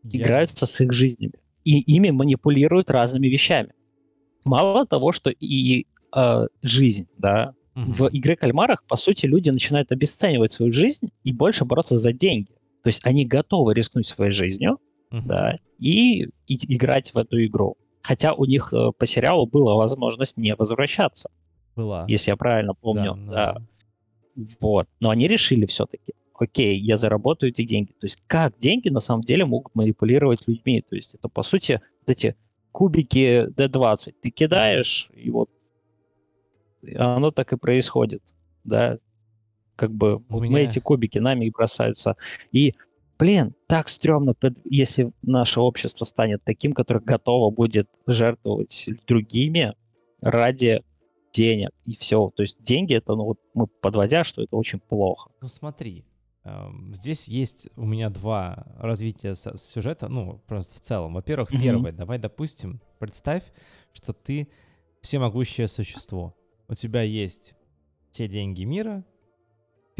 Я... 0.03 0.21
Играются 0.21 0.65
с 0.65 0.79
их 0.79 0.93
жизнями. 0.93 1.33
И 1.63 1.79
ими 1.79 2.11
манипулируют 2.11 2.89
разными 2.89 3.27
вещами. 3.27 3.73
Мало 4.43 4.85
того, 4.85 5.11
что 5.11 5.29
и 5.29 5.87
э, 6.15 6.47
жизнь, 6.61 7.07
да, 7.17 7.53
в 7.75 8.09
игре 8.11 8.35
кальмарах, 8.35 8.83
по 8.85 8.95
сути, 8.95 9.25
люди 9.25 9.49
начинают 9.49 9.91
обесценивать 9.91 10.51
свою 10.51 10.71
жизнь 10.71 11.11
и 11.23 11.31
больше 11.31 11.65
бороться 11.65 11.97
за 11.97 12.11
деньги. 12.11 12.51
То 12.84 12.88
есть 12.88 13.01
они 13.03 13.25
готовы 13.25 13.73
рискнуть 13.73 14.07
своей 14.07 14.32
жизнью, 14.32 14.79
uh-huh. 15.11 15.21
да, 15.25 15.57
и, 15.77 16.23
и 16.47 16.75
играть 16.75 17.13
в 17.13 17.17
эту 17.17 17.43
игру. 17.45 17.77
Хотя 18.01 18.34
у 18.34 18.45
них 18.45 18.73
э, 18.73 18.91
по 18.97 19.05
сериалу 19.05 19.45
была 19.45 19.75
возможность 19.75 20.38
не 20.38 20.55
возвращаться. 20.55 21.29
Была. 21.75 22.05
Если 22.07 22.32
я 22.32 22.38
правильно 22.38 22.73
помню. 22.73 23.15
Да, 23.27 23.53
да. 24.36 24.45
Вот. 24.59 24.88
Но 24.99 25.09
они 25.09 25.27
решили 25.27 25.65
все-таки, 25.65 26.13
окей, 26.34 26.79
я 26.79 26.97
заработаю 26.97 27.51
эти 27.51 27.63
деньги. 27.63 27.91
То 27.91 28.05
есть 28.05 28.17
как 28.27 28.57
деньги 28.57 28.89
на 28.89 28.99
самом 28.99 29.21
деле 29.23 29.45
могут 29.45 29.75
манипулировать 29.75 30.47
людьми? 30.47 30.82
То 30.82 30.95
есть 30.95 31.13
это, 31.13 31.29
по 31.29 31.43
сути, 31.43 31.82
вот 31.99 32.09
эти 32.09 32.36
кубики 32.71 33.47
D20. 33.49 34.15
Ты 34.21 34.29
кидаешь, 34.32 35.09
и 35.13 35.29
вот 35.29 35.49
оно 36.95 37.32
так 37.32 37.53
и 37.53 37.57
происходит. 37.57 38.23
Да, 38.63 38.97
как 39.82 39.91
бы 39.91 40.19
У 40.29 40.39
меня... 40.39 40.51
мы 40.51 40.59
эти 40.61 40.77
кубики 40.77 41.17
нами 41.17 41.49
бросаются. 41.49 42.15
И, 42.51 42.75
блин, 43.17 43.55
так 43.65 43.89
стрёмно, 43.89 44.36
если 44.63 45.11
наше 45.23 45.59
общество 45.59 46.05
станет 46.05 46.43
таким, 46.43 46.73
которое 46.73 46.99
готово 46.99 47.49
будет 47.49 47.89
жертвовать 48.05 48.88
другими 49.07 49.73
ради 50.21 50.84
денег 51.34 51.71
и 51.84 51.95
все. 51.95 52.32
То 52.36 52.43
есть 52.43 52.61
деньги 52.61 52.93
это, 52.93 53.15
ну 53.15 53.23
вот 53.23 53.39
мы 53.55 53.65
подводя, 53.65 54.23
что 54.23 54.43
это 54.43 54.55
очень 54.55 54.79
плохо. 54.79 55.32
Ну 55.41 55.47
смотри, 55.47 56.05
эм, 56.43 56.93
здесь 56.93 57.27
есть 57.27 57.69
у 57.75 57.88
меня 57.88 58.11
два 58.11 58.67
развития 58.77 59.34
сюжета, 59.34 60.09
ну 60.09 60.43
просто 60.45 60.75
в 60.75 60.82
целом. 60.82 61.15
Во-первых, 61.15 61.51
mm-hmm. 61.51 61.59
первое, 61.59 61.91
давай 61.91 62.19
допустим, 62.19 62.82
представь, 62.99 63.45
что 63.93 64.13
ты 64.13 64.47
всемогущее 65.01 65.67
существо. 65.67 66.36
У 66.67 66.75
тебя 66.75 67.01
есть 67.01 67.55
все 68.11 68.27
деньги 68.27 68.63
мира, 68.63 69.03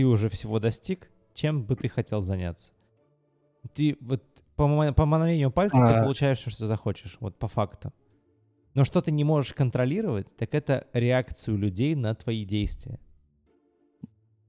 ты 0.02 0.06
уже 0.08 0.30
всего 0.30 0.60
достиг, 0.60 1.12
чем 1.36 1.64
бы 1.64 1.76
ты 1.76 1.88
хотел 1.88 2.22
заняться? 2.22 2.74
Ты 3.76 3.98
вот 4.02 4.24
по, 4.56 4.92
по 4.94 5.06
мановению 5.06 5.52
пальца 5.52 5.78
а... 5.78 5.94
ты 5.94 6.04
получаешь 6.04 6.40
все, 6.40 6.50
что 6.50 6.66
захочешь, 6.66 7.18
вот 7.20 7.38
по 7.38 7.48
факту. 7.48 7.94
Но 8.74 8.84
что 8.84 9.02
ты 9.02 9.12
не 9.12 9.24
можешь 9.24 9.54
контролировать, 9.54 10.36
так 10.36 10.56
это 10.56 10.88
реакцию 10.94 11.58
людей 11.58 11.94
на 11.94 12.16
твои 12.16 12.46
действия. 12.46 13.00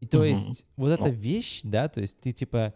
И 0.00 0.07
то 0.07 0.18
угу. 0.20 0.24
есть 0.24 0.66
вот 0.76 0.88
эта 0.88 1.11
вещь, 1.11 1.61
да, 1.64 1.90
то 1.90 2.00
есть 2.00 2.18
ты 2.18 2.32
типа 2.32 2.72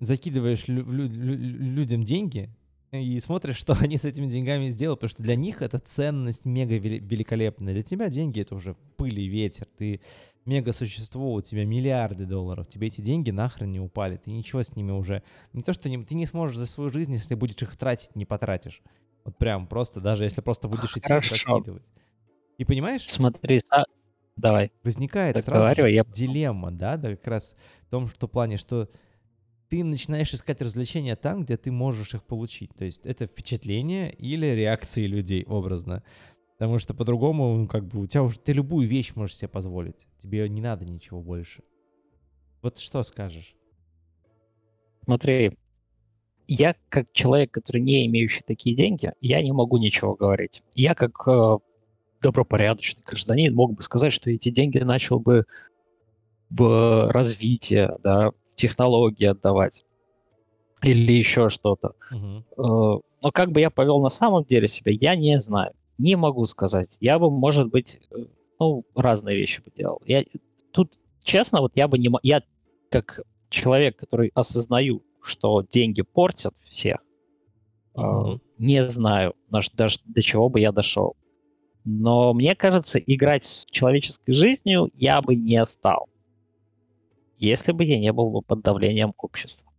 закидываешь 0.00 0.68
лю- 0.68 0.84
лю- 0.84 1.08
лю- 1.08 1.36
людям 1.38 2.04
деньги 2.04 2.50
и 2.92 3.18
смотришь, 3.18 3.56
что 3.56 3.72
они 3.80 3.96
с 3.96 4.04
этими 4.04 4.26
деньгами 4.26 4.68
сделают, 4.68 5.00
потому 5.00 5.10
что 5.10 5.22
для 5.22 5.36
них 5.36 5.62
это 5.62 5.78
ценность 5.78 6.44
мега 6.44 6.76
великолепная. 6.76 7.72
Для 7.72 7.82
тебя 7.82 8.10
деньги 8.10 8.42
это 8.42 8.56
уже 8.56 8.76
пыль 8.98 9.18
и 9.18 9.26
ветер. 9.26 9.66
Ты 9.78 10.02
мега-существо, 10.46 11.32
у 11.32 11.40
тебя 11.40 11.64
миллиарды 11.64 12.26
долларов, 12.26 12.66
тебе 12.68 12.88
эти 12.88 13.00
деньги 13.00 13.30
нахрен 13.30 13.70
не 13.70 13.80
упали, 13.80 14.16
ты 14.16 14.30
ничего 14.30 14.62
с 14.62 14.76
ними 14.76 14.92
уже... 14.92 15.22
Не 15.52 15.62
то, 15.62 15.72
что 15.72 15.88
не, 15.88 16.02
ты 16.04 16.14
не 16.14 16.26
сможешь 16.26 16.56
за 16.56 16.66
свою 16.66 16.90
жизнь, 16.90 17.12
если 17.12 17.34
будешь 17.34 17.60
их 17.62 17.76
тратить, 17.76 18.14
не 18.14 18.24
потратишь. 18.24 18.82
Вот 19.24 19.38
прям 19.38 19.66
просто, 19.66 20.00
даже 20.00 20.24
если 20.24 20.40
просто 20.40 20.68
будешь 20.68 20.96
идти 20.96 21.08
Хорошо. 21.08 21.34
раскидывать. 21.34 21.90
И 22.58 22.64
понимаешь? 22.64 23.04
Смотри, 23.06 23.62
а... 23.70 23.84
давай. 24.36 24.70
Возникает 24.82 25.34
так 25.34 25.44
сразу 25.44 25.62
говорю, 25.62 25.86
я... 25.86 26.04
дилемма, 26.04 26.70
да, 26.70 26.96
да, 26.96 27.10
как 27.10 27.26
раз 27.26 27.56
в 27.86 27.90
том 27.90 28.08
что 28.08 28.28
плане, 28.28 28.58
что 28.58 28.88
ты 29.68 29.82
начинаешь 29.82 30.32
искать 30.32 30.60
развлечения 30.60 31.16
там, 31.16 31.42
где 31.42 31.56
ты 31.56 31.72
можешь 31.72 32.14
их 32.14 32.22
получить. 32.22 32.70
То 32.76 32.84
есть 32.84 33.06
это 33.06 33.26
впечатление 33.26 34.12
или 34.12 34.46
реакции 34.46 35.06
людей 35.06 35.44
образно. 35.44 36.02
Потому 36.64 36.78
что 36.78 36.94
по-другому, 36.94 37.56
ну, 37.58 37.68
как 37.68 37.84
бы, 37.84 38.00
у 38.00 38.06
тебя 38.06 38.22
уже, 38.22 38.38
ты 38.38 38.54
любую 38.54 38.88
вещь 38.88 39.12
можешь 39.16 39.36
себе 39.36 39.48
позволить. 39.48 40.06
Тебе 40.18 40.48
не 40.48 40.62
надо 40.62 40.86
ничего 40.86 41.20
больше. 41.20 41.62
Вот 42.62 42.78
что 42.78 43.02
скажешь? 43.02 43.54
Смотри, 45.04 45.58
я 46.48 46.74
как 46.88 47.12
человек, 47.12 47.50
который 47.50 47.82
не 47.82 48.06
имеющий 48.06 48.40
такие 48.40 48.74
деньги, 48.74 49.12
я 49.20 49.42
не 49.42 49.52
могу 49.52 49.76
ничего 49.76 50.14
говорить. 50.14 50.62
Я 50.74 50.94
как 50.94 51.28
э, 51.28 51.58
добропорядочный 52.22 53.02
гражданин 53.04 53.54
мог 53.54 53.74
бы 53.74 53.82
сказать, 53.82 54.14
что 54.14 54.30
эти 54.30 54.48
деньги 54.48 54.78
начал 54.78 55.20
бы 55.20 55.44
в 56.48 57.10
развитие, 57.12 57.94
да, 58.02 58.30
в 58.30 58.54
технологии 58.54 59.26
отдавать 59.26 59.84
или 60.82 61.12
еще 61.12 61.50
что-то. 61.50 61.92
Угу. 62.10 62.96
Э, 62.96 63.00
но 63.20 63.32
как 63.32 63.52
бы 63.52 63.60
я 63.60 63.68
повел 63.68 64.00
на 64.00 64.08
самом 64.08 64.44
деле 64.44 64.66
себя, 64.66 64.92
я 64.92 65.14
не 65.14 65.38
знаю. 65.40 65.74
Не 65.98 66.16
могу 66.16 66.44
сказать. 66.46 66.96
Я 67.00 67.18
бы, 67.18 67.30
может 67.30 67.68
быть, 67.68 68.00
э, 68.10 68.24
ну, 68.58 68.84
разные 68.94 69.36
вещи 69.36 69.60
бы 69.60 69.70
делал. 69.74 70.02
Я, 70.04 70.24
тут, 70.72 71.00
честно, 71.22 71.60
вот 71.60 71.72
я 71.74 71.88
бы 71.88 71.98
не... 71.98 72.10
Я 72.22 72.42
как 72.90 73.20
человек, 73.48 73.96
который 73.96 74.30
осознаю, 74.34 75.02
что 75.22 75.62
деньги 75.62 76.02
портят 76.02 76.56
всех, 76.56 76.98
mm-hmm. 77.94 78.36
э, 78.36 78.38
не 78.58 78.88
знаю, 78.88 79.34
на, 79.50 79.60
даже 79.74 79.98
до 80.04 80.22
чего 80.22 80.48
бы 80.48 80.60
я 80.60 80.72
дошел. 80.72 81.16
Но 81.84 82.32
мне 82.32 82.54
кажется, 82.54 82.98
играть 82.98 83.44
с 83.44 83.66
человеческой 83.66 84.32
жизнью 84.32 84.90
я 84.94 85.20
бы 85.20 85.34
не 85.34 85.64
стал, 85.66 86.08
если 87.38 87.72
бы 87.72 87.84
я 87.84 87.98
не 87.98 88.12
был 88.12 88.30
бы 88.30 88.42
под 88.42 88.62
давлением 88.62 89.12
общества. 89.18 89.70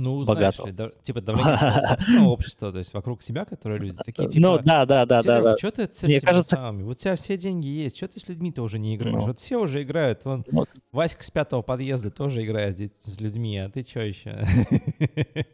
Ну, 0.00 0.24
богатого. 0.24 0.72
знаешь, 0.72 0.92
да, 0.94 1.02
типа 1.02 1.20
давление 1.20 1.56
собственного 1.88 2.28
общества, 2.30 2.72
то 2.72 2.78
есть 2.78 2.94
вокруг 2.94 3.22
себя, 3.22 3.44
которые 3.44 3.80
люди 3.80 3.98
такие, 4.04 4.28
типа... 4.28 4.46
Ну, 4.46 4.58
да, 4.58 4.86
да, 4.86 5.04
да, 5.04 5.22
да. 5.22 5.42
да. 5.42 5.58
Что 5.58 5.70
ты 5.70 5.82
с 5.82 6.02
этими 6.02 6.18
кажется... 6.18 6.56
самыми? 6.56 6.84
Вот 6.84 6.96
у 6.96 7.00
тебя 7.00 7.16
все 7.16 7.36
деньги 7.36 7.66
есть, 7.66 7.96
что 7.96 8.08
ты 8.08 8.18
с 8.18 8.28
людьми-то 8.28 8.62
уже 8.62 8.78
не 8.78 8.96
играешь? 8.96 9.16
Ну. 9.16 9.26
Вот 9.26 9.38
все 9.38 9.58
уже 9.58 9.82
играют, 9.82 10.24
вон, 10.24 10.44
вот. 10.50 10.68
Васька 10.92 11.22
с 11.22 11.30
пятого 11.30 11.62
подъезда 11.62 12.10
тоже 12.10 12.44
играет 12.44 12.74
здесь 12.74 12.90
с 13.02 13.20
людьми, 13.20 13.58
а 13.58 13.68
ты 13.68 13.82
что 13.82 14.00
еще? 14.00 14.42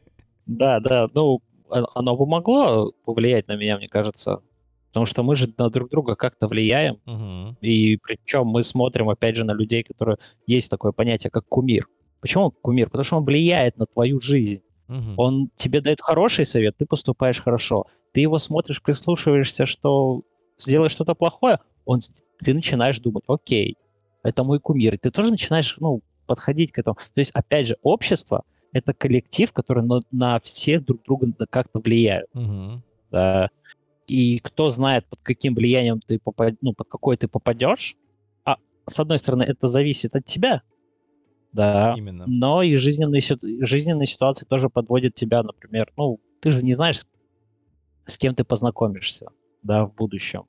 Да, 0.47 0.79
да, 0.79 1.09
ну, 1.13 1.41
а, 1.71 1.83
оно 1.97 2.17
бы 2.17 2.25
могло 2.25 2.93
повлиять 3.05 3.49
на 3.49 3.57
меня, 3.57 3.79
мне 3.79 3.89
кажется, 3.89 4.43
потому 4.89 5.07
что 5.07 5.25
мы 5.25 5.35
же 5.35 5.53
на 5.59 5.69
друг 5.71 5.91
друга 5.91 6.15
как-то 6.15 6.47
влияем, 6.47 7.01
угу. 7.05 7.57
и 7.61 7.97
причем 7.97 8.47
мы 8.47 8.63
смотрим, 8.63 9.09
опять 9.09 9.35
же, 9.37 9.45
на 9.45 9.53
людей, 9.53 9.83
которые... 9.83 10.19
Есть 10.47 10.71
такое 10.71 10.93
понятие, 10.93 11.31
как 11.31 11.47
кумир. 11.49 11.89
Почему 12.21 12.45
он 12.47 12.51
кумир? 12.62 12.87
Потому 12.87 13.05
что 13.05 13.17
он 13.17 13.25
влияет 13.25 13.77
на 13.77 13.87
твою 13.87 14.21
жизнь. 14.21 14.62
Угу. 14.89 15.14
Он 15.17 15.51
тебе 15.57 15.81
дает 15.81 16.01
хороший 16.01 16.47
совет, 16.47 16.77
ты 16.77 16.87
поступаешь 16.87 17.41
хорошо. 17.41 17.87
Ты 18.12 18.21
его 18.21 18.39
смотришь, 18.39 18.83
прислушиваешься, 18.83 19.67
что 19.67 20.23
сделаешь 20.59 20.93
что-то 20.93 21.14
плохое, 21.14 21.59
он, 21.85 22.01
ты 22.39 22.55
начинаешь 22.55 22.99
думать, 22.99 23.25
окей, 23.27 23.77
это 24.23 24.45
мой 24.45 24.61
кумир. 24.61 24.95
И 24.95 24.99
ты 24.99 25.11
тоже 25.11 25.31
начинаешь 25.31 25.77
ну, 25.79 26.03
подходить 26.27 26.73
к 26.73 26.79
этому. 26.79 26.97
То 26.97 27.21
есть, 27.21 27.31
опять 27.33 27.69
же, 27.69 27.77
общество— 27.83 28.45
это 28.73 28.93
коллектив, 28.93 29.53
который 29.53 29.85
на, 29.85 30.03
на 30.11 30.41
всех 30.41 30.85
друг 30.85 31.03
друга 31.05 31.33
как-то 31.49 31.81
влияют. 31.81 32.29
Угу. 32.35 32.83
Да. 33.11 33.51
И 34.07 34.39
кто 34.41 34.71
знает, 34.71 35.07
под 35.07 35.21
каким 35.23 35.55
влиянием 35.55 36.01
ты 36.01 36.19
попад... 36.19 36.55
ну, 36.61 36.73
под 36.73 36.89
какой 36.89 37.17
ты 37.17 37.29
попадешь. 37.29 37.97
А 38.45 38.57
с 38.89 38.99
одной 39.01 39.19
стороны, 39.19 39.43
это 39.43 39.69
зависит 39.69 40.14
от 40.14 40.25
тебя. 40.25 40.62
Да. 41.57 41.95
Именно. 41.97 42.25
Но 42.27 42.63
и 42.63 42.77
жизненные, 42.77 43.23
жизненные 43.65 44.07
ситуации 44.07 44.45
тоже 44.45 44.69
подводят 44.69 45.15
тебя, 45.15 45.43
например, 45.43 45.91
ну, 45.97 46.21
ты 46.41 46.51
же 46.51 46.63
не 46.63 46.75
знаешь, 46.75 47.07
с 48.05 48.19
кем 48.19 48.35
ты 48.35 48.45
познакомишься, 48.45 49.29
да, 49.63 49.87
в 49.87 49.95
будущем. 49.95 50.45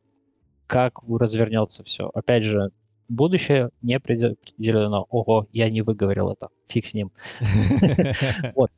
Как 0.68 1.00
развернется 1.08 1.82
все. 1.84 2.12
Опять 2.14 2.44
же, 2.44 2.72
будущее 3.08 3.70
не 3.82 3.94
определено. 3.94 5.08
Ого, 5.10 5.48
я 5.54 5.70
не 5.70 5.82
выговорил 5.82 6.30
это. 6.30 6.50
Фиг 6.68 6.86
с 6.86 6.94
ним. 6.94 7.12
Вот. 8.56 8.70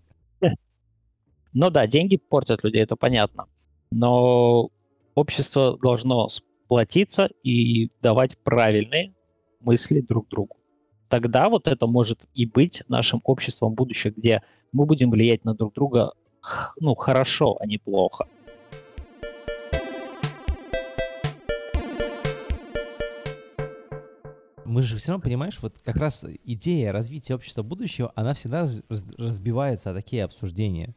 Но 1.52 1.72
да, 1.72 1.88
деньги 1.88 2.18
портят 2.18 2.64
людей, 2.64 2.84
это 2.84 2.96
понятно. 2.96 3.48
Но 3.90 4.70
общество 5.16 5.80
должно 5.80 6.30
сплотиться 6.30 7.30
и 7.42 7.90
давать 8.04 8.38
правильные 8.38 9.16
мысли 9.62 10.02
друг 10.02 10.30
другу. 10.30 10.59
Тогда 11.10 11.50
вот 11.50 11.68
это 11.68 11.88
может 11.88 12.26
и 12.36 12.46
быть 12.46 12.84
нашим 12.88 13.22
обществом 13.24 13.74
будущего, 13.74 14.14
где 14.16 14.44
мы 14.72 14.86
будем 14.86 15.10
влиять 15.10 15.44
на 15.44 15.56
друг 15.56 15.74
друга 15.74 16.14
ну, 16.80 16.96
хорошо, 16.96 17.58
а 17.60 17.66
не 17.66 17.78
плохо. 17.78 18.28
мы 24.66 24.84
же 24.84 24.98
все 24.98 25.12
равно, 25.12 25.24
понимаешь, 25.24 25.58
вот 25.64 25.80
как 25.84 25.96
раз 25.96 26.24
идея 26.44 26.92
развития 26.92 27.34
общества 27.34 27.64
будущего, 27.64 28.12
она 28.16 28.36
всегда 28.36 28.62
раз, 28.62 28.82
разбивается 29.18 29.90
о 29.90 29.94
такие 29.96 30.24
обсуждения. 30.24 30.96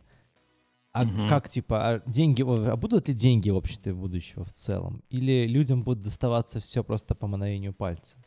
А 0.93 1.05
угу. 1.05 1.27
как, 1.27 1.49
типа, 1.49 1.89
а 1.89 2.03
деньги, 2.05 2.43
а 2.43 2.77
будут 2.77 3.09
ли 3.09 3.15
деньги 3.15 3.49
в 3.49 3.57
обществе 3.57 3.95
будущего 3.95 4.45
в 4.45 4.53
целом? 4.53 5.03
Или 5.09 5.47
людям 5.47 5.85
будет 5.85 6.03
доставаться 6.03 6.61
все 6.61 6.85
просто 6.85 7.15
по 7.15 7.27
мановению 7.27 7.73
пальца? 7.73 8.19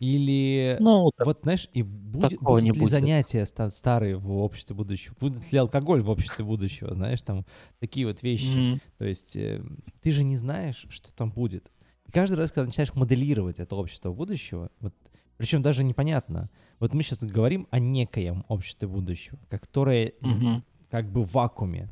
Или 0.00 0.78
ну, 0.80 1.10
вот, 1.24 1.40
знаешь, 1.42 1.68
и 1.74 1.82
будет, 1.82 2.40
будут 2.40 2.64
ли 2.64 2.72
будет. 2.72 2.90
занятия 2.90 3.44
старые 3.44 4.16
в 4.16 4.32
обществе 4.38 4.74
будущего? 4.74 5.14
Будет 5.20 5.52
ли 5.52 5.58
алкоголь 5.58 6.00
в 6.00 6.08
обществе 6.08 6.42
будущего? 6.42 6.94
Знаешь, 6.94 7.20
там 7.20 7.44
такие 7.80 8.06
вот 8.06 8.22
вещи. 8.22 8.56
Mm-hmm. 8.56 8.80
То 8.96 9.04
есть 9.04 9.36
э, 9.36 9.62
ты 10.00 10.12
же 10.12 10.24
не 10.24 10.38
знаешь, 10.38 10.86
что 10.88 11.12
там 11.12 11.30
будет. 11.30 11.70
И 12.06 12.12
каждый 12.12 12.36
раз, 12.38 12.50
когда 12.50 12.66
начинаешь 12.66 12.94
моделировать 12.94 13.60
это 13.60 13.76
общество 13.76 14.10
будущего, 14.10 14.70
вот, 14.80 14.94
причем 15.36 15.60
даже 15.60 15.84
непонятно. 15.84 16.48
Вот 16.78 16.94
мы 16.94 17.02
сейчас 17.02 17.22
говорим 17.22 17.68
о 17.70 17.78
некоем 17.78 18.46
обществе 18.48 18.88
будущего, 18.88 19.38
которое 19.50 20.14
mm-hmm. 20.22 20.62
как 20.90 21.12
бы 21.12 21.24
в 21.24 21.32
вакууме. 21.34 21.90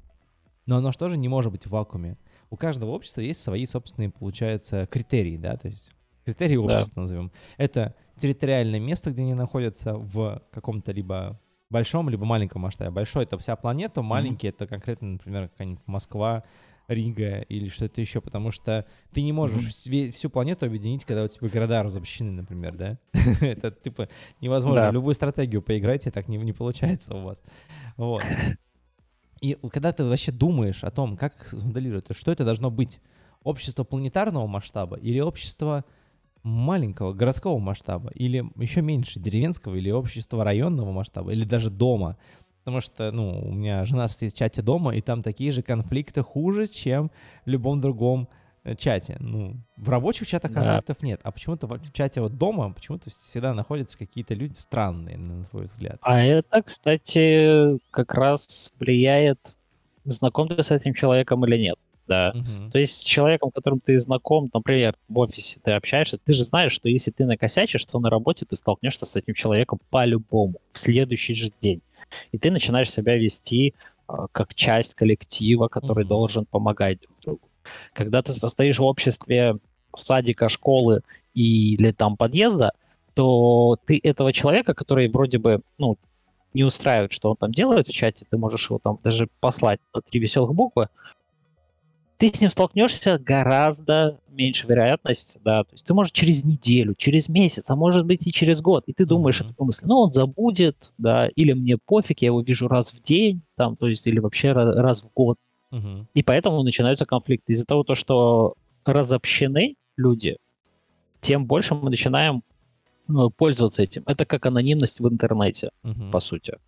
Но 0.65 0.79
оно 0.79 0.93
же 0.93 0.99
тоже 0.99 1.19
не 1.19 1.29
может 1.29 1.53
быть 1.53 1.67
в 1.67 1.71
вакууме. 1.71 2.17
У 2.49 2.57
каждого 2.57 2.93
общества 2.93 3.21
есть 3.21 3.43
свои 3.43 3.67
собственные, 3.67 4.09
получается, 4.09 4.87
критерии, 4.87 5.37
да, 5.37 5.59
то 5.59 5.69
есть 5.69 5.91
критерии 6.29 6.57
общества 6.57 6.93
да. 6.95 7.03
назовем. 7.03 7.33
Это 7.57 7.95
территориальное 8.21 8.81
место, 8.81 9.11
где 9.11 9.23
они 9.23 9.35
находятся 9.35 9.95
в 9.95 10.43
каком-то 10.51 10.93
либо 10.93 11.41
большом, 11.71 12.09
либо 12.09 12.25
маленьком 12.25 12.63
масштабе. 12.63 12.91
Большой— 12.91 13.25
это 13.25 13.39
вся 13.39 13.57
планета, 13.57 14.03
маленький 14.03 14.47
mm-hmm.— 14.47 14.51
это 14.57 14.67
конкретно, 14.67 15.09
например, 15.09 15.49
какая-нибудь 15.49 15.83
Москва, 15.87 16.45
Рига 16.89 17.41
или 17.41 17.69
что-то 17.69 18.01
еще, 18.01 18.21
потому 18.21 18.51
что 18.51 18.87
ты 19.13 19.23
не 19.23 19.33
можешь 19.33 19.87
mm-hmm. 19.87 20.13
всю 20.13 20.31
планету 20.31 20.67
объединить, 20.67 21.05
когда 21.05 21.25
у 21.25 21.29
тебя 21.29 21.49
города 21.49 21.83
разобщены, 21.83 22.33
например, 22.33 22.77
да? 22.77 22.99
это, 23.41 23.71
типа, 23.71 24.09
невозможно. 24.41 24.83
Да. 24.83 24.91
Любую 24.91 25.15
стратегию 25.15 25.63
поиграйте, 25.63 26.11
так 26.11 26.29
не, 26.29 26.39
не 26.39 26.53
получается 26.53 27.15
у 27.15 27.23
вас. 27.23 27.41
Вот. 27.97 28.23
И 29.41 29.57
когда 29.71 29.93
ты 29.93 30.05
вообще 30.05 30.33
думаешь 30.33 30.83
о 30.83 30.91
том, 30.91 31.17
как 31.17 31.53
моделировать, 31.53 32.07
что 32.13 32.33
это 32.33 32.45
должно 32.45 32.71
быть? 32.71 33.01
Общество 33.45 33.85
планетарного 33.85 34.47
масштаба 34.47 34.97
или 34.97 35.21
общество 35.21 35.85
маленького 36.43 37.13
городского 37.13 37.59
масштаба 37.59 38.11
или 38.15 38.45
еще 38.57 38.83
меньше 38.83 39.19
деревенского 39.19 39.75
или 39.75 39.91
общества 39.91 40.45
районного 40.45 40.93
масштаба 40.93 41.33
или 41.33 41.45
даже 41.45 41.71
дома. 41.71 42.17
Потому 42.65 42.81
что, 42.81 43.11
ну, 43.13 43.41
у 43.49 43.53
меня 43.53 43.85
жена 43.85 44.09
стоит 44.09 44.35
в 44.35 44.37
чате 44.37 44.61
дома, 44.61 44.95
и 44.95 45.01
там 45.01 45.23
такие 45.23 45.53
же 45.53 45.63
конфликты 45.63 46.23
хуже, 46.23 46.67
чем 46.67 47.11
в 47.47 47.49
любом 47.49 47.81
другом 47.81 48.29
э, 48.65 48.75
чате. 48.77 49.17
Ну, 49.21 49.57
в 49.79 49.89
рабочих 49.89 50.29
чатах 50.29 50.53
конфликтов 50.53 50.99
да. 51.01 51.07
нет, 51.07 51.21
а 51.23 51.31
почему-то 51.31 51.67
в 51.67 51.93
чате 51.93 52.21
вот 52.21 52.37
дома 52.37 52.71
почему-то 52.73 53.09
всегда 53.09 53.55
находятся 53.55 53.97
какие-то 53.97 54.35
люди 54.35 54.53
странные, 54.53 55.17
на 55.17 55.45
твой 55.47 55.65
взгляд. 55.65 55.97
А 56.03 56.21
это, 56.21 56.63
кстати, 56.63 57.79
как 57.91 58.13
раз 58.13 58.71
влияет, 58.79 59.55
знаком 60.05 60.49
ты 60.49 60.63
с 60.63 60.71
этим 60.71 60.93
человеком 60.93 61.47
или 61.47 61.57
нет 61.57 61.79
да. 62.09 62.33
Угу. 62.35 62.71
То 62.73 62.79
есть 62.79 62.99
с 62.99 63.03
человеком, 63.03 63.51
которым 63.51 63.81
ты 63.81 63.99
знаком, 63.99 64.51
например, 64.53 64.97
в 65.09 65.19
офисе 65.19 65.61
ты 65.63 65.73
общаешься, 65.73 66.19
ты 66.19 66.33
же 66.33 66.45
знаешь, 66.45 66.73
что 66.73 66.89
если 66.89 67.11
ты 67.11 67.25
накосячишь, 67.27 67.85
то 67.85 68.01
на 68.01 68.11
работе 68.11 68.47
ты 68.47 68.57
столкнешься 68.57 69.07
с 69.07 69.15
этим 69.15 69.35
человеком 69.35 69.79
по-любому 69.91 70.61
в 70.73 70.79
следующий 70.79 71.35
же 71.35 71.53
день. 71.61 71.83
И 72.33 72.39
ты 72.39 72.51
начинаешь 72.51 72.91
себя 72.91 73.17
вести 73.17 73.75
э, 74.09 74.13
как 74.33 74.55
часть 74.55 74.95
коллектива, 74.95 75.69
который 75.69 76.05
угу. 76.05 76.09
должен 76.09 76.47
помогать 76.47 77.01
друг 77.01 77.21
другу. 77.21 77.41
Когда 77.93 78.23
ты 78.23 78.33
состоишь 78.33 78.79
в 78.79 78.85
обществе 78.85 79.59
садика, 79.95 80.49
школы 80.49 81.03
или 81.35 81.93
там 81.93 82.17
подъезда, 82.17 82.73
то 83.15 83.77
ты 83.85 84.01
этого 84.03 84.33
человека, 84.33 84.75
который 84.75 85.09
вроде 85.09 85.39
бы, 85.39 85.61
ну, 85.77 85.99
не 86.55 86.65
устраивает, 86.65 87.13
что 87.13 87.31
он 87.31 87.37
там 87.37 87.53
делает 87.53 87.89
в 87.89 87.93
чате, 87.93 88.27
ты 88.29 88.39
можешь 88.39 88.71
его 88.71 88.79
там 88.79 88.99
даже 89.03 89.29
послать 89.41 89.81
на 89.95 90.01
три 90.01 90.21
веселых 90.21 90.55
буквы, 90.55 90.89
ты 92.19 92.29
с 92.35 92.41
ним 92.41 92.51
столкнешься 92.51 93.17
гораздо 93.19 94.19
меньше 94.29 94.67
вероятность, 94.67 95.39
да, 95.45 95.63
то 95.63 95.73
есть 95.73 95.87
ты 95.87 95.95
можешь 95.95 96.13
через 96.13 96.45
неделю, 96.45 96.95
через 96.97 97.29
месяц, 97.29 97.71
а 97.71 97.77
может 97.77 98.05
быть 98.05 98.27
и 98.27 98.33
через 98.33 98.61
год, 98.61 98.85
и 98.87 98.93
ты 98.93 99.07
думаешь 99.07 99.41
mm-hmm. 99.41 99.53
эту 99.53 99.65
мысль, 99.65 99.85
ну 99.87 99.99
он 99.99 100.11
забудет, 100.11 100.93
да, 100.99 101.29
или 101.29 101.53
мне 101.53 101.79
пофиг, 101.79 102.21
я 102.21 102.27
его 102.27 102.41
вижу 102.41 102.67
раз 102.67 102.93
в 102.93 103.01
день, 103.01 103.43
там, 103.57 103.77
то 103.77 103.87
есть 103.87 104.07
или 104.09 104.19
вообще 104.19 104.53
раз 104.53 105.03
в 105.03 105.13
год, 105.15 105.39
mm-hmm. 105.73 106.07
и 106.13 106.23
поэтому 106.25 106.63
начинаются 106.65 107.07
конфликты 107.07 107.53
из-за 107.53 107.65
того, 107.65 107.85
то, 107.85 107.95
что 107.95 108.55
разобщены 108.85 109.77
люди, 109.97 110.39
тем 111.21 111.47
больше 111.47 111.77
мы 111.77 111.89
начинаем 111.89 112.43
ну, 113.07 113.31
пользоваться 113.31 113.83
этим. 113.83 114.03
Это 114.07 114.25
как 114.25 114.45
анонимность 114.45 115.01
в 115.01 115.09
интернете, 115.09 115.71
mm-hmm. 115.85 116.11
по 116.11 116.19
сути, 116.19 116.59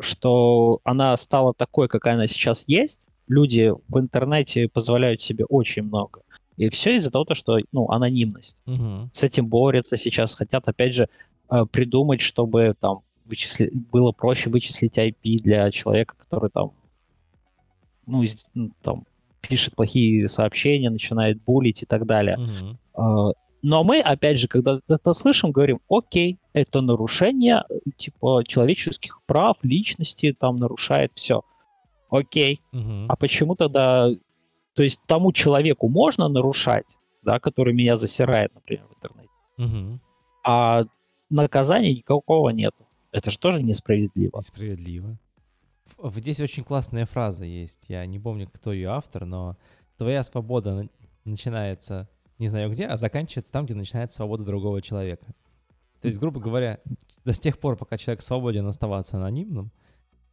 что 0.00 0.80
она 0.84 1.16
стала 1.16 1.54
такой, 1.54 1.88
какая 1.88 2.14
она 2.14 2.26
сейчас 2.26 2.64
есть 2.66 3.05
люди 3.28 3.72
в 3.88 3.98
интернете 3.98 4.68
позволяют 4.68 5.20
себе 5.20 5.44
очень 5.44 5.82
много. 5.82 6.22
И 6.56 6.68
все 6.70 6.96
из-за 6.96 7.10
того, 7.10 7.26
что 7.32 7.58
ну, 7.72 7.90
анонимность. 7.90 8.58
Угу. 8.66 9.10
С 9.12 9.22
этим 9.24 9.46
борются 9.46 9.96
сейчас, 9.96 10.34
хотят, 10.34 10.66
опять 10.68 10.94
же, 10.94 11.08
э, 11.50 11.66
придумать, 11.70 12.20
чтобы 12.20 12.74
там 12.80 13.00
вычисли... 13.26 13.70
было 13.92 14.12
проще 14.12 14.48
вычислить 14.48 14.96
IP 14.96 15.42
для 15.42 15.70
человека, 15.70 16.14
который 16.16 16.50
там, 16.50 16.72
ну, 18.06 18.22
из... 18.22 18.46
ну, 18.54 18.70
там 18.82 19.04
пишет 19.42 19.76
плохие 19.76 20.28
сообщения, 20.28 20.90
начинает 20.90 21.42
булить 21.42 21.82
и 21.82 21.86
так 21.86 22.06
далее. 22.06 22.38
Угу. 22.38 23.34
Но 23.62 23.82
мы, 23.82 24.00
опять 24.00 24.38
же, 24.38 24.48
когда 24.48 24.80
это 24.88 25.12
слышим, 25.12 25.50
говорим, 25.50 25.80
окей, 25.88 26.38
это 26.52 26.80
нарушение 26.80 27.64
типа 27.96 28.44
человеческих 28.46 29.20
прав, 29.26 29.56
личности, 29.62 30.32
там 30.38 30.56
нарушает 30.56 31.12
все. 31.14 31.42
Окей. 32.10 32.62
Угу. 32.72 33.06
А 33.08 33.16
почему 33.16 33.54
тогда... 33.54 34.08
То 34.74 34.82
есть 34.82 35.00
тому 35.06 35.32
человеку 35.32 35.88
можно 35.88 36.28
нарушать, 36.28 36.96
да, 37.22 37.38
который 37.40 37.74
меня 37.74 37.96
засирает, 37.96 38.54
например, 38.54 38.86
в 38.86 38.94
интернете. 38.94 39.30
Угу. 39.58 40.00
А 40.44 40.84
наказания 41.30 41.92
никакого 41.94 42.50
нету. 42.50 42.86
Это 43.12 43.30
же 43.30 43.38
тоже 43.38 43.62
несправедливо. 43.62 44.38
Несправедливо. 44.38 45.18
Здесь 46.04 46.40
очень 46.40 46.62
классная 46.62 47.06
фраза 47.06 47.44
есть. 47.44 47.80
Я 47.88 48.04
не 48.04 48.18
помню, 48.18 48.48
кто 48.52 48.72
ее 48.72 48.90
автор, 48.90 49.24
но 49.24 49.56
твоя 49.96 50.22
свобода 50.22 50.88
начинается 51.24 52.08
не 52.38 52.48
знаю 52.48 52.70
где, 52.70 52.86
а 52.86 52.96
заканчивается 52.96 53.52
там, 53.52 53.64
где 53.64 53.74
начинается 53.74 54.16
свобода 54.16 54.44
другого 54.44 54.82
человека. 54.82 55.26
То 56.00 56.08
есть, 56.08 56.18
грубо 56.18 56.40
говоря, 56.40 56.80
до 57.24 57.32
тех 57.32 57.58
пор, 57.58 57.76
пока 57.76 57.96
человек 57.96 58.22
свободен 58.22 58.66
оставаться 58.66 59.16
анонимным, 59.16 59.70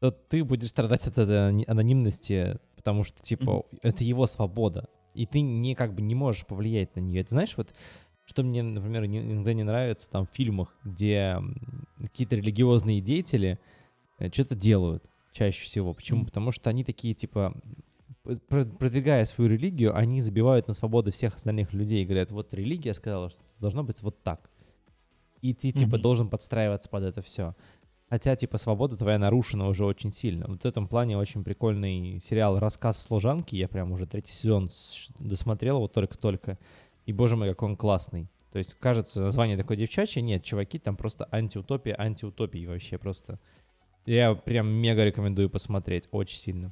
то 0.03 0.11
ты 0.11 0.43
будешь 0.43 0.67
страдать 0.67 1.07
от 1.07 1.17
этой 1.17 1.63
анонимности, 1.63 2.59
потому 2.75 3.05
что, 3.05 3.23
типа, 3.23 3.63
mm-hmm. 3.71 3.79
это 3.83 4.03
его 4.03 4.27
свобода, 4.27 4.89
и 5.13 5.25
ты 5.25 5.39
не 5.39 5.75
как 5.75 5.93
бы 5.95 6.01
не 6.01 6.13
можешь 6.13 6.45
повлиять 6.45 6.93
на 6.97 6.99
нее. 6.99 7.21
Это 7.21 7.29
знаешь, 7.29 7.55
вот 7.55 7.73
что 8.25 8.43
мне, 8.43 8.63
например, 8.63 9.05
иногда 9.05 9.53
не 9.53 9.63
нравится 9.63 10.09
там 10.09 10.25
в 10.25 10.35
фильмах, 10.35 10.75
где 10.83 11.37
какие-то 12.01 12.35
религиозные 12.35 12.99
деятели 12.99 13.59
э, 14.19 14.29
что-то 14.29 14.55
делают 14.55 15.05
чаще 15.31 15.63
всего. 15.63 15.93
Почему? 15.93 16.23
Mm-hmm. 16.23 16.25
Потому 16.25 16.51
что 16.51 16.69
они 16.69 16.83
такие, 16.83 17.13
типа, 17.13 17.55
продвигая 18.49 19.23
свою 19.23 19.51
религию, 19.51 19.95
они 19.95 20.19
забивают 20.19 20.67
на 20.67 20.73
свободу 20.73 21.13
всех 21.13 21.35
остальных 21.35 21.71
людей 21.71 22.03
и 22.03 22.05
говорят, 22.05 22.29
вот 22.29 22.53
религия 22.53 22.93
сказала, 22.93 23.29
что 23.29 23.39
должно 23.61 23.85
быть 23.85 24.01
вот 24.01 24.21
так. 24.21 24.49
И 25.41 25.53
ты, 25.53 25.71
типа, 25.71 25.95
mm-hmm. 25.95 26.01
должен 26.01 26.29
подстраиваться 26.29 26.89
под 26.89 27.03
это 27.03 27.21
все. 27.21 27.55
Хотя, 28.13 28.35
типа, 28.35 28.59
свобода 28.59 28.95
твоя 28.95 29.17
нарушена 29.17 29.67
уже 29.67 29.85
очень 29.85 30.11
сильно. 30.11 30.45
Вот 30.47 30.61
в 30.61 30.65
этом 30.65 30.87
плане 30.87 31.17
очень 31.17 31.43
прикольный 31.43 32.21
сериал 32.23 32.59
«Рассказ 32.59 33.01
служанки». 33.01 33.55
Я 33.55 33.67
прям 33.67 33.91
уже 33.91 34.05
третий 34.05 34.29
сезон 34.29 34.69
досмотрел 35.17 35.77
его 35.77 35.87
только-только. 35.87 36.59
И, 37.07 37.11
боже 37.11 37.35
мой, 37.35 37.49
как 37.49 37.63
он 37.63 37.75
классный. 37.75 38.29
То 38.51 38.59
есть, 38.59 38.75
кажется, 38.75 39.19
название 39.19 39.57
такое 39.57 39.77
девчачье. 39.77 40.21
Нет, 40.21 40.43
чуваки, 40.43 40.77
там 40.77 40.95
просто 40.95 41.27
антиутопия, 41.31 41.99
антиутопии 41.99 42.67
вообще 42.67 42.99
просто. 42.99 43.39
Я 44.05 44.35
прям 44.35 44.67
мега 44.67 45.03
рекомендую 45.03 45.49
посмотреть, 45.49 46.07
очень 46.11 46.37
сильно. 46.37 46.71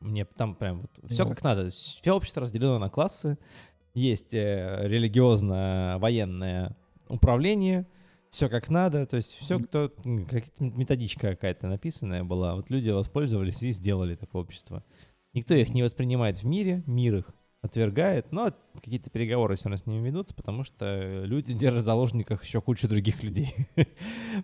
Мне 0.00 0.24
там 0.24 0.56
прям 0.56 0.80
вот 0.80 0.90
все 1.12 1.28
как 1.28 1.44
надо. 1.44 1.70
Все 1.70 2.10
общество 2.10 2.42
разделено 2.42 2.80
на 2.80 2.90
классы. 2.90 3.38
Есть 3.94 4.34
э, 4.34 4.80
религиозно-военное 4.82 6.76
управление— 7.08 7.86
все 8.30 8.48
как 8.48 8.70
надо, 8.70 9.06
то 9.06 9.16
есть 9.16 9.32
все, 9.32 9.58
кто, 9.58 9.92
как 10.30 10.44
методичка 10.60 11.32
какая-то 11.32 11.66
написанная 11.66 12.22
была, 12.22 12.54
вот 12.54 12.70
люди 12.70 12.88
воспользовались 12.88 13.62
и 13.62 13.72
сделали 13.72 14.14
такое 14.14 14.42
общество. 14.42 14.84
Никто 15.34 15.54
их 15.54 15.74
не 15.74 15.82
воспринимает 15.82 16.38
в 16.38 16.46
мире, 16.46 16.82
мир 16.86 17.16
их 17.16 17.34
отвергает, 17.60 18.32
но 18.32 18.52
какие-то 18.74 19.10
переговоры 19.10 19.56
все 19.56 19.64
равно 19.64 19.76
с 19.76 19.86
ними 19.86 20.06
ведутся, 20.06 20.34
потому 20.34 20.64
что 20.64 21.24
люди 21.24 21.52
держат 21.52 21.82
в 21.82 21.86
заложниках 21.86 22.44
еще 22.44 22.60
кучу 22.60 22.88
других 22.88 23.22
людей. 23.22 23.54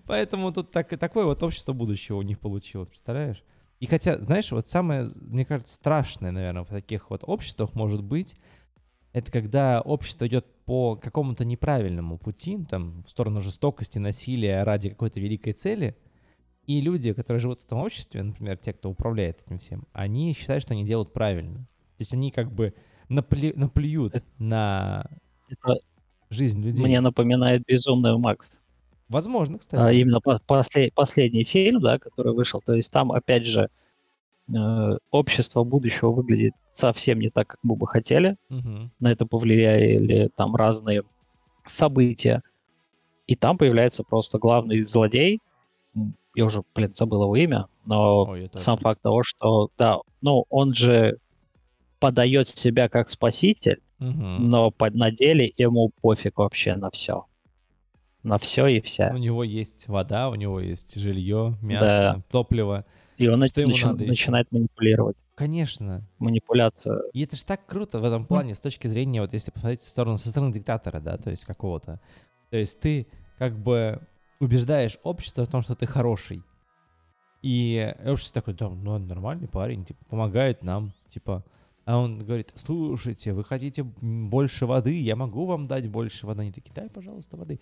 Поэтому 0.04 0.52
тут 0.52 0.72
так, 0.72 0.88
такое 0.98 1.24
вот 1.24 1.42
общество 1.42 1.72
будущего 1.72 2.16
у 2.16 2.22
них 2.22 2.40
получилось, 2.40 2.88
представляешь? 2.88 3.42
И 3.78 3.86
хотя, 3.86 4.18
знаешь, 4.18 4.50
вот 4.52 4.68
самое, 4.68 5.08
мне 5.14 5.44
кажется, 5.44 5.74
страшное, 5.74 6.32
наверное, 6.32 6.64
в 6.64 6.68
таких 6.68 7.10
вот 7.10 7.22
обществах 7.24 7.74
может 7.74 8.02
быть, 8.02 8.36
это 9.12 9.30
когда 9.30 9.80
общество 9.80 10.26
идет 10.26 10.46
по 10.66 10.96
какому-то 10.96 11.44
неправильному 11.44 12.18
пути, 12.18 12.58
там, 12.68 13.02
в 13.04 13.08
сторону 13.08 13.40
жестокости, 13.40 13.98
насилия 13.98 14.64
ради 14.64 14.90
какой-то 14.90 15.20
великой 15.20 15.52
цели, 15.52 15.96
и 16.66 16.80
люди, 16.80 17.12
которые 17.12 17.40
живут 17.40 17.60
в 17.60 17.64
этом 17.64 17.78
обществе, 17.78 18.22
например, 18.22 18.58
те, 18.58 18.72
кто 18.72 18.90
управляет 18.90 19.42
этим 19.46 19.58
всем, 19.58 19.86
они 19.92 20.34
считают, 20.34 20.62
что 20.62 20.74
они 20.74 20.84
делают 20.84 21.12
правильно. 21.12 21.58
То 21.96 22.00
есть 22.00 22.12
они 22.12 22.32
как 22.32 22.52
бы 22.52 22.74
наплю, 23.08 23.52
наплюют 23.54 24.24
на 24.38 25.06
это 25.48 25.78
жизнь 26.30 26.60
людей. 26.60 26.84
Мне 26.84 27.00
напоминает 27.00 27.62
«Безумный 27.64 28.18
Макс». 28.18 28.60
Возможно, 29.08 29.58
кстати. 29.58 29.80
А, 29.80 29.92
именно 29.92 30.20
по 30.20 30.40
после, 30.44 30.90
последний 30.92 31.44
фильм, 31.44 31.80
да, 31.80 32.00
который 32.00 32.34
вышел. 32.34 32.60
То 32.60 32.74
есть 32.74 32.90
там, 32.90 33.12
опять 33.12 33.46
же, 33.46 33.70
общество 35.10 35.64
будущего 35.64 36.12
выглядит 36.12 36.54
совсем 36.72 37.18
не 37.18 37.30
так, 37.30 37.48
как 37.48 37.58
мы 37.62 37.76
бы 37.76 37.86
хотели. 37.86 38.36
Угу. 38.50 38.90
На 39.00 39.12
это 39.12 39.26
повлияли 39.26 40.30
там 40.36 40.54
разные 40.54 41.02
события. 41.64 42.42
И 43.26 43.34
там 43.34 43.58
появляется 43.58 44.04
просто 44.04 44.38
главный 44.38 44.82
злодей. 44.82 45.40
Я 46.34 46.44
уже, 46.44 46.62
блин, 46.74 46.92
забыл 46.92 47.24
его 47.24 47.36
имя, 47.36 47.66
но 47.86 48.24
Ой, 48.24 48.50
сам 48.56 48.76
факт 48.76 49.00
того, 49.00 49.22
что, 49.22 49.70
да, 49.78 49.98
ну, 50.20 50.44
он 50.50 50.74
же 50.74 51.18
подает 51.98 52.48
себя 52.48 52.88
как 52.88 53.08
спаситель, 53.08 53.80
угу. 53.98 54.10
но 54.10 54.70
под, 54.70 54.94
на 54.94 55.10
деле 55.10 55.50
ему 55.56 55.90
пофиг 56.02 56.38
вообще 56.38 56.76
на 56.76 56.90
все. 56.90 57.24
На 58.22 58.38
все 58.38 58.66
и 58.66 58.80
вся. 58.80 59.12
У 59.14 59.18
него 59.18 59.44
есть 59.44 59.88
вода, 59.88 60.28
у 60.28 60.34
него 60.34 60.60
есть 60.60 60.96
жилье, 61.00 61.56
мясо, 61.62 61.86
да. 62.16 62.22
топливо. 62.30 62.84
И 63.16 63.28
он 63.28 63.46
что 63.46 63.62
начи- 63.62 63.86
надо 63.86 64.04
начинает 64.04 64.46
еще? 64.46 64.58
манипулировать. 64.58 65.16
Конечно. 65.34 66.06
Манипуляция. 66.18 67.00
И 67.12 67.22
это 67.24 67.36
же 67.36 67.44
так 67.44 67.66
круто 67.66 67.98
в 67.98 68.04
этом 68.04 68.26
плане, 68.26 68.54
с 68.54 68.60
точки 68.60 68.86
зрения, 68.86 69.20
вот 69.20 69.32
если 69.32 69.50
посмотреть 69.50 69.80
в 69.80 69.88
сторону, 69.88 70.18
со 70.18 70.28
стороны 70.28 70.52
диктатора, 70.52 71.00
да, 71.00 71.16
то 71.16 71.30
есть 71.30 71.44
какого-то. 71.44 72.00
То 72.50 72.56
есть 72.56 72.80
ты 72.80 73.06
как 73.38 73.58
бы 73.58 74.00
убеждаешь 74.40 74.98
общество 75.02 75.44
в 75.44 75.48
том, 75.48 75.62
что 75.62 75.74
ты 75.74 75.86
хороший. 75.86 76.42
И 77.42 77.94
общество 78.04 78.40
такое, 78.40 78.54
да, 78.54 78.68
ну, 78.68 78.98
нормальный 78.98 79.48
парень, 79.48 79.84
типа, 79.84 80.04
помогает 80.06 80.62
нам, 80.62 80.92
типа, 81.08 81.44
а 81.84 81.98
он 81.98 82.18
говорит, 82.18 82.52
слушайте, 82.56 83.32
вы 83.32 83.44
хотите 83.44 83.84
больше 83.84 84.66
воды, 84.66 85.00
я 85.00 85.14
могу 85.14 85.46
вам 85.46 85.64
дать 85.64 85.88
больше 85.88 86.26
воды. 86.26 86.42
Они 86.42 86.50
такие, 86.50 86.72
дай, 86.74 86.90
пожалуйста, 86.90 87.36
воды. 87.36 87.60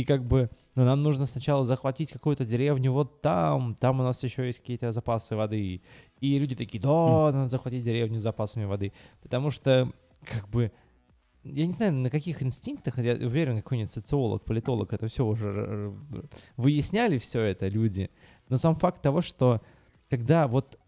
И 0.00 0.04
как 0.04 0.24
бы, 0.24 0.48
ну, 0.76 0.84
нам 0.86 1.02
нужно 1.02 1.26
сначала 1.26 1.62
захватить 1.62 2.10
какую-то 2.10 2.46
деревню 2.46 2.90
вот 2.90 3.20
там, 3.20 3.74
там 3.74 4.00
у 4.00 4.02
нас 4.02 4.22
еще 4.22 4.46
есть 4.46 4.60
какие-то 4.60 4.92
запасы 4.92 5.36
воды. 5.36 5.82
И 6.20 6.38
люди 6.38 6.56
такие, 6.56 6.80
да, 6.80 7.30
надо 7.32 7.50
захватить 7.50 7.84
деревню 7.84 8.18
с 8.18 8.22
запасами 8.22 8.64
воды. 8.64 8.94
Потому 9.20 9.50
что, 9.50 9.92
как 10.24 10.48
бы, 10.48 10.72
я 11.44 11.66
не 11.66 11.74
знаю, 11.74 11.92
на 11.92 12.08
каких 12.08 12.42
инстинктах, 12.42 12.96
я 12.96 13.12
уверен, 13.12 13.56
какой-нибудь 13.56 13.90
социолог, 13.90 14.42
политолог 14.42 14.94
это 14.94 15.06
все 15.08 15.26
уже 15.26 15.92
выясняли 16.56 17.18
все 17.18 17.42
это 17.42 17.68
люди. 17.68 18.08
Но 18.48 18.56
сам 18.56 18.74
факт 18.76 19.02
того, 19.02 19.20
что 19.20 19.60
когда 20.08 20.48
вот 20.48 20.78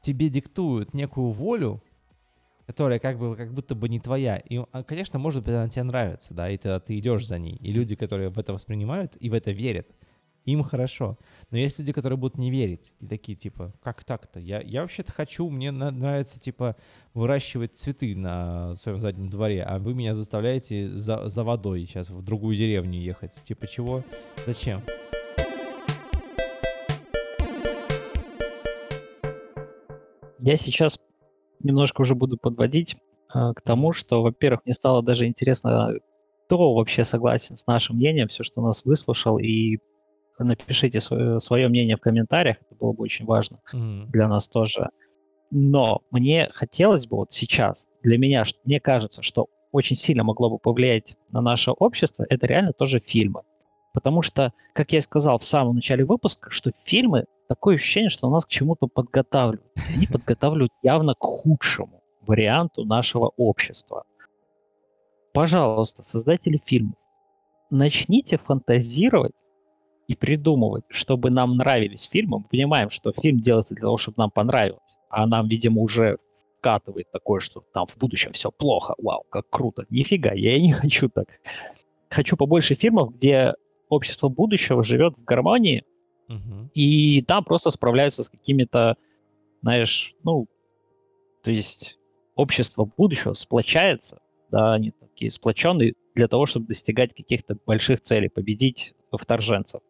тебе 0.00 0.30
диктуют 0.30 0.94
некую 0.94 1.28
волю, 1.28 1.82
которая 2.72 2.98
как 2.98 3.18
бы 3.18 3.36
как 3.36 3.52
будто 3.52 3.74
бы 3.74 3.86
не 3.90 4.00
твоя. 4.00 4.38
И, 4.38 4.58
а, 4.72 4.82
конечно, 4.82 5.18
может 5.18 5.44
быть, 5.44 5.52
она 5.52 5.68
тебе 5.68 5.82
нравится, 5.82 6.32
да, 6.32 6.50
и 6.50 6.56
ты, 6.56 6.80
ты 6.80 6.98
идешь 6.98 7.26
за 7.26 7.38
ней. 7.38 7.56
И 7.56 7.70
люди, 7.70 7.94
которые 7.94 8.30
в 8.30 8.38
это 8.38 8.54
воспринимают 8.54 9.14
и 9.20 9.28
в 9.28 9.34
это 9.34 9.50
верят, 9.50 9.88
им 10.46 10.64
хорошо. 10.64 11.18
Но 11.50 11.58
есть 11.58 11.78
люди, 11.78 11.92
которые 11.92 12.16
будут 12.16 12.38
не 12.38 12.50
верить. 12.50 12.94
И 13.00 13.06
такие, 13.06 13.36
типа, 13.36 13.74
как 13.82 14.04
так-то? 14.04 14.40
Я, 14.40 14.62
я 14.62 14.80
вообще-то 14.80 15.12
хочу, 15.12 15.50
мне 15.50 15.70
нравится, 15.70 16.40
типа, 16.40 16.76
выращивать 17.12 17.76
цветы 17.76 18.16
на 18.16 18.74
своем 18.76 18.98
заднем 18.98 19.28
дворе, 19.28 19.62
а 19.64 19.78
вы 19.78 19.92
меня 19.92 20.14
заставляете 20.14 20.88
за, 20.88 21.28
за 21.28 21.44
водой 21.44 21.84
сейчас 21.84 22.08
в 22.08 22.22
другую 22.22 22.56
деревню 22.56 22.98
ехать. 22.98 23.34
Типа, 23.44 23.66
чего? 23.66 24.02
Зачем? 24.46 24.80
Я 30.38 30.56
сейчас 30.56 30.98
немножко 31.62 32.02
уже 32.02 32.14
буду 32.14 32.36
подводить 32.36 32.96
э, 33.34 33.52
к 33.54 33.60
тому, 33.62 33.92
что, 33.92 34.22
во-первых, 34.22 34.62
мне 34.64 34.74
стало 34.74 35.02
даже 35.02 35.26
интересно, 35.26 35.94
кто 36.46 36.74
вообще 36.74 37.04
согласен 37.04 37.56
с 37.56 37.66
нашим 37.66 37.96
мнением, 37.96 38.28
все, 38.28 38.44
что 38.44 38.60
нас 38.60 38.84
выслушал, 38.84 39.38
и 39.38 39.78
напишите 40.38 41.00
свое, 41.00 41.40
свое 41.40 41.68
мнение 41.68 41.96
в 41.96 42.00
комментариях, 42.00 42.56
это 42.60 42.74
было 42.74 42.92
бы 42.92 43.02
очень 43.02 43.24
важно 43.24 43.60
mm. 43.72 44.06
для 44.06 44.28
нас 44.28 44.48
тоже. 44.48 44.88
Но 45.50 46.00
мне 46.10 46.50
хотелось 46.52 47.06
бы 47.06 47.18
вот 47.18 47.32
сейчас, 47.32 47.86
для 48.02 48.18
меня, 48.18 48.44
мне 48.64 48.80
кажется, 48.80 49.22
что 49.22 49.48
очень 49.70 49.96
сильно 49.96 50.24
могло 50.24 50.50
бы 50.50 50.58
повлиять 50.58 51.16
на 51.30 51.40
наше 51.40 51.70
общество, 51.70 52.26
это 52.28 52.46
реально 52.46 52.72
тоже 52.72 53.00
фильмы. 53.00 53.42
Потому 53.92 54.22
что, 54.22 54.52
как 54.72 54.92
я 54.92 54.98
и 54.98 55.02
сказал 55.02 55.38
в 55.38 55.44
самом 55.44 55.76
начале 55.76 56.04
выпуска, 56.04 56.50
что 56.50 56.70
фильмы 56.72 57.26
такое 57.52 57.74
ощущение, 57.74 58.08
что 58.08 58.30
нас 58.30 58.46
к 58.46 58.48
чему-то 58.48 58.86
подготавливают. 58.86 59.70
Они 59.94 60.06
подготавливают 60.06 60.72
явно 60.82 61.14
к 61.14 61.22
худшему 61.22 62.02
варианту 62.22 62.86
нашего 62.86 63.30
общества. 63.36 64.04
Пожалуйста, 65.34 66.02
создатели 66.02 66.56
фильмов, 66.56 66.94
начните 67.70 68.38
фантазировать 68.38 69.32
и 70.08 70.14
придумывать, 70.14 70.84
чтобы 70.88 71.28
нам 71.28 71.58
нравились 71.58 72.08
фильмы. 72.10 72.38
Мы 72.38 72.44
понимаем, 72.44 72.88
что 72.88 73.12
фильм 73.12 73.38
делается 73.38 73.74
для 73.74 73.82
того, 73.82 73.98
чтобы 73.98 74.14
нам 74.16 74.30
понравилось, 74.30 74.96
а 75.10 75.26
нам, 75.26 75.46
видимо, 75.48 75.82
уже 75.82 76.16
вкатывает 76.58 77.10
такое, 77.12 77.40
что 77.40 77.62
там 77.74 77.86
в 77.86 77.98
будущем 77.98 78.32
все 78.32 78.50
плохо, 78.50 78.94
вау, 78.96 79.24
как 79.28 79.50
круто. 79.50 79.84
Нифига, 79.90 80.32
я 80.32 80.58
не 80.58 80.72
хочу 80.72 81.10
так. 81.10 81.26
Хочу 82.08 82.38
побольше 82.38 82.74
фильмов, 82.74 83.14
где 83.14 83.54
общество 83.90 84.30
будущего 84.30 84.82
живет 84.82 85.18
в 85.18 85.24
гармонии, 85.24 85.84
угу. 86.36 86.70
и 86.74 87.22
там 87.22 87.44
просто 87.44 87.70
справляются 87.70 88.22
с 88.22 88.28
какими-то, 88.28 88.96
знаешь, 89.62 90.14
ну, 90.24 90.46
то 91.42 91.50
есть 91.50 91.98
общество 92.34 92.84
будущего 92.96 93.34
сплочается, 93.34 94.20
да, 94.50 94.74
они 94.74 94.92
такие 94.92 95.30
сплоченные 95.30 95.94
для 96.14 96.28
того, 96.28 96.46
чтобы 96.46 96.66
достигать 96.66 97.14
каких-то 97.14 97.56
больших 97.66 98.00
целей, 98.00 98.28
победить 98.28 98.94
вторженцев. 99.12 99.80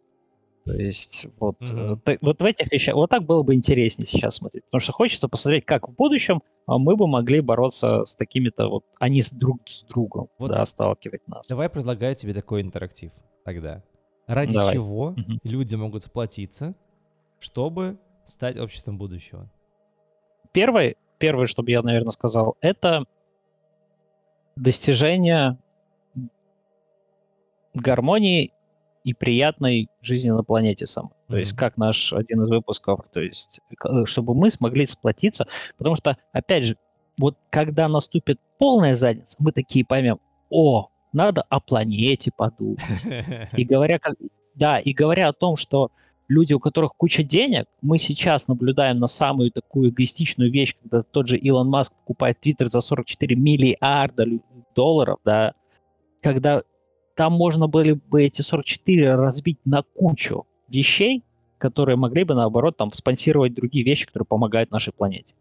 То 0.65 0.75
есть 0.75 1.27
вот, 1.41 1.61
mm-hmm. 1.61 2.19
вот 2.21 2.41
в 2.41 2.45
этих 2.45 2.71
вещах, 2.71 2.95
вот 2.95 3.11
так 3.11 3.25
было 3.25 3.43
бы 3.43 3.55
интереснее 3.55 4.07
сейчас 4.07 4.37
смотреть. 4.37 4.65
Потому 4.67 4.81
что 4.81 4.93
хочется 4.93 5.29
посмотреть, 5.29 5.65
как 5.65 5.89
в 5.89 5.93
будущем 5.93 6.41
а 6.67 6.79
мы 6.79 6.97
бы 6.97 7.07
могли 7.07 7.41
бороться 7.41 8.05
с 8.05 8.15
такими-то 8.15 8.69
вот, 8.69 8.85
они 8.99 9.23
с 9.23 9.31
друг 9.31 9.61
с 9.67 9.83
другом, 9.83 10.29
вот 10.39 10.51
да, 10.51 10.65
сталкивать 10.65 11.27
нас. 11.27 11.47
Давай 11.49 11.69
предлагаю 11.69 12.15
тебе 12.15 12.35
такой 12.35 12.63
интерактив 12.63 13.13
тогда. 13.45 13.83
Ради 14.27 14.55
Давай. 14.55 14.75
чего 14.75 15.07
угу. 15.09 15.39
люди 15.43 15.75
могут 15.75 16.05
сплотиться, 16.05 16.75
чтобы 17.41 17.99
стать 18.27 18.57
обществом 18.57 18.99
будущего? 18.99 19.51
Первое, 20.53 20.97
первое, 21.19 21.47
что 21.47 21.63
бы 21.63 21.71
я, 21.71 21.83
наверное, 21.83 22.13
сказал, 22.13 22.57
это 22.61 23.05
достижение 24.55 25.59
гармонии 27.75 28.53
и 29.05 29.15
приятной 29.15 29.89
жизни 30.01 30.31
на 30.31 30.45
планете 30.45 30.87
самой. 30.87 31.11
Mm-hmm. 31.11 31.31
То 31.31 31.37
есть, 31.39 31.57
как 31.57 31.77
наш 31.77 32.13
один 32.13 32.43
из 32.43 32.51
выпусков, 32.51 33.07
то 33.13 33.21
есть, 33.21 33.61
чтобы 34.05 34.35
мы 34.35 34.51
смогли 34.51 34.87
сплотиться, 34.87 35.49
потому 35.77 35.97
что, 35.97 36.17
опять 36.33 36.65
же, 36.65 36.77
вот 37.19 37.37
когда 37.51 37.89
наступит 37.89 38.39
полная 38.59 38.95
задница, 38.95 39.37
мы 39.39 39.53
такие 39.53 39.85
поймем, 39.85 40.21
о, 40.51 40.89
надо 41.13 41.43
о 41.43 41.61
планете 41.61 42.31
подумать. 42.37 42.81
И 43.57 43.65
говоря, 43.65 43.99
как, 43.99 44.17
да, 44.55 44.79
и 44.79 44.93
говоря 44.93 45.29
о 45.29 45.33
том, 45.33 45.57
что 45.57 45.91
люди, 46.29 46.53
у 46.55 46.61
которых 46.61 46.93
куча 46.97 47.23
денег, 47.23 47.67
мы 47.81 47.99
сейчас 47.99 48.49
наблюдаем 48.49 48.97
на 48.97 49.07
самую 49.07 49.51
такую 49.51 49.91
эгоистичную 49.91 50.51
вещь, 50.51 50.75
когда 50.81 51.03
тот 51.03 51.29
же 51.29 51.37
Илон 51.37 51.69
Маск 51.69 51.93
покупает 51.93 52.41
Твиттер 52.41 52.69
за 52.69 52.81
44 52.81 53.37
миллиарда 53.37 54.27
долларов, 54.75 55.19
да, 55.25 55.55
когда 56.23 56.63
там 57.15 57.33
можно 57.33 57.67
было 57.67 57.95
бы 57.95 58.23
эти 58.23 58.43
44 58.43 59.15
разбить 59.17 59.59
на 59.65 59.83
кучу 59.83 60.47
вещей, 60.69 61.23
которые 61.59 61.97
могли 61.97 62.25
бы, 62.25 62.35
наоборот, 62.35 62.77
там, 62.77 62.91
спонсировать 62.91 63.55
другие 63.55 63.85
вещи, 63.85 64.07
которые 64.07 64.27
помогают 64.27 64.71
нашей 64.71 64.93
планете. 64.93 65.35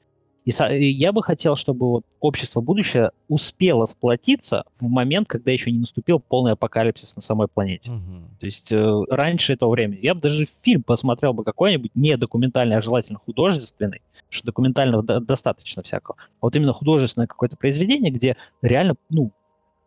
И 0.45 0.85
я 0.91 1.11
бы 1.11 1.21
хотел, 1.21 1.55
чтобы 1.55 1.87
вот 1.87 2.05
общество 2.19 2.61
будущее 2.61 3.11
успело 3.27 3.85
сплотиться 3.85 4.63
в 4.79 4.87
момент, 4.87 5.27
когда 5.27 5.51
еще 5.51 5.71
не 5.71 5.77
наступил 5.77 6.19
полный 6.19 6.53
апокалипсис 6.53 7.15
на 7.15 7.21
самой 7.21 7.47
планете. 7.47 7.91
Угу. 7.91 8.39
То 8.39 8.45
есть 8.47 8.71
э, 8.71 9.03
раньше 9.09 9.53
этого 9.53 9.69
времени. 9.69 9.99
Я 10.01 10.15
бы 10.15 10.21
даже 10.21 10.45
фильм 10.45 10.81
посмотрел 10.81 11.33
бы 11.33 11.43
какой-нибудь 11.43 11.91
не 11.93 12.17
документальный, 12.17 12.77
а 12.77 12.81
желательно 12.81 13.19
художественный, 13.19 14.01
что 14.29 14.47
документального 14.47 15.03
до- 15.03 15.19
достаточно 15.19 15.83
всякого. 15.83 16.17
А 16.19 16.23
вот 16.41 16.55
именно 16.55 16.73
художественное 16.73 17.27
какое-то 17.27 17.55
произведение, 17.55 18.11
где 18.11 18.35
реально, 18.63 18.95
ну, 19.09 19.31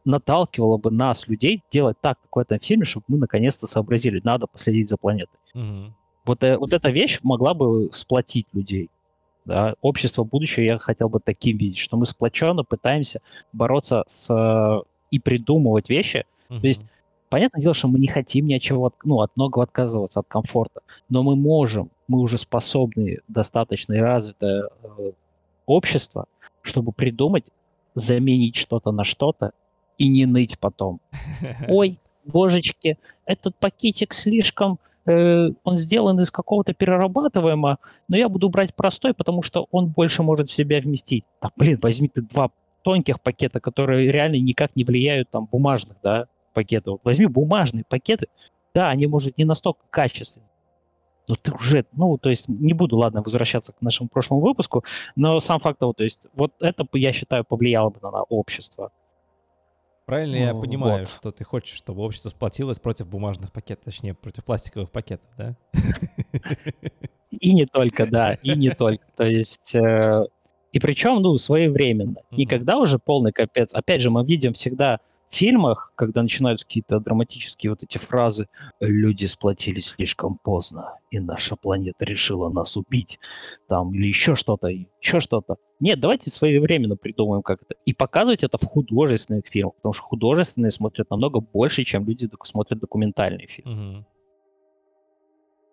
наталкивало 0.05 0.77
бы 0.77 0.91
нас, 0.93 1.27
людей, 1.27 1.63
делать 1.71 1.97
так, 2.01 2.21
как 2.21 2.37
в 2.37 2.39
этом 2.39 2.61
фильме, 2.61 2.85
чтобы 2.85 3.05
мы 3.09 3.19
наконец-то 3.19 3.67
сообразили, 3.67 4.21
надо 4.23 4.47
последить 4.47 4.89
за 4.89 4.99
планетой. 4.99 5.39
Угу. 5.55 5.95
Вот, 6.27 6.45
э, 6.45 6.57
вот 6.57 6.73
эта 6.73 6.91
вещь 6.91 7.19
могла 7.23 7.55
бы 7.55 7.91
сплотить 7.93 8.47
людей. 8.53 8.89
Да? 9.45 9.75
Общество 9.81 10.25
будущего 10.25 10.65
я 10.65 10.79
хотел 10.79 11.09
бы 11.09 11.21
таким 11.21 11.59
видеть, 11.59 11.79
что 11.79 11.97
мы 11.97 12.07
сплоченно 12.07 12.65
пытаемся 12.65 13.21
бороться 13.53 14.05
с 14.07 14.83
и 15.11 15.19
придумывать 15.21 15.89
вещи. 15.89 16.25
Uh-huh. 16.51 16.61
То 16.61 16.67
есть, 16.67 16.85
понятное 17.29 17.61
дело, 17.61 17.75
что 17.75 17.89
мы 17.89 17.99
не 18.01 18.09
хотим 18.09 18.47
ни 18.47 18.55
от 18.55 18.63
чего, 18.63 18.93
ну, 19.05 19.21
от 19.21 19.37
многого 19.37 19.63
отказываться, 19.63 20.21
от 20.21 20.27
комфорта, 20.27 20.81
но 21.09 21.23
мы 21.23 21.37
можем, 21.37 21.91
мы 22.09 22.21
уже 22.21 22.37
способны 22.37 23.19
достаточно 23.29 23.93
и 23.93 23.99
развитое 23.99 24.69
э, 24.83 25.13
общество, 25.67 26.27
чтобы 26.63 26.91
придумать, 26.91 27.47
заменить 27.95 28.57
что-то 28.57 28.91
на 28.91 29.05
что-то 29.05 29.53
и 29.99 30.09
не 30.09 30.27
ныть 30.27 30.59
потом. 30.59 31.01
Ой, 31.69 31.99
божечки, 32.25 32.99
этот 33.25 33.55
пакетик 33.57 34.15
слишком 34.15 34.79
Э, 35.07 35.51
он 35.65 35.77
сделан 35.77 36.19
из 36.21 36.31
какого-то 36.31 36.73
перерабатываемого, 36.73 37.79
но 38.09 38.17
я 38.17 38.29
буду 38.29 38.49
брать 38.49 38.75
простой, 38.75 39.15
потому 39.15 39.43
что 39.43 39.67
он 39.71 39.89
больше 39.89 40.23
может 40.23 40.49
в 40.49 40.53
себя 40.53 40.81
вместить. 40.81 41.25
Да, 41.43 41.51
блин, 41.57 41.79
возьми 41.83 42.09
ты 42.09 42.23
два 42.23 42.51
тонких 42.83 43.21
пакета, 43.21 43.61
которые 43.61 44.11
реально 44.11 44.37
никак 44.37 44.77
не 44.77 44.85
влияют 44.85 45.31
там 45.31 45.47
бумажных, 45.47 45.97
да, 46.03 46.27
пакетов. 46.53 47.01
Возьми 47.05 47.27
бумажные 47.27 47.85
пакеты, 47.89 48.29
да, 48.75 48.89
они, 48.89 49.07
может, 49.07 49.39
не 49.39 49.45
настолько 49.45 49.81
качественные, 49.91 50.49
но 51.29 51.37
ты 51.37 51.53
уже, 51.53 51.87
ну, 51.93 52.19
то 52.19 52.29
есть 52.29 52.49
не 52.49 52.73
буду, 52.73 52.97
ладно, 52.97 53.23
возвращаться 53.23 53.73
к 53.73 53.81
нашему 53.81 54.09
прошлому 54.09 54.43
выпуску, 54.43 54.85
но 55.17 55.41
сам 55.41 55.61
факт 55.61 55.79
того, 55.79 55.93
то 55.93 56.05
есть 56.05 56.27
вот 56.35 56.53
это, 56.61 56.87
я 56.93 57.13
считаю, 57.13 57.45
повлияло 57.45 57.91
бы 57.91 58.01
на 58.01 58.23
общество. 58.23 58.93
Правильно 60.07 60.37
я 60.37 60.55
понимаю, 60.55 61.01
вот. 61.01 61.09
что 61.09 61.33
ты 61.33 61.45
хочешь, 61.45 61.77
чтобы 61.77 62.03
общество 62.03 62.29
сплотилось 62.29 62.79
против 62.79 63.09
бумажных 63.09 63.53
пакетов, 63.53 63.85
точнее, 63.87 64.15
против 64.15 64.45
пластиковых 64.45 64.91
пакетов, 64.91 65.29
да? 65.39 65.57
И 67.31 67.53
не 67.53 67.67
только, 67.67 68.07
да, 68.07 68.35
и 68.35 68.55
не 68.55 68.71
только. 68.71 69.05
То 69.17 69.25
есть, 69.25 69.75
э, 69.75 70.25
и 70.73 70.79
причем, 70.79 71.17
ну, 71.23 71.37
своевременно. 71.37 72.17
Никогда 72.31 72.79
уже 72.79 72.99
полный 72.99 73.33
капец. 73.33 73.73
Опять 73.73 74.03
же, 74.03 74.11
мы 74.11 74.25
видим 74.25 74.53
всегда 74.53 75.01
фильмах, 75.35 75.93
когда 75.97 76.23
начинаются 76.23 76.67
какие-то 76.67 77.01
драматические 77.01 77.71
вот 77.71 77.83
эти 77.83 77.99
фразы 77.99 78.49
«люди 78.81 79.27
сплотились 79.27 79.89
слишком 79.89 80.39
поздно, 80.39 80.99
и 81.11 81.21
наша 81.21 81.57
планета 81.57 82.05
решила 82.05 82.49
нас 82.49 82.77
убить», 82.77 83.19
там, 83.69 83.95
или 83.95 84.07
еще 84.07 84.35
что-то, 84.35 84.69
еще 84.69 85.21
что-то. 85.21 85.57
Нет, 85.81 86.01
давайте 86.01 86.31
своевременно 86.31 86.97
придумаем 86.97 87.43
как 87.43 87.63
это. 87.63 87.75
И 87.85 87.93
показывать 87.93 88.45
это 88.45 88.59
в 88.59 88.65
художественных 88.65 89.47
фильмах, 89.47 89.75
потому 89.77 89.93
что 89.93 90.03
художественные 90.05 90.71
смотрят 90.71 91.11
намного 91.11 91.41
больше, 91.41 91.85
чем 91.85 92.07
люди 92.07 92.29
смотрят 92.45 92.79
документальные 92.79 93.47
фильмы. 93.47 93.99
Угу. 93.99 94.07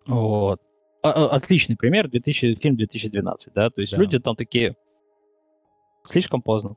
Вот. 0.06 0.60
А, 1.02 1.10
а, 1.10 1.36
отличный 1.36 1.76
пример, 1.76 2.08
2000, 2.08 2.54
фильм 2.54 2.76
2012, 2.76 3.52
да, 3.54 3.70
то 3.70 3.80
есть 3.80 3.92
да. 3.92 3.98
люди 3.98 4.18
там 4.18 4.36
такие, 4.36 4.76
Слишком 6.04 6.42
поздно. 6.42 6.76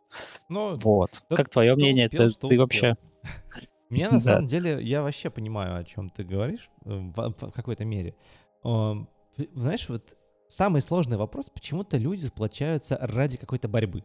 Ну, 0.49 0.77
вот. 0.77 1.23
Как 1.29 1.49
твое 1.49 1.75
мнение? 1.75 2.07
Успел, 2.07 2.29
ты, 2.29 2.47
ты 2.47 2.59
вообще... 2.59 2.95
Мне 3.89 4.09
на 4.09 4.19
самом 4.19 4.47
деле, 4.47 4.83
я 4.83 5.01
вообще 5.01 5.29
понимаю, 5.29 5.77
о 5.77 5.83
чем 5.83 6.09
ты 6.09 6.23
говоришь 6.23 6.69
э, 6.85 6.89
в, 6.89 7.15
в 7.15 7.51
какой-то 7.51 7.85
мере. 7.85 8.15
Знаешь, 8.63 9.89
вот 9.89 10.17
самый 10.47 10.81
сложный 10.81 11.17
вопрос, 11.17 11.49
почему-то 11.53 11.97
люди 11.97 12.25
сплочаются 12.25 12.97
ради 13.01 13.37
какой-то 13.37 13.67
борьбы. 13.67 14.03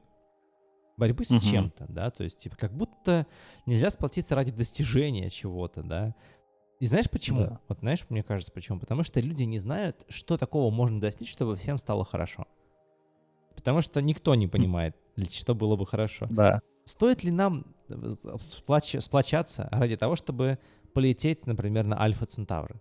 Борьбы 0.96 1.24
с 1.24 1.40
чем-то, 1.40 1.86
да, 1.88 2.10
то 2.10 2.24
есть, 2.24 2.38
типа, 2.38 2.56
как 2.56 2.74
будто 2.74 3.26
нельзя 3.64 3.90
сплотиться 3.90 4.34
ради 4.34 4.52
достижения 4.52 5.30
чего-то, 5.30 5.82
да. 5.82 6.14
И 6.78 6.86
знаешь 6.86 7.08
почему? 7.08 7.44
Да. 7.44 7.60
Вот 7.68 7.78
знаешь, 7.80 8.04
мне 8.08 8.22
кажется, 8.22 8.52
почему? 8.52 8.80
Потому 8.80 9.02
что 9.02 9.20
люди 9.20 9.44
не 9.44 9.58
знают, 9.58 10.04
что 10.08 10.36
такого 10.36 10.70
можно 10.70 11.00
достичь, 11.00 11.30
чтобы 11.30 11.56
всем 11.56 11.78
стало 11.78 12.04
хорошо. 12.04 12.46
Потому 13.54 13.82
что 13.82 14.00
никто 14.02 14.34
не 14.34 14.46
понимает, 14.46 14.96
что 15.28 15.54
было 15.54 15.76
бы 15.76 15.86
хорошо. 15.86 16.26
Да. 16.30 16.60
Стоит 16.84 17.24
ли 17.24 17.30
нам 17.30 17.66
э, 17.88 17.94
сплач... 18.48 18.96
сплочаться 18.98 19.68
ради 19.70 19.96
того, 19.96 20.16
чтобы 20.16 20.58
полететь, 20.92 21.46
например, 21.46 21.84
на 21.84 22.00
Альфа 22.00 22.26
Центавра? 22.26 22.80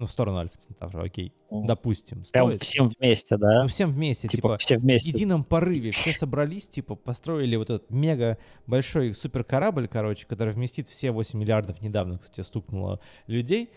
Ну, 0.00 0.06
в 0.06 0.10
сторону 0.10 0.38
Альфа 0.38 0.58
Центавра, 0.58 1.04
окей. 1.04 1.32
Mm. 1.50 1.66
Допустим. 1.66 2.22
Прям 2.32 2.48
стоит. 2.48 2.62
всем 2.62 2.88
вместе, 2.88 3.36
да? 3.36 3.62
Ну, 3.62 3.68
всем 3.68 3.92
вместе. 3.92 4.26
Типа, 4.26 4.48
типа 4.48 4.58
все 4.58 4.78
вместе. 4.78 5.10
В 5.10 5.14
едином 5.14 5.44
порыве 5.44 5.92
все 5.92 6.12
собрались, 6.12 6.66
типа, 6.66 6.96
построили 6.96 7.54
вот 7.54 7.70
этот 7.70 7.90
мега 7.90 8.38
большой 8.66 9.14
супер 9.14 9.44
корабль, 9.44 9.86
короче, 9.86 10.26
который 10.26 10.52
вместит 10.52 10.88
все 10.88 11.12
8 11.12 11.38
миллиардов, 11.38 11.80
недавно, 11.80 12.18
кстати, 12.18 12.44
стукнуло 12.44 13.00
людей, 13.28 13.70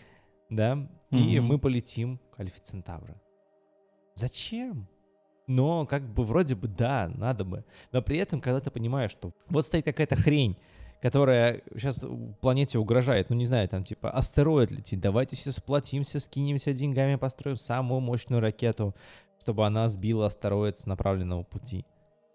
да, 0.50 0.74
mm-hmm. 1.10 1.18
и 1.18 1.40
мы 1.40 1.58
полетим 1.58 2.18
к 2.32 2.40
Альфа 2.40 2.60
Центавра. 2.60 3.20
Зачем? 4.16 4.88
Но 5.48 5.86
как 5.86 6.06
бы 6.06 6.22
вроде 6.24 6.54
бы 6.54 6.68
да, 6.68 7.10
надо 7.14 7.44
бы. 7.44 7.64
Но 7.90 8.02
при 8.02 8.18
этом, 8.18 8.40
когда 8.40 8.60
ты 8.60 8.70
понимаешь, 8.70 9.10
что 9.10 9.32
вот 9.48 9.64
стоит 9.64 9.84
какая-то 9.84 10.14
хрень, 10.14 10.58
которая 11.00 11.62
сейчас 11.74 12.04
планете 12.40 12.78
угрожает, 12.78 13.30
ну 13.30 13.36
не 13.36 13.46
знаю, 13.46 13.66
там 13.68 13.82
типа 13.82 14.10
астероид 14.10 14.70
летит, 14.70 15.00
давайте 15.00 15.36
все 15.36 15.50
сплотимся, 15.50 16.20
скинемся 16.20 16.72
деньгами, 16.72 17.16
построим 17.16 17.56
самую 17.56 18.00
мощную 18.02 18.42
ракету, 18.42 18.94
чтобы 19.40 19.66
она 19.66 19.88
сбила 19.88 20.26
астероид 20.26 20.78
с 20.78 20.86
направленного 20.86 21.44
пути. 21.44 21.86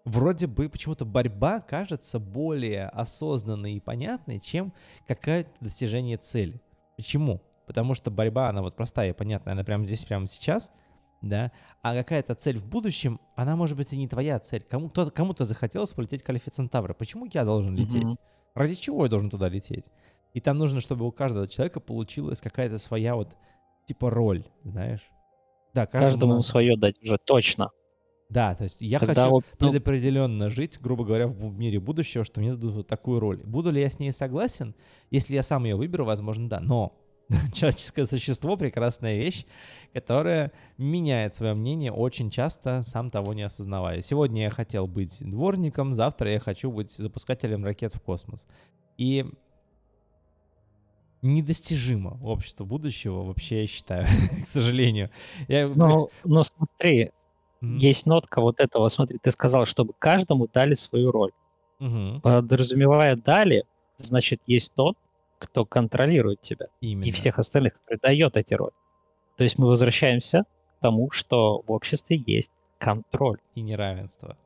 Вроде 0.04 0.48
бы 0.48 0.68
почему-то 0.68 1.04
борьба 1.06 1.60
кажется 1.60 2.18
более 2.18 2.88
осознанной 2.88 3.74
и 3.74 3.80
понятной, 3.80 4.40
чем 4.40 4.74
какое-то 5.06 5.50
достижение 5.60 6.18
цели. 6.18 6.60
Почему? 6.96 7.40
Потому 7.66 7.94
что 7.94 8.10
борьба, 8.10 8.48
она 8.48 8.60
вот 8.60 8.74
простая 8.74 9.10
и 9.10 9.14
понятная, 9.14 9.52
она 9.52 9.64
прямо 9.64 9.86
здесь, 9.86 10.04
прямо 10.04 10.26
сейчас— 10.26 10.72
да, 11.28 11.52
а 11.82 11.94
какая-то 11.94 12.34
цель 12.34 12.58
в 12.58 12.66
будущем, 12.66 13.20
она 13.36 13.56
может 13.56 13.76
быть 13.76 13.92
и 13.92 13.96
не 13.96 14.08
твоя 14.08 14.38
цель. 14.38 14.62
Кому-то, 14.62 15.10
кому-то 15.10 15.44
захотелось 15.44 15.90
полететь 15.90 16.22
к 16.22 16.30
Альфе 16.30 16.50
Центавра. 16.50 16.94
Почему 16.94 17.26
я 17.32 17.44
должен 17.44 17.74
лететь? 17.74 18.04
Mm-hmm. 18.04 18.18
Ради 18.54 18.74
чего 18.74 19.04
я 19.04 19.10
должен 19.10 19.30
туда 19.30 19.48
лететь? 19.48 19.86
И 20.32 20.40
там 20.40 20.58
нужно, 20.58 20.80
чтобы 20.80 21.06
у 21.06 21.12
каждого 21.12 21.46
человека 21.46 21.80
получилась 21.80 22.40
какая-то 22.40 22.78
своя 22.78 23.14
вот, 23.14 23.36
типа, 23.86 24.10
роль, 24.10 24.44
знаешь? 24.64 25.00
Да, 25.72 25.86
каждому, 25.86 26.12
каждому 26.12 26.42
свое 26.42 26.76
дать 26.76 27.02
уже 27.02 27.18
точно. 27.18 27.70
Да, 28.30 28.54
то 28.54 28.64
есть 28.64 28.80
я 28.80 28.98
Тогда 28.98 29.14
хочу 29.14 29.30
вот, 29.30 29.44
ну... 29.60 29.68
предопределенно 29.68 30.48
жить, 30.48 30.80
грубо 30.80 31.04
говоря, 31.04 31.28
в 31.28 31.56
мире 31.56 31.78
будущего, 31.78 32.24
что 32.24 32.40
мне 32.40 32.52
дадут 32.52 32.74
вот 32.74 32.86
такую 32.86 33.20
роль. 33.20 33.42
Буду 33.44 33.70
ли 33.70 33.80
я 33.80 33.90
с 33.90 33.98
ней 33.98 34.12
согласен? 34.12 34.74
Если 35.10 35.34
я 35.34 35.42
сам 35.42 35.64
ее 35.64 35.76
выберу, 35.76 36.04
возможно, 36.04 36.48
да. 36.48 36.60
Но 36.60 36.96
человеческое 37.52 38.06
существо— 38.06 38.56
прекрасная 38.58 39.16
вещь, 39.16 39.46
которая 39.92 40.52
меняет 40.78 41.34
свое 41.34 41.54
мнение 41.54 41.92
очень 41.92 42.30
часто, 42.30 42.82
сам 42.82 43.10
того 43.10 43.32
не 43.34 43.42
осознавая. 43.42 44.00
Сегодня 44.02 44.42
я 44.42 44.50
хотел 44.50 44.86
быть 44.86 45.18
дворником, 45.20 45.92
завтра 45.92 46.30
я 46.32 46.40
хочу 46.40 46.70
быть 46.70 46.90
запускателем 46.90 47.64
ракет 47.64 47.94
в 47.94 48.00
космос. 48.00 48.46
И 48.98 49.24
недостижимо 51.22 52.18
общество 52.22 52.64
будущего, 52.64 53.22
вообще, 53.22 53.62
я 53.62 53.66
считаю, 53.66 54.06
к 54.44 54.46
сожалению. 54.46 55.10
Я... 55.48 55.68
Но, 55.68 56.10
но 56.24 56.44
смотри, 56.44 57.10
mm-hmm. 57.62 57.76
есть 57.78 58.06
нотка 58.06 58.40
вот 58.40 58.60
этого, 58.60 58.88
смотри, 58.88 59.18
ты 59.18 59.30
сказал, 59.30 59.64
чтобы 59.64 59.94
каждому 59.98 60.46
дали 60.48 60.74
свою 60.74 61.10
роль. 61.10 61.32
Mm-hmm. 61.80 62.20
Подразумевая 62.20 63.16
дали, 63.16 63.64
значит, 63.96 64.42
есть 64.46 64.72
тот, 64.74 64.96
кто 65.44 65.64
контролирует 65.64 66.40
тебя. 66.40 66.66
Именно. 66.80 67.04
И 67.04 67.10
всех 67.10 67.38
остальных 67.38 67.80
придает 67.86 68.36
эти 68.36 68.54
роли. 68.54 68.72
То 69.36 69.44
есть 69.44 69.58
мы 69.58 69.66
возвращаемся 69.66 70.44
к 70.78 70.82
тому, 70.82 71.10
что 71.10 71.62
в 71.66 71.72
обществе 71.72 72.22
есть 72.26 72.52
контроль. 72.78 73.38
И 73.54 73.62
неравенство. 73.62 74.36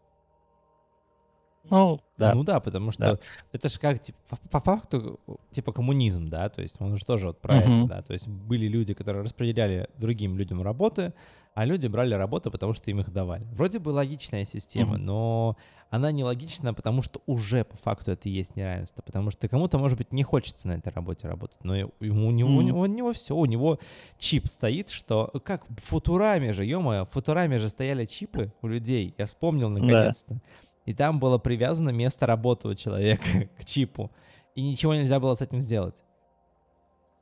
Ну, 1.70 2.00
да. 2.16 2.34
Ну 2.34 2.44
да, 2.44 2.60
потому 2.60 2.90
что 2.92 3.02
да. 3.02 3.18
это 3.52 3.68
же 3.68 3.78
как, 3.78 4.00
типа, 4.00 4.18
по, 4.28 4.36
по 4.48 4.60
факту, 4.60 5.20
типа 5.50 5.72
коммунизм, 5.72 6.28
да, 6.28 6.48
то 6.48 6.62
есть 6.62 6.76
он 6.80 6.96
же 6.96 7.04
тоже 7.04 7.28
вот 7.28 7.40
про 7.40 7.58
uh-huh. 7.58 7.82
это, 7.82 7.88
да, 7.88 8.02
то 8.02 8.12
есть 8.14 8.26
были 8.26 8.66
люди, 8.66 8.94
которые 8.94 9.22
распределяли 9.22 9.88
другим 9.98 10.38
людям 10.38 10.62
работы, 10.62 11.12
а 11.58 11.64
люди 11.64 11.88
брали 11.88 12.14
работу, 12.14 12.52
потому 12.52 12.72
что 12.72 12.88
им 12.88 13.00
их 13.00 13.12
давали. 13.12 13.44
Вроде 13.50 13.80
бы 13.80 13.88
логичная 13.88 14.44
система, 14.44 14.94
uh-huh. 14.94 15.00
но 15.00 15.56
она 15.90 16.12
нелогична, 16.12 16.72
потому 16.72 17.02
что 17.02 17.20
уже 17.26 17.64
по 17.64 17.76
факту 17.76 18.12
это 18.12 18.28
и 18.28 18.30
есть 18.32 18.54
неравенство, 18.54 19.02
потому 19.02 19.32
что 19.32 19.48
кому-то, 19.48 19.76
может 19.76 19.98
быть, 19.98 20.12
не 20.12 20.22
хочется 20.22 20.68
на 20.68 20.74
этой 20.74 20.92
работе 20.92 21.26
работать, 21.26 21.58
но 21.64 21.74
ему, 21.74 22.28
у, 22.28 22.30
него, 22.30 22.50
uh-huh. 22.50 22.58
у, 22.58 22.60
него, 22.60 22.80
у 22.82 22.86
него 22.86 23.12
все, 23.12 23.34
у 23.34 23.44
него 23.44 23.80
чип 24.18 24.46
стоит, 24.46 24.88
что 24.88 25.32
как 25.44 25.68
в 25.68 25.80
Футураме 25.88 26.52
же, 26.52 26.64
ё-моё, 26.64 27.06
в 27.06 27.10
Футураме 27.10 27.58
же 27.58 27.68
стояли 27.68 28.04
чипы 28.04 28.52
у 28.62 28.68
людей, 28.68 29.12
я 29.18 29.26
вспомнил 29.26 29.68
наконец-то. 29.68 30.34
Да 30.34 30.40
и 30.86 30.94
там 30.94 31.18
было 31.18 31.38
привязано 31.38 31.90
место 31.90 32.24
работы 32.24 32.68
у 32.68 32.74
человека 32.76 33.48
к 33.58 33.64
чипу, 33.64 34.12
и 34.54 34.62
ничего 34.62 34.94
нельзя 34.94 35.18
было 35.18 35.34
с 35.34 35.40
этим 35.40 35.60
сделать. 35.60 36.04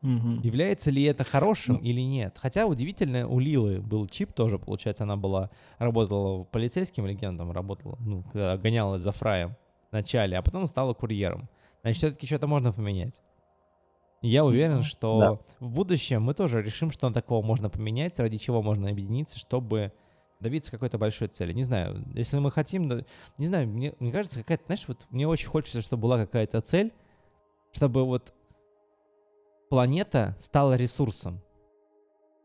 Угу. 0.06 0.40
Является 0.44 0.92
ли 0.92 1.02
это 1.02 1.24
хорошим 1.24 1.76
ну. 1.76 1.80
или 1.80 2.00
нет? 2.00 2.36
Хотя 2.40 2.66
удивительно, 2.66 3.26
у 3.26 3.40
Лилы 3.40 3.80
был 3.80 4.06
чип 4.06 4.32
тоже, 4.32 4.58
получается, 4.58 5.02
она 5.02 5.16
была, 5.16 5.50
работала 5.78 6.44
полицейским 6.44 7.06
легендом, 7.06 7.50
работала, 7.50 7.96
ну, 7.98 8.24
гонялась 8.32 9.02
за 9.02 9.10
фраем 9.10 9.56
в 9.90 9.92
начале, 9.92 10.38
а 10.38 10.42
потом 10.42 10.66
стала 10.68 10.94
курьером. 10.94 11.48
Значит, 11.82 11.98
все-таки 11.98 12.26
что-то 12.26 12.46
можно 12.46 12.72
поменять. 12.72 13.20
я 14.22 14.44
уверен, 14.44 14.82
что 14.84 15.18
да. 15.18 15.38
в 15.58 15.70
будущем 15.70 16.22
мы 16.22 16.34
тоже 16.34 16.62
решим, 16.62 16.92
что 16.92 17.10
такого 17.10 17.44
можно 17.44 17.68
поменять, 17.68 18.18
ради 18.20 18.36
чего 18.36 18.62
можно 18.62 18.90
объединиться, 18.90 19.40
чтобы 19.40 19.92
добиться 20.38 20.70
какой-то 20.70 20.98
большой 20.98 21.28
цели. 21.28 21.52
Не 21.52 21.64
знаю, 21.64 22.04
если 22.14 22.38
мы 22.38 22.52
хотим, 22.52 23.04
не 23.38 23.46
знаю, 23.46 23.66
мне, 23.66 23.94
мне 23.98 24.12
кажется, 24.12 24.40
какая-то, 24.40 24.66
знаешь, 24.66 24.84
вот 24.86 25.04
мне 25.10 25.26
очень 25.26 25.48
хочется, 25.48 25.82
чтобы 25.82 26.02
была 26.02 26.18
какая-то 26.18 26.60
цель, 26.60 26.92
чтобы 27.72 28.04
вот 28.04 28.34
планета 29.68 30.36
стала 30.38 30.76
ресурсом. 30.76 31.42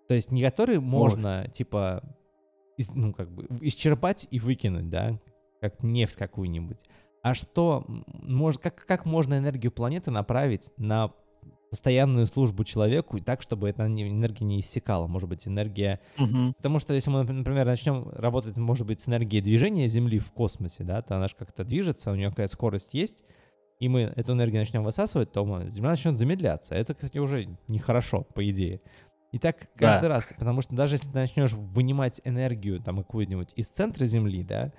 То 0.07 0.15
есть 0.15 0.31
не 0.31 0.43
который 0.43 0.79
можно, 0.79 1.39
Может. 1.39 1.53
типа, 1.53 2.03
из, 2.77 2.89
ну, 2.89 3.13
как 3.13 3.31
бы, 3.31 3.47
исчерпать 3.61 4.27
и 4.29 4.39
выкинуть, 4.39 4.89
да, 4.89 5.19
как 5.61 5.83
нефть 5.83 6.15
какую-нибудь, 6.15 6.83
а 7.21 7.33
что, 7.33 7.85
может, 7.87 8.61
как, 8.61 8.85
как 8.85 9.05
можно 9.05 9.37
энергию 9.37 9.71
планеты 9.71 10.11
направить 10.11 10.71
на 10.77 11.13
постоянную 11.69 12.27
службу 12.27 12.65
человеку 12.65 13.15
и 13.15 13.21
так, 13.21 13.41
чтобы 13.41 13.69
эта 13.69 13.85
энергия 13.87 14.43
не 14.43 14.59
иссякала. 14.59 15.07
Может 15.07 15.29
быть, 15.29 15.47
энергия... 15.47 16.01
Угу. 16.17 16.55
Потому 16.57 16.79
что 16.79 16.93
если 16.93 17.09
мы, 17.09 17.23
например, 17.23 17.65
начнем 17.65 18.09
работать, 18.09 18.57
может 18.57 18.85
быть, 18.85 18.99
с 18.99 19.07
энергией 19.07 19.41
движения 19.41 19.87
Земли 19.87 20.19
в 20.19 20.31
космосе, 20.33 20.83
да, 20.83 21.01
то 21.01 21.15
она 21.15 21.29
же 21.29 21.35
как-то 21.37 21.63
движется, 21.63 22.11
у 22.11 22.15
нее 22.15 22.29
какая-то 22.29 22.51
скорость 22.51 22.93
есть, 22.93 23.23
и 23.81 23.89
мы 23.89 24.01
эту 24.15 24.33
энергию 24.33 24.61
начнем 24.61 24.83
высасывать, 24.83 25.31
то 25.31 25.43
Земля 25.69 25.89
начнет 25.89 26.15
замедляться. 26.15 26.75
Это, 26.75 26.93
кстати, 26.93 27.17
уже 27.17 27.47
нехорошо, 27.67 28.27
по 28.35 28.47
идее. 28.47 28.79
И 29.31 29.39
так 29.39 29.69
каждый 29.75 30.03
да. 30.03 30.15
раз, 30.15 30.31
потому 30.37 30.61
что 30.61 30.75
даже 30.75 30.95
если 30.95 31.07
ты 31.07 31.15
начнешь 31.15 31.53
вынимать 31.53 32.21
энергию 32.23 32.79
там 32.79 32.97
какую-нибудь 32.97 33.53
из 33.55 33.69
центра 33.69 34.05
Земли, 34.05 34.43
да, 34.43 34.71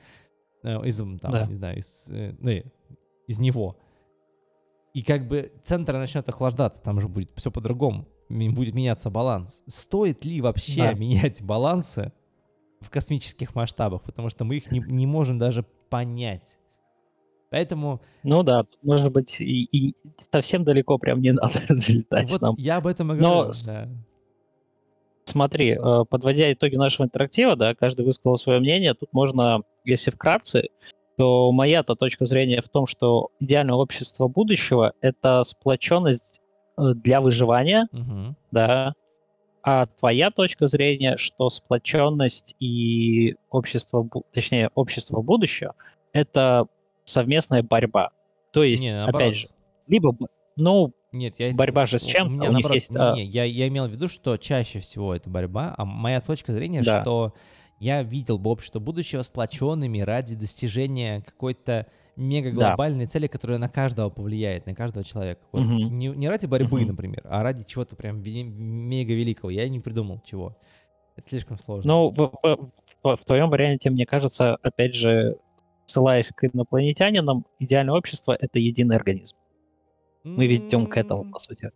э, 0.62 0.86
из, 0.86 0.98
там, 0.98 1.18
да. 1.18 1.46
не 1.46 1.55
знаю, 1.55 1.78
из, 1.78 2.12
э, 2.12 2.36
ну, 2.38 2.50
из 3.26 3.40
него, 3.40 3.76
и 4.94 5.03
как 5.03 5.26
бы 5.26 5.53
центр 5.64 5.94
начнет 5.94 6.28
охлаждаться, 6.28 6.80
там 6.80 7.00
же 7.00 7.09
будет 7.09 7.32
все 7.34 7.50
по-другому, 7.50 8.07
будет 8.28 8.72
меняться 8.72 9.11
баланс. 9.11 9.64
Стоит 9.66 10.24
ли 10.24 10.40
вообще 10.40 10.82
да. 10.82 10.94
менять 10.94 11.42
балансы 11.42 12.12
в 12.80 12.88
космических 12.88 13.57
масштабах, 13.57 14.05
потому 14.05 14.28
что 14.28 14.44
мы 14.44 14.59
их 14.59 14.70
не, 14.70 14.78
не 14.78 15.09
можем 15.09 15.38
даже 15.38 15.64
понять. 15.90 16.57
Поэтому... 17.53 18.00
Ну 18.22 18.42
да, 18.42 18.64
может 18.82 19.12
быть, 19.12 19.38
и, 19.38 19.64
и 19.64 19.94
совсем 20.32 20.64
далеко 20.64 20.96
прям 20.96 21.20
не 21.20 21.32
надо 21.32 21.61
залетать 21.68 22.30
вот 22.30 22.40
нам. 22.40 22.55
Я 22.57 22.78
об 22.78 22.86
этом 22.86 23.12
и 23.12 23.16
говорю, 23.16 23.44
Но 23.44 23.53
да. 23.66 23.88
Смотри, 25.24 25.72
э, 25.72 26.05
подводя 26.09 26.50
итоги 26.50 26.76
нашего 26.76 27.05
интерактива, 27.05 27.55
да, 27.55 27.74
каждый 27.74 28.07
высказал 28.07 28.38
свое 28.38 28.59
мнение, 28.59 28.94
тут 28.94 29.12
можно, 29.12 29.62
если 29.84 30.11
вкратце, 30.11 30.70
то 31.16 31.53
моя-то 31.53 31.94
точка 31.94 32.24
зрения 32.24 32.62
в 32.62 32.70
том, 32.70 32.86
что 32.86 33.28
идеальное 33.38 33.74
общество 33.74 34.28
будущего— 34.28 34.94
это 35.03 35.44
сплоченность 35.44 36.40
э, 36.78 36.94
для 36.94 37.20
выживания, 37.20 37.86
угу. 37.92 38.34
да, 38.50 38.94
а 39.62 39.86
твоя 39.86 40.30
точка 40.30 40.66
зрения, 40.66 41.18
что 41.18 41.50
сплоченность 41.50 42.57
и 42.59 43.36
общество, 43.50 44.09
точнее, 44.32 44.70
общество 44.74 45.20
будущего— 45.20 45.74
это 46.14 46.66
совместная 47.05 47.62
борьба. 47.62 48.11
То 48.53 48.64
есть, 48.64 48.84
не, 48.84 49.05
опять 49.05 49.36
же, 49.36 49.48
либо, 49.86 50.16
ну, 50.57 50.92
нет, 51.12 51.38
я 51.38 51.53
борьба 51.53 51.86
же 51.86 51.98
с 51.98 52.05
чем? 52.05 52.28
У, 52.28 52.30
меня, 52.30 52.48
у 52.48 52.53
наоборот, 52.53 52.74
есть, 52.74 52.94
а 52.96 53.14
не, 53.14 53.24
я, 53.24 53.44
я 53.44 53.68
имел 53.68 53.86
в 53.86 53.90
виду, 53.90 54.09
что 54.09 54.36
чаще 54.36 54.80
всего 54.80 55.14
это 55.14 55.28
борьба, 55.28 55.74
а 55.76 55.84
моя 55.84 56.20
точка 56.20 56.53
зрения, 56.53 56.82
да. 56.82 57.03
что 57.03 57.34
я 57.78 58.03
видел 58.03 58.38
бы 58.38 58.50
общество 58.50 58.78
будущего 58.78 59.22
сплоченными 59.22 60.00
ради 60.00 60.36
достижения 60.36 61.22
какой-то 61.22 61.88
мега 62.16 62.50
глобальной 62.50 63.07
да. 63.07 63.11
цели, 63.11 63.26
которая 63.26 63.59
на 63.59 63.68
каждого 63.68 64.09
повлияет, 64.09 64.66
на 64.66 64.74
каждого 64.74 65.05
человека. 65.05 65.40
Вот. 65.50 65.62
Угу. 65.62 65.72
Не, 65.72 66.07
не 66.09 66.28
ради 66.28 66.46
борьбы, 66.46 66.78
угу. 66.78 66.88
например, 66.88 67.22
а 67.24 67.42
ради 67.42 67.64
чего-то 67.64 67.96
прям 67.96 68.22
мега 68.22 69.14
великого. 69.14 69.50
Я 69.50 69.68
не 69.68 69.80
придумал 69.80 70.20
чего. 70.24 70.57
Это 71.16 71.28
слишком 71.28 71.59
сложно. 71.59 71.92
Ну, 71.92 72.11
в, 72.11 72.32
в, 72.42 72.68
в, 73.03 73.16
в 73.16 73.24
твоем 73.24 73.50
варианте, 73.50 73.90
мне 73.90 74.07
кажется, 74.07 74.57
опять 74.62 74.94
же, 74.94 75.36
ссылаясь 75.93 76.30
к 76.34 76.45
инопланетянинам, 76.45 77.47
идеальное 77.59 77.95
общество— 77.95 78.36
это 78.40 78.59
единый 78.59 78.97
организм. 78.97 79.36
Мы 80.24 80.47
ведем 80.47 80.86
к 80.86 80.97
этому, 80.97 81.30
по 81.30 81.40
сути. 81.40 81.70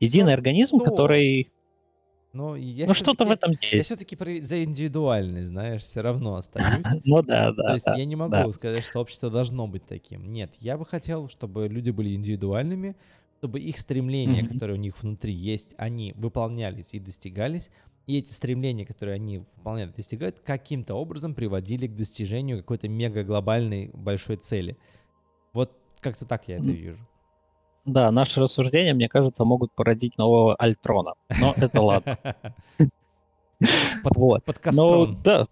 Единый 0.00 0.34
организм, 0.34 0.78
который 0.78 1.52
я 2.34 2.86
ну 2.86 2.94
что-то 2.94 3.26
в 3.26 3.30
этом 3.30 3.52
есть. 3.52 3.72
Я 3.72 3.82
все-таки 3.82 4.16
за 4.40 4.64
индивидуальный, 4.64 5.44
знаешь, 5.44 5.82
все 5.82 6.00
равно 6.00 6.36
остаюсь. 6.36 6.84
Ну 7.04 7.22
да, 7.22 7.52
да. 7.52 7.62
То 7.62 7.72
есть 7.74 7.86
я 7.86 8.04
не 8.04 8.16
могу 8.16 8.52
сказать, 8.52 8.84
что 8.84 9.00
общество 9.00 9.30
должно 9.30 9.66
быть 9.66 9.84
таким. 9.84 10.32
Нет, 10.32 10.50
я 10.58 10.78
бы 10.78 10.86
хотел, 10.86 11.28
чтобы 11.28 11.68
люди 11.68 11.90
были 11.90 12.14
индивидуальными, 12.14 12.96
чтобы 13.38 13.60
их 13.60 13.78
стремления, 13.78 14.46
которые 14.46 14.78
у 14.78 14.80
них 14.80 15.00
внутри 15.02 15.32
есть, 15.32 15.74
они 15.76 16.14
выполнялись 16.16 16.90
и 16.92 16.98
достигались, 16.98 17.70
и 18.06 18.18
эти 18.18 18.32
стремления, 18.32 18.84
которые 18.84 19.14
они 19.14 19.38
выполняют 19.56 19.94
достигают, 19.94 20.40
каким-то 20.40 20.94
образом 20.94 21.34
приводили 21.34 21.86
к 21.86 21.94
достижению 21.94 22.58
какой-то 22.58 22.88
мега 22.88 23.22
глобальной 23.22 23.90
большой 23.94 24.36
цели. 24.36 24.76
Вот 25.52 25.72
как-то 26.00 26.26
так 26.26 26.48
я 26.48 26.56
это 26.56 26.66
вижу. 26.66 27.06
Да, 27.84 28.10
наши 28.10 28.40
рассуждения, 28.40 28.94
мне 28.94 29.08
кажется, 29.08 29.44
могут 29.44 29.72
породить 29.72 30.16
нового 30.16 30.54
Альтрона. 30.54 31.14
Но 31.40 31.54
это 31.56 31.80
ладно. 31.80 32.18
Вот. 34.02 34.44
Подкастрон. 34.44 35.10
Ну, 35.10 35.18
да. 35.22 35.46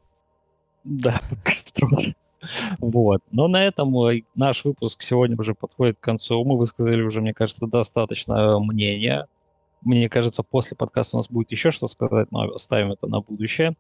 Да, 0.83 1.21
подкастрон. 1.31 2.17
Вот. 2.79 3.23
Но 3.31 3.47
на 3.47 3.65
этом 3.65 3.95
наш 4.35 4.65
выпуск 4.65 5.03
сегодня 5.03 5.37
уже 5.39 5.55
подходит 5.55 5.99
к 5.99 6.03
концу. 6.03 6.45
Мы 6.45 6.57
высказали 6.57 7.03
уже, 7.03 7.21
мне 7.21 7.35
кажется, 7.35 7.69
достаточно 7.69 8.59
мнения. 8.59 9.29
Мне 9.83 10.09
кажется, 10.09 10.43
после 10.43 10.77
подкаста 10.77 11.17
у 11.17 11.19
нас 11.19 11.29
будет 11.29 11.51
еще 11.51 11.71
что 11.71 11.89
сказать, 11.89 12.31
но 12.31 12.43
оставим 12.55 12.93
это 12.93 13.07
на 13.07 13.21
будущее. 13.21 13.77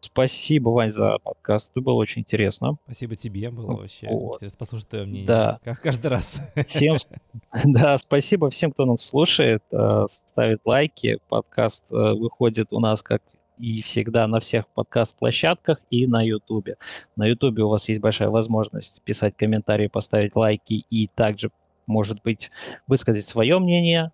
Спасибо, 0.00 0.70
Вань, 0.70 0.90
за 0.90 1.18
подкаст. 1.18 1.70
Это 1.72 1.82
было 1.82 1.94
очень 1.94 2.22
интересно. 2.22 2.78
Спасибо 2.84 3.16
тебе, 3.16 3.50
было 3.50 3.76
вообще 3.76 4.08
вот. 4.08 4.36
интересно 4.36 4.58
послушать 4.58 4.88
твое 4.88 5.04
мнение. 5.04 5.26
Да. 5.26 5.60
Как 5.62 5.82
каждый 5.82 6.06
раз. 6.06 6.36
Всем, 6.66 6.96
да, 7.64 7.98
спасибо 7.98 8.48
всем, 8.50 8.72
кто 8.72 8.86
нас 8.86 9.02
слушает, 9.02 9.62
э, 9.70 10.06
ставит 10.08 10.60
лайки. 10.64 11.18
Подкаст 11.28 11.92
э, 11.92 12.14
выходит 12.14 12.68
у 12.72 12.80
нас, 12.80 13.02
как 13.02 13.22
и 13.58 13.82
всегда, 13.82 14.26
на 14.26 14.40
всех 14.40 14.66
подкаст-площадках 14.68 15.78
и 15.90 16.06
на 16.06 16.22
Ютубе. 16.22 16.76
На 17.14 17.26
Ютубе 17.26 17.62
у 17.62 17.68
вас 17.68 17.88
есть 17.88 18.00
большая 18.00 18.30
возможность 18.30 19.02
писать 19.02 19.36
комментарии, 19.36 19.88
поставить 19.88 20.34
лайки 20.34 20.84
и 20.88 21.08
также, 21.08 21.50
может 21.86 22.22
быть, 22.22 22.50
высказать 22.86 23.24
свое 23.24 23.58
мнение. 23.58 24.12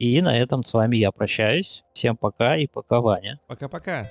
И 0.00 0.22
на 0.22 0.34
этом 0.34 0.64
с 0.64 0.72
вами 0.72 0.96
я 0.96 1.12
прощаюсь. 1.12 1.84
Всем 1.92 2.16
пока 2.16 2.56
и 2.56 2.66
пока, 2.66 3.02
Ваня. 3.02 3.38
Пока-пока. 3.46 4.10